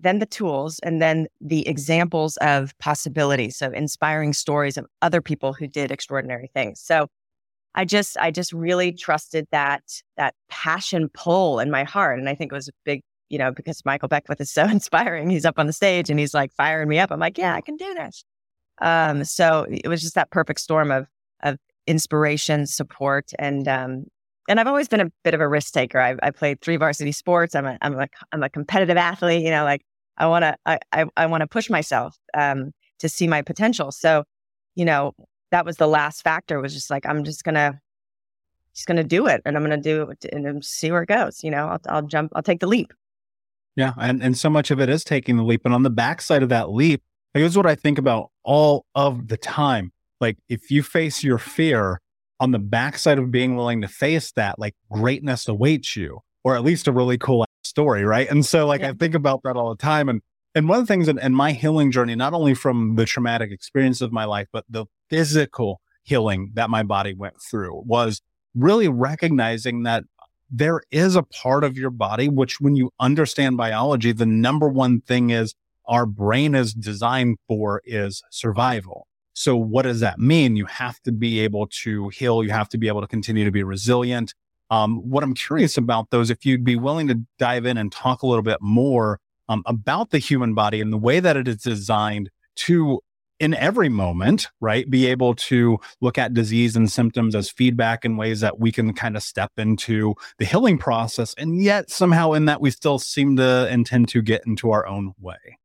then 0.00 0.18
the 0.18 0.26
tools, 0.26 0.78
and 0.80 1.00
then 1.00 1.26
the 1.40 1.66
examples 1.66 2.36
of 2.38 2.76
possibilities, 2.78 3.62
of 3.62 3.72
inspiring 3.72 4.32
stories 4.32 4.76
of 4.76 4.86
other 5.02 5.20
people 5.20 5.52
who 5.52 5.66
did 5.66 5.90
extraordinary 5.90 6.50
things. 6.52 6.80
So 6.80 7.08
I 7.74 7.84
just, 7.84 8.16
I 8.18 8.30
just 8.30 8.52
really 8.52 8.92
trusted 8.92 9.46
that, 9.52 9.82
that 10.16 10.34
passion 10.48 11.08
pull 11.12 11.60
in 11.60 11.70
my 11.70 11.84
heart. 11.84 12.18
And 12.18 12.28
I 12.28 12.34
think 12.34 12.50
it 12.52 12.54
was 12.54 12.68
a 12.68 12.72
big, 12.84 13.02
you 13.28 13.38
know, 13.38 13.52
because 13.52 13.84
Michael 13.84 14.08
Beckwith 14.08 14.40
is 14.40 14.50
so 14.50 14.64
inspiring. 14.68 15.30
He's 15.30 15.44
up 15.44 15.58
on 15.58 15.66
the 15.66 15.72
stage 15.72 16.08
and 16.08 16.18
he's 16.18 16.34
like 16.34 16.52
firing 16.52 16.88
me 16.88 16.98
up. 16.98 17.10
I'm 17.10 17.20
like, 17.20 17.38
yeah, 17.38 17.54
I 17.54 17.60
can 17.60 17.76
do 17.76 17.94
this. 17.94 18.24
Um, 18.80 19.24
so 19.24 19.66
it 19.70 19.88
was 19.88 20.02
just 20.02 20.14
that 20.14 20.30
perfect 20.30 20.60
storm 20.60 20.90
of, 20.90 21.06
of 21.42 21.58
inspiration, 21.86 22.66
support, 22.66 23.32
and, 23.38 23.66
um, 23.68 24.04
and 24.48 24.60
I've 24.60 24.66
always 24.66 24.88
been 24.88 25.00
a 25.00 25.10
bit 25.24 25.34
of 25.34 25.40
a 25.40 25.48
risk 25.48 25.72
taker. 25.72 25.98
I've, 25.98 26.18
I 26.22 26.30
played 26.30 26.60
three 26.60 26.76
varsity 26.76 27.12
sports. 27.12 27.54
I'm 27.54 27.66
a, 27.66 27.78
I'm 27.80 27.98
a, 27.98 28.08
I'm 28.32 28.42
a 28.42 28.48
competitive 28.48 28.96
athlete. 28.96 29.42
You 29.42 29.50
know, 29.50 29.64
like 29.64 29.82
I 30.16 30.26
want 30.26 30.44
to, 30.44 30.56
I, 30.64 30.78
I, 30.92 31.06
I 31.16 31.26
want 31.26 31.40
to 31.40 31.46
push 31.46 31.68
myself, 31.68 32.16
um, 32.34 32.72
to 33.00 33.08
see 33.08 33.26
my 33.26 33.42
potential. 33.42 33.90
So, 33.92 34.24
you 34.74 34.84
know, 34.84 35.14
that 35.50 35.64
was 35.64 35.76
the 35.76 35.86
last 35.86 36.22
factor 36.22 36.60
was 36.60 36.74
just 36.74 36.90
like, 36.90 37.06
I'm 37.06 37.24
just 37.24 37.44
to, 37.44 37.80
just 38.74 38.86
to 38.88 39.04
do 39.04 39.26
it 39.26 39.42
and 39.44 39.56
I'm 39.56 39.64
to 39.68 39.76
do 39.76 40.10
it 40.10 40.24
and 40.32 40.64
see 40.64 40.90
where 40.90 41.02
it 41.02 41.08
goes. 41.08 41.42
You 41.42 41.50
know, 41.50 41.66
I'll, 41.68 41.80
I'll 41.88 42.02
jump, 42.02 42.32
I'll 42.34 42.42
take 42.42 42.60
the 42.60 42.66
leap. 42.66 42.92
Yeah. 43.74 43.92
And, 43.98 44.22
and 44.22 44.36
so 44.36 44.48
much 44.48 44.70
of 44.70 44.80
it 44.80 44.88
is 44.88 45.04
taking 45.04 45.36
the 45.36 45.44
leap. 45.44 45.62
And 45.64 45.74
on 45.74 45.82
the 45.82 45.90
backside 45.90 46.42
of 46.42 46.48
that 46.50 46.70
leap, 46.70 47.02
like, 47.36 47.42
here's 47.42 47.56
what 47.56 47.66
I 47.66 47.74
think 47.74 47.98
about 47.98 48.30
all 48.44 48.86
of 48.94 49.28
the 49.28 49.36
time. 49.36 49.92
Like, 50.22 50.38
if 50.48 50.70
you 50.70 50.82
face 50.82 51.22
your 51.22 51.36
fear 51.36 52.00
on 52.40 52.52
the 52.52 52.58
backside 52.58 53.18
of 53.18 53.30
being 53.30 53.56
willing 53.56 53.82
to 53.82 53.88
face 53.88 54.32
that, 54.32 54.58
like 54.58 54.74
greatness 54.90 55.46
awaits 55.46 55.96
you, 55.96 56.20
or 56.44 56.56
at 56.56 56.64
least 56.64 56.88
a 56.88 56.92
really 56.92 57.18
cool 57.18 57.44
story, 57.62 58.04
right? 58.04 58.26
And 58.30 58.46
so, 58.46 58.66
like, 58.66 58.80
yeah. 58.80 58.88
I 58.88 58.92
think 58.94 59.14
about 59.14 59.42
that 59.44 59.54
all 59.54 59.68
the 59.68 59.76
time. 59.76 60.08
And 60.08 60.22
and 60.54 60.66
one 60.66 60.78
of 60.78 60.86
the 60.86 60.90
things 60.90 61.08
in, 61.08 61.18
in 61.18 61.34
my 61.34 61.52
healing 61.52 61.90
journey, 61.90 62.14
not 62.14 62.32
only 62.32 62.54
from 62.54 62.96
the 62.96 63.04
traumatic 63.04 63.50
experience 63.50 64.00
of 64.00 64.12
my 64.12 64.24
life, 64.24 64.46
but 64.50 64.64
the 64.70 64.86
physical 65.10 65.82
healing 66.04 66.52
that 66.54 66.70
my 66.70 66.82
body 66.82 67.12
went 67.12 67.34
through 67.42 67.82
was 67.84 68.22
really 68.54 68.88
recognizing 68.88 69.82
that 69.82 70.04
there 70.50 70.80
is 70.90 71.16
a 71.16 71.22
part 71.22 71.64
of 71.64 71.76
your 71.76 71.90
body, 71.90 72.30
which 72.30 72.62
when 72.62 72.76
you 72.76 72.92
understand 72.98 73.58
biology, 73.58 74.12
the 74.12 74.24
number 74.24 74.70
one 74.70 75.02
thing 75.02 75.28
is 75.28 75.54
our 75.86 76.06
brain 76.06 76.54
is 76.54 76.74
designed 76.74 77.38
for 77.48 77.82
is 77.84 78.22
survival. 78.30 79.06
So 79.34 79.54
what 79.56 79.82
does 79.82 80.00
that 80.00 80.18
mean? 80.18 80.56
You 80.56 80.66
have 80.66 81.00
to 81.02 81.12
be 81.12 81.40
able 81.40 81.66
to 81.82 82.08
heal. 82.08 82.42
You 82.42 82.50
have 82.50 82.70
to 82.70 82.78
be 82.78 82.88
able 82.88 83.02
to 83.02 83.06
continue 83.06 83.44
to 83.44 83.50
be 83.50 83.62
resilient. 83.62 84.34
Um, 84.70 84.96
what 85.08 85.22
I'm 85.22 85.34
curious 85.34 85.76
about 85.76 86.10
those, 86.10 86.30
if 86.30 86.46
you'd 86.46 86.64
be 86.64 86.76
willing 86.76 87.08
to 87.08 87.20
dive 87.38 87.66
in 87.66 87.76
and 87.76 87.92
talk 87.92 88.22
a 88.22 88.26
little 88.26 88.42
bit 88.42 88.58
more 88.60 89.20
um, 89.48 89.62
about 89.66 90.10
the 90.10 90.18
human 90.18 90.54
body 90.54 90.80
and 90.80 90.92
the 90.92 90.98
way 90.98 91.20
that 91.20 91.36
it 91.36 91.46
is 91.46 91.58
designed 91.58 92.30
to 92.56 93.00
in 93.38 93.54
every 93.54 93.88
moment, 93.88 94.48
right? 94.60 94.88
Be 94.88 95.06
able 95.06 95.34
to 95.34 95.78
look 96.00 96.16
at 96.16 96.32
disease 96.32 96.74
and 96.74 96.90
symptoms 96.90 97.34
as 97.34 97.50
feedback 97.50 98.04
in 98.04 98.16
ways 98.16 98.40
that 98.40 98.58
we 98.58 98.72
can 98.72 98.94
kind 98.94 99.16
of 99.16 99.22
step 99.22 99.52
into 99.58 100.14
the 100.38 100.46
healing 100.46 100.78
process. 100.78 101.34
And 101.36 101.62
yet 101.62 101.90
somehow 101.90 102.32
in 102.32 102.46
that 102.46 102.60
we 102.60 102.70
still 102.70 102.98
seem 102.98 103.36
to 103.36 103.68
intend 103.70 104.08
to 104.08 104.22
get 104.22 104.46
into 104.46 104.70
our 104.70 104.86
own 104.86 105.12
way. 105.20 105.58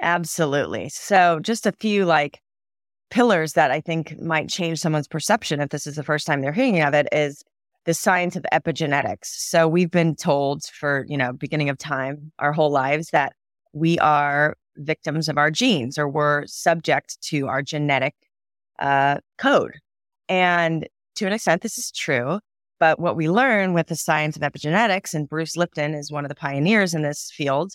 Absolutely. 0.00 0.88
So, 0.90 1.40
just 1.40 1.66
a 1.66 1.72
few 1.72 2.04
like 2.04 2.40
pillars 3.10 3.54
that 3.54 3.70
I 3.70 3.80
think 3.80 4.20
might 4.20 4.48
change 4.48 4.78
someone's 4.80 5.08
perception 5.08 5.60
if 5.60 5.70
this 5.70 5.86
is 5.86 5.96
the 5.96 6.02
first 6.02 6.26
time 6.26 6.42
they're 6.42 6.52
hearing 6.52 6.82
of 6.82 6.92
it 6.94 7.08
is 7.10 7.42
the 7.86 7.94
science 7.94 8.36
of 8.36 8.44
epigenetics. 8.52 9.24
So, 9.26 9.66
we've 9.66 9.90
been 9.90 10.14
told 10.14 10.64
for, 10.64 11.06
you 11.08 11.16
know, 11.16 11.32
beginning 11.32 11.70
of 11.70 11.78
time, 11.78 12.32
our 12.38 12.52
whole 12.52 12.70
lives 12.70 13.10
that 13.10 13.32
we 13.72 13.98
are 13.98 14.56
victims 14.76 15.28
of 15.28 15.38
our 15.38 15.50
genes 15.50 15.98
or 15.98 16.08
we're 16.08 16.46
subject 16.46 17.20
to 17.22 17.48
our 17.48 17.62
genetic 17.62 18.14
uh, 18.78 19.18
code. 19.38 19.78
And 20.28 20.86
to 21.16 21.26
an 21.26 21.32
extent, 21.32 21.62
this 21.62 21.78
is 21.78 21.90
true. 21.90 22.40
But 22.78 23.00
what 23.00 23.16
we 23.16 23.28
learn 23.28 23.72
with 23.72 23.88
the 23.88 23.96
science 23.96 24.36
of 24.36 24.42
epigenetics, 24.42 25.12
and 25.14 25.28
Bruce 25.28 25.56
Lipton 25.56 25.94
is 25.94 26.12
one 26.12 26.24
of 26.24 26.28
the 26.28 26.36
pioneers 26.36 26.94
in 26.94 27.02
this 27.02 27.32
field, 27.34 27.72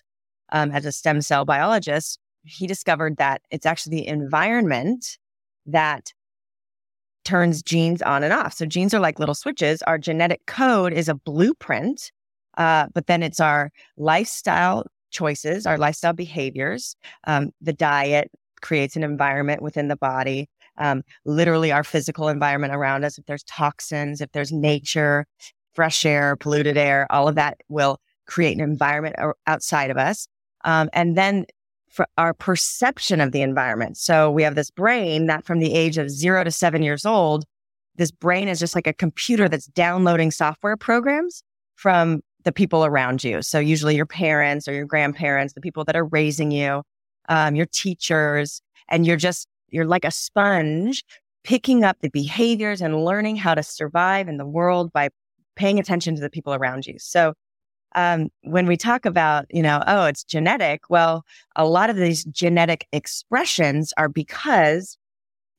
um, 0.53 0.71
as 0.71 0.85
a 0.85 0.91
stem 0.91 1.21
cell 1.21 1.43
biologist, 1.43 2.19
he 2.45 2.67
discovered 2.67 3.17
that 3.17 3.41
it's 3.51 3.65
actually 3.65 3.97
the 3.97 4.07
environment 4.07 5.17
that 5.65 6.13
turns 7.25 7.61
genes 7.61 8.01
on 8.01 8.23
and 8.23 8.33
off. 8.33 8.53
So 8.53 8.65
genes 8.65 8.93
are 8.93 8.99
like 8.99 9.19
little 9.19 9.35
switches. 9.35 9.81
Our 9.83 9.97
genetic 9.97 10.45
code 10.45 10.93
is 10.93 11.09
a 11.09 11.15
blueprint, 11.15 12.11
uh, 12.57 12.87
but 12.93 13.07
then 13.07 13.23
it's 13.23 13.39
our 13.39 13.71
lifestyle 13.97 14.85
choices, 15.11 15.65
our 15.65 15.77
lifestyle 15.77 16.13
behaviors. 16.13 16.95
Um, 17.25 17.51
the 17.61 17.73
diet 17.73 18.29
creates 18.61 18.95
an 18.95 19.03
environment 19.03 19.61
within 19.61 19.87
the 19.87 19.95
body. 19.95 20.49
Um, 20.77 21.03
literally, 21.25 21.71
our 21.71 21.83
physical 21.83 22.29
environment 22.29 22.73
around 22.73 23.05
us. 23.05 23.17
If 23.17 23.25
there's 23.25 23.43
toxins, 23.43 24.21
if 24.21 24.31
there's 24.31 24.51
nature, 24.51 25.25
fresh 25.73 26.05
air, 26.05 26.35
polluted 26.35 26.77
air, 26.77 27.07
all 27.11 27.27
of 27.27 27.35
that 27.35 27.57
will 27.69 27.99
create 28.25 28.57
an 28.57 28.63
environment 28.63 29.15
outside 29.47 29.91
of 29.91 29.97
us. 29.97 30.27
Um, 30.63 30.89
and 30.93 31.17
then 31.17 31.45
for 31.89 32.07
our 32.17 32.33
perception 32.33 33.21
of 33.21 33.31
the 33.31 33.41
environment. 33.41 33.97
So 33.97 34.31
we 34.31 34.41
have 34.43 34.55
this 34.55 34.71
brain 34.71 35.27
that 35.27 35.45
from 35.45 35.59
the 35.59 35.73
age 35.73 35.99
of 35.99 36.09
zero 36.09 36.43
to 36.43 36.49
seven 36.49 36.81
years 36.81 37.05
old, 37.05 37.45
this 37.95 38.09
brain 38.09 38.47
is 38.47 38.59
just 38.59 38.73
like 38.73 38.87
a 38.87 38.93
computer 38.93 39.47
that's 39.47 39.67
downloading 39.67 40.31
software 40.31 40.75
programs 40.75 41.43
from 41.75 42.21
the 42.43 42.51
people 42.51 42.83
around 42.83 43.23
you. 43.23 43.41
So 43.43 43.59
usually 43.59 43.95
your 43.95 44.07
parents 44.07 44.67
or 44.67 44.73
your 44.73 44.85
grandparents, 44.85 45.53
the 45.53 45.61
people 45.61 45.83
that 45.85 45.95
are 45.95 46.05
raising 46.05 46.51
you, 46.51 46.81
um, 47.29 47.55
your 47.55 47.67
teachers, 47.67 48.61
and 48.89 49.05
you're 49.05 49.15
just, 49.15 49.47
you're 49.69 49.85
like 49.85 50.03
a 50.03 50.11
sponge 50.11 51.03
picking 51.43 51.83
up 51.83 51.97
the 51.99 52.09
behaviors 52.09 52.81
and 52.81 53.05
learning 53.05 53.35
how 53.35 53.53
to 53.53 53.61
survive 53.61 54.27
in 54.27 54.37
the 54.37 54.45
world 54.45 54.91
by 54.93 55.09
paying 55.55 55.79
attention 55.79 56.15
to 56.15 56.21
the 56.21 56.29
people 56.29 56.53
around 56.53 56.87
you. 56.87 56.95
So 56.97 57.33
um, 57.95 58.29
when 58.43 58.65
we 58.65 58.77
talk 58.77 59.05
about, 59.05 59.45
you 59.49 59.61
know, 59.61 59.83
oh, 59.87 60.05
it's 60.05 60.23
genetic, 60.23 60.89
well, 60.89 61.23
a 61.55 61.65
lot 61.65 61.89
of 61.89 61.95
these 61.95 62.23
genetic 62.25 62.87
expressions 62.91 63.93
are 63.97 64.09
because 64.09 64.97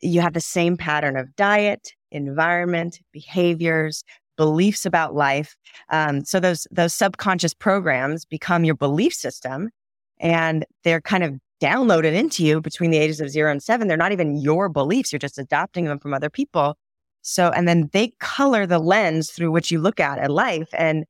you 0.00 0.20
have 0.20 0.34
the 0.34 0.40
same 0.40 0.76
pattern 0.76 1.16
of 1.16 1.34
diet, 1.36 1.92
environment, 2.10 3.00
behaviors, 3.12 4.04
beliefs 4.36 4.84
about 4.84 5.14
life. 5.14 5.56
Um, 5.90 6.24
so 6.24 6.40
those 6.40 6.66
those 6.70 6.94
subconscious 6.94 7.54
programs 7.54 8.24
become 8.24 8.64
your 8.64 8.74
belief 8.74 9.14
system, 9.14 9.70
and 10.18 10.64
they're 10.82 11.00
kind 11.00 11.24
of 11.24 11.34
downloaded 11.62 12.14
into 12.14 12.44
you 12.44 12.60
between 12.60 12.90
the 12.90 12.98
ages 12.98 13.20
of 13.20 13.30
zero 13.30 13.50
and 13.50 13.62
seven. 13.62 13.88
They're 13.88 13.96
not 13.96 14.12
even 14.12 14.36
your 14.36 14.68
beliefs; 14.68 15.12
you're 15.12 15.18
just 15.18 15.38
adopting 15.38 15.84
them 15.84 15.98
from 15.98 16.14
other 16.14 16.30
people. 16.30 16.76
So, 17.22 17.48
and 17.50 17.66
then 17.66 17.88
they 17.92 18.12
color 18.20 18.66
the 18.66 18.78
lens 18.78 19.30
through 19.30 19.50
which 19.50 19.70
you 19.70 19.80
look 19.80 19.98
at 19.98 20.18
at 20.18 20.30
life. 20.30 20.68
And 20.74 21.06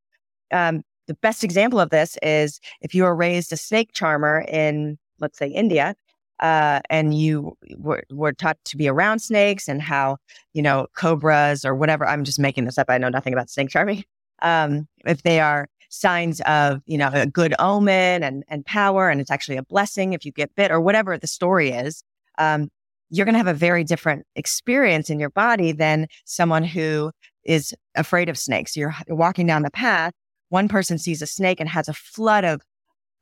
um, 0.52 0.82
the 1.06 1.14
best 1.14 1.44
example 1.44 1.80
of 1.80 1.90
this 1.90 2.16
is 2.22 2.60
if 2.80 2.94
you 2.94 3.04
were 3.04 3.14
raised 3.14 3.52
a 3.52 3.56
snake 3.56 3.92
charmer 3.92 4.44
in, 4.48 4.98
let's 5.20 5.38
say, 5.38 5.48
India, 5.48 5.94
uh, 6.40 6.80
and 6.90 7.16
you 7.16 7.56
were, 7.78 8.02
were 8.10 8.32
taught 8.32 8.58
to 8.64 8.76
be 8.76 8.88
around 8.88 9.20
snakes 9.20 9.68
and 9.68 9.80
how, 9.80 10.16
you 10.52 10.62
know, 10.62 10.86
cobras 10.96 11.64
or 11.64 11.74
whatever, 11.74 12.06
I'm 12.06 12.24
just 12.24 12.38
making 12.38 12.64
this 12.64 12.78
up. 12.78 12.86
I 12.88 12.98
know 12.98 13.08
nothing 13.08 13.32
about 13.32 13.50
snake 13.50 13.70
charming. 13.70 14.04
Um, 14.42 14.88
if 15.06 15.22
they 15.22 15.38
are 15.38 15.68
signs 15.90 16.40
of, 16.42 16.82
you 16.86 16.98
know, 16.98 17.08
a 17.14 17.24
good 17.24 17.54
omen 17.60 18.22
and, 18.22 18.44
and 18.48 18.66
power, 18.66 19.08
and 19.08 19.20
it's 19.20 19.30
actually 19.30 19.56
a 19.56 19.62
blessing 19.62 20.12
if 20.12 20.24
you 20.24 20.32
get 20.32 20.54
bit 20.56 20.72
or 20.72 20.80
whatever 20.80 21.16
the 21.16 21.28
story 21.28 21.70
is, 21.70 22.02
um, 22.36 22.68
you're 23.08 23.24
going 23.24 23.34
to 23.34 23.38
have 23.38 23.46
a 23.46 23.54
very 23.54 23.84
different 23.84 24.26
experience 24.34 25.08
in 25.08 25.20
your 25.20 25.30
body 25.30 25.70
than 25.70 26.08
someone 26.24 26.64
who 26.64 27.12
is 27.44 27.74
afraid 27.94 28.28
of 28.28 28.36
snakes. 28.36 28.76
You're 28.76 28.94
walking 29.08 29.46
down 29.46 29.62
the 29.62 29.70
path 29.70 30.12
one 30.54 30.68
person 30.68 30.98
sees 30.98 31.20
a 31.20 31.26
snake 31.26 31.58
and 31.58 31.68
has 31.68 31.88
a 31.88 31.92
flood 31.92 32.44
of 32.44 32.62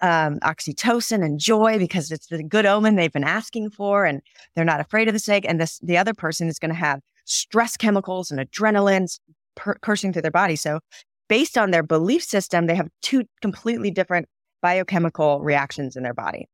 um, 0.03 0.39
oxytocin 0.41 1.25
and 1.25 1.41
joy 1.41 1.79
because 1.79 2.13
it's 2.13 2.27
the 2.27 2.43
good 2.43 2.67
omen 2.67 2.95
they've 2.95 3.13
been 3.13 3.25
asking 3.25 3.71
for, 3.71 4.05
and 4.05 4.21
they're 4.55 4.67
not 4.67 4.81
afraid 4.81 5.09
of 5.09 5.15
the 5.15 5.19
snake. 5.19 5.47
And 5.49 5.59
this 5.59 5.79
the 5.79 5.97
other 5.97 6.13
person 6.13 6.47
is 6.49 6.59
going 6.59 6.75
to 6.75 6.85
have 6.89 7.01
stress 7.25 7.77
chemicals 7.79 8.31
and 8.31 8.39
adrenaline 8.39 9.09
per- 9.57 9.77
coursing 9.77 10.13
through 10.13 10.23
their 10.23 10.31
body. 10.31 10.57
So, 10.57 10.81
based 11.29 11.57
on 11.57 11.71
their 11.71 11.83
belief 11.83 12.23
system, 12.23 12.67
they 12.67 12.75
have 12.75 12.89
two 13.01 13.25
completely 13.41 13.91
different 13.91 14.29
biochemical 14.61 15.41
reactions 15.41 15.97
in 15.97 16.03
their 16.03 16.15
body. 16.15 16.49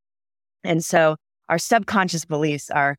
And 0.62 0.84
so, 0.84 1.16
our 1.48 1.58
subconscious 1.58 2.24
beliefs 2.24 2.70
are 2.70 2.96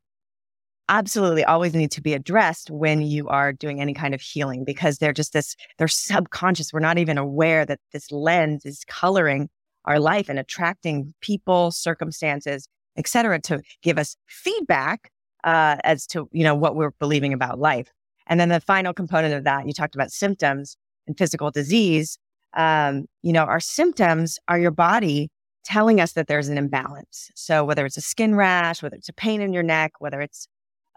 absolutely 0.90 1.46
always 1.46 1.74
need 1.74 1.92
to 1.92 2.02
be 2.02 2.14
addressed 2.14 2.70
when 2.70 3.02
you 3.02 3.30
are 3.30 3.54
doing 3.54 3.80
any 3.80 3.94
kind 3.94 4.14
of 4.14 4.22
healing 4.22 4.66
because 4.66 4.98
they're 4.98 5.14
just 5.14 5.32
this, 5.32 5.56
they're 5.78 5.88
subconscious. 5.88 6.74
We're 6.74 6.80
not 6.80 6.98
even 6.98 7.18
aware 7.18 7.66
that 7.66 7.80
this 7.94 8.12
lens 8.12 8.66
is 8.66 8.84
coloring 8.86 9.50
our 9.86 10.00
life 10.00 10.28
and 10.28 10.38
attracting 10.38 11.14
people, 11.22 11.72
circumstances, 11.72 12.68
et 12.98 13.08
cetera, 13.08 13.40
to 13.40 13.62
give 13.82 13.98
us 13.98 14.18
feedback 14.28 15.12
uh, 15.44 15.78
as 15.84 16.06
to, 16.08 16.28
you 16.34 16.44
know, 16.44 16.56
what 16.56 16.76
we're 16.76 16.92
believing 17.00 17.34
about 17.34 17.60
life. 17.60 17.90
And 18.28 18.40
then 18.40 18.50
the 18.50 18.60
final 18.60 18.94
component 18.94 19.34
of 19.34 19.46
that, 19.46 19.66
you 19.66 19.74
talked 19.74 19.96
about 19.96 20.12
symptoms 20.12 20.76
and 21.08 21.18
physical 21.18 21.50
disease. 21.50 22.18
Um, 22.56 23.06
you 23.22 23.32
know, 23.32 23.44
our 23.44 23.60
symptoms 23.60 24.38
are 24.48 24.60
your 24.60 24.72
body 24.72 25.30
telling 25.64 26.02
us 26.02 26.14
that 26.14 26.28
there's 26.28 26.50
an 26.50 26.58
imbalance. 26.58 27.30
So 27.36 27.64
whether 27.64 27.86
it's 27.86 27.98
a 27.98 28.02
skin 28.02 28.36
rash, 28.36 28.82
whether 28.82 28.96
it's 28.96 29.10
a 29.10 29.14
pain 29.14 29.42
in 29.42 29.54
your 29.54 29.64
neck, 29.64 29.94
whether 30.00 30.20
it's 30.20 30.48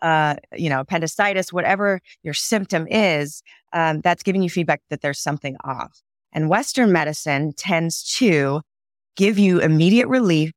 uh, 0.02 0.34
you 0.54 0.68
know, 0.68 0.80
appendicitis, 0.80 1.52
whatever 1.52 2.00
your 2.22 2.34
symptom 2.34 2.86
is, 2.88 3.42
um, 3.72 4.00
that's 4.00 4.22
giving 4.22 4.42
you 4.42 4.50
feedback 4.50 4.82
that 4.90 5.00
there's 5.00 5.20
something 5.20 5.56
off. 5.64 6.02
And 6.32 6.48
Western 6.48 6.92
medicine 6.92 7.52
tends 7.56 8.02
to 8.16 8.60
give 9.16 9.38
you 9.38 9.60
immediate 9.60 10.08
relief 10.08 10.52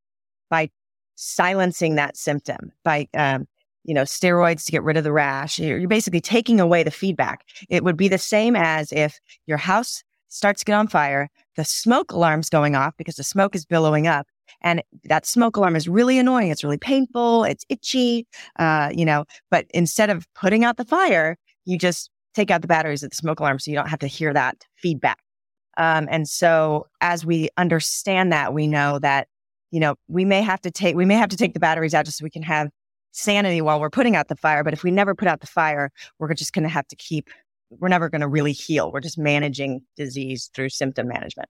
by 0.49 0.69
silencing 1.15 1.95
that 1.95 2.17
symptom, 2.17 2.71
by, 2.83 3.07
um, 3.15 3.45
you 3.83 3.93
know, 3.93 4.03
steroids 4.03 4.65
to 4.65 4.71
get 4.71 4.83
rid 4.83 4.97
of 4.97 5.03
the 5.03 5.11
rash. 5.11 5.59
You're, 5.59 5.77
you're 5.77 5.87
basically 5.87 6.21
taking 6.21 6.59
away 6.59 6.83
the 6.83 6.91
feedback. 6.91 7.45
It 7.69 7.83
would 7.83 7.97
be 7.97 8.07
the 8.07 8.17
same 8.17 8.55
as 8.55 8.91
if 8.91 9.19
your 9.45 9.57
house 9.57 10.03
starts 10.35 10.61
to 10.61 10.65
get 10.65 10.73
on 10.73 10.87
fire, 10.87 11.29
the 11.55 11.63
smoke 11.65 12.11
alarm's 12.11 12.49
going 12.49 12.75
off 12.75 12.93
because 12.97 13.15
the 13.15 13.23
smoke 13.23 13.55
is 13.55 13.65
billowing 13.65 14.07
up. 14.07 14.27
And 14.61 14.81
that 15.05 15.25
smoke 15.25 15.57
alarm 15.57 15.75
is 15.75 15.87
really 15.87 16.17
annoying. 16.17 16.49
It's 16.51 16.63
really 16.63 16.77
painful. 16.77 17.43
It's 17.43 17.65
itchy, 17.69 18.27
uh, 18.57 18.91
you 18.93 19.05
know, 19.05 19.25
but 19.51 19.65
instead 19.71 20.09
of 20.09 20.25
putting 20.33 20.63
out 20.63 20.77
the 20.77 20.85
fire, 20.85 21.37
you 21.65 21.77
just 21.77 22.09
take 22.33 22.51
out 22.51 22.61
the 22.61 22.67
batteries 22.67 23.03
of 23.03 23.09
the 23.09 23.15
smoke 23.15 23.39
alarm 23.39 23.59
so 23.59 23.71
you 23.71 23.77
don't 23.77 23.89
have 23.89 23.99
to 23.99 24.07
hear 24.07 24.33
that 24.33 24.65
feedback. 24.75 25.19
Um, 25.77 26.07
and 26.09 26.27
so 26.27 26.87
as 27.01 27.25
we 27.25 27.49
understand 27.57 28.31
that, 28.31 28.53
we 28.53 28.67
know 28.67 28.99
that, 28.99 29.27
you 29.71 29.79
know, 29.79 29.95
we 30.07 30.25
may 30.25 30.41
have 30.41 30.61
to 30.61 30.71
take, 30.71 30.95
we 30.95 31.05
may 31.05 31.15
have 31.15 31.29
to 31.29 31.37
take 31.37 31.53
the 31.53 31.59
batteries 31.59 31.93
out 31.93 32.05
just 32.05 32.17
so 32.17 32.23
we 32.23 32.29
can 32.29 32.43
have 32.43 32.69
sanity 33.11 33.61
while 33.61 33.79
we're 33.79 33.89
putting 33.89 34.15
out 34.15 34.27
the 34.27 34.35
fire. 34.35 34.63
But 34.63 34.73
if 34.73 34.83
we 34.83 34.91
never 34.91 35.15
put 35.15 35.27
out 35.27 35.41
the 35.41 35.47
fire, 35.47 35.91
we're 36.19 36.33
just 36.33 36.53
going 36.53 36.63
to 36.63 36.69
have 36.69 36.87
to 36.87 36.95
keep 36.95 37.29
we're 37.69 37.89
never 37.89 38.09
going 38.09 38.21
to 38.21 38.27
really 38.27 38.51
heal. 38.51 38.91
We're 38.91 39.01
just 39.01 39.17
managing 39.17 39.81
disease 39.95 40.49
through 40.53 40.69
symptom 40.69 41.07
management. 41.07 41.49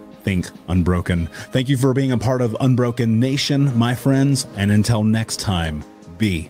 Think 0.23 0.49
Unbroken. 0.67 1.27
Thank 1.51 1.69
you 1.69 1.77
for 1.77 1.93
being 1.93 2.11
a 2.11 2.17
part 2.17 2.41
of 2.41 2.55
Unbroken 2.59 3.19
Nation, 3.19 3.77
my 3.77 3.95
friends, 3.95 4.47
and 4.55 4.71
until 4.71 5.03
next 5.03 5.39
time, 5.39 5.83
be 6.17 6.49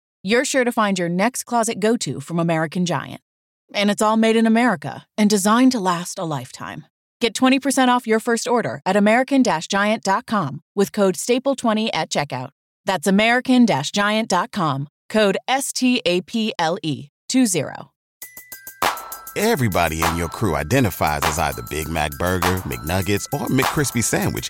you're 0.23 0.45
sure 0.45 0.63
to 0.63 0.71
find 0.71 0.99
your 0.99 1.09
next 1.09 1.43
closet 1.43 1.79
go 1.79 1.97
to 1.97 2.19
from 2.19 2.39
American 2.39 2.85
Giant. 2.85 3.21
And 3.73 3.89
it's 3.89 4.01
all 4.01 4.17
made 4.17 4.35
in 4.35 4.45
America 4.45 5.05
and 5.17 5.29
designed 5.29 5.71
to 5.73 5.79
last 5.79 6.19
a 6.19 6.23
lifetime. 6.25 6.85
Get 7.19 7.33
20% 7.33 7.87
off 7.87 8.07
your 8.07 8.19
first 8.19 8.47
order 8.47 8.81
at 8.85 8.95
American 8.95 9.43
Giant.com 9.43 10.61
with 10.75 10.91
code 10.91 11.15
STAPLE20 11.15 11.89
at 11.93 12.09
checkout. 12.09 12.49
That's 12.85 13.07
American 13.07 13.67
Giant.com, 13.67 14.87
code 15.07 15.37
S 15.47 15.71
T 15.71 16.01
A 16.05 16.21
P 16.21 16.53
L 16.57 16.77
E 16.81 17.09
20. 17.29 17.91
Everybody 19.37 20.03
in 20.03 20.17
your 20.17 20.27
crew 20.27 20.57
identifies 20.57 21.21
as 21.23 21.39
either 21.39 21.61
Big 21.69 21.87
Mac 21.87 22.11
Burger, 22.19 22.57
McNuggets, 22.65 23.25
or 23.31 23.47
McCrispy 23.47 24.03
Sandwich, 24.03 24.49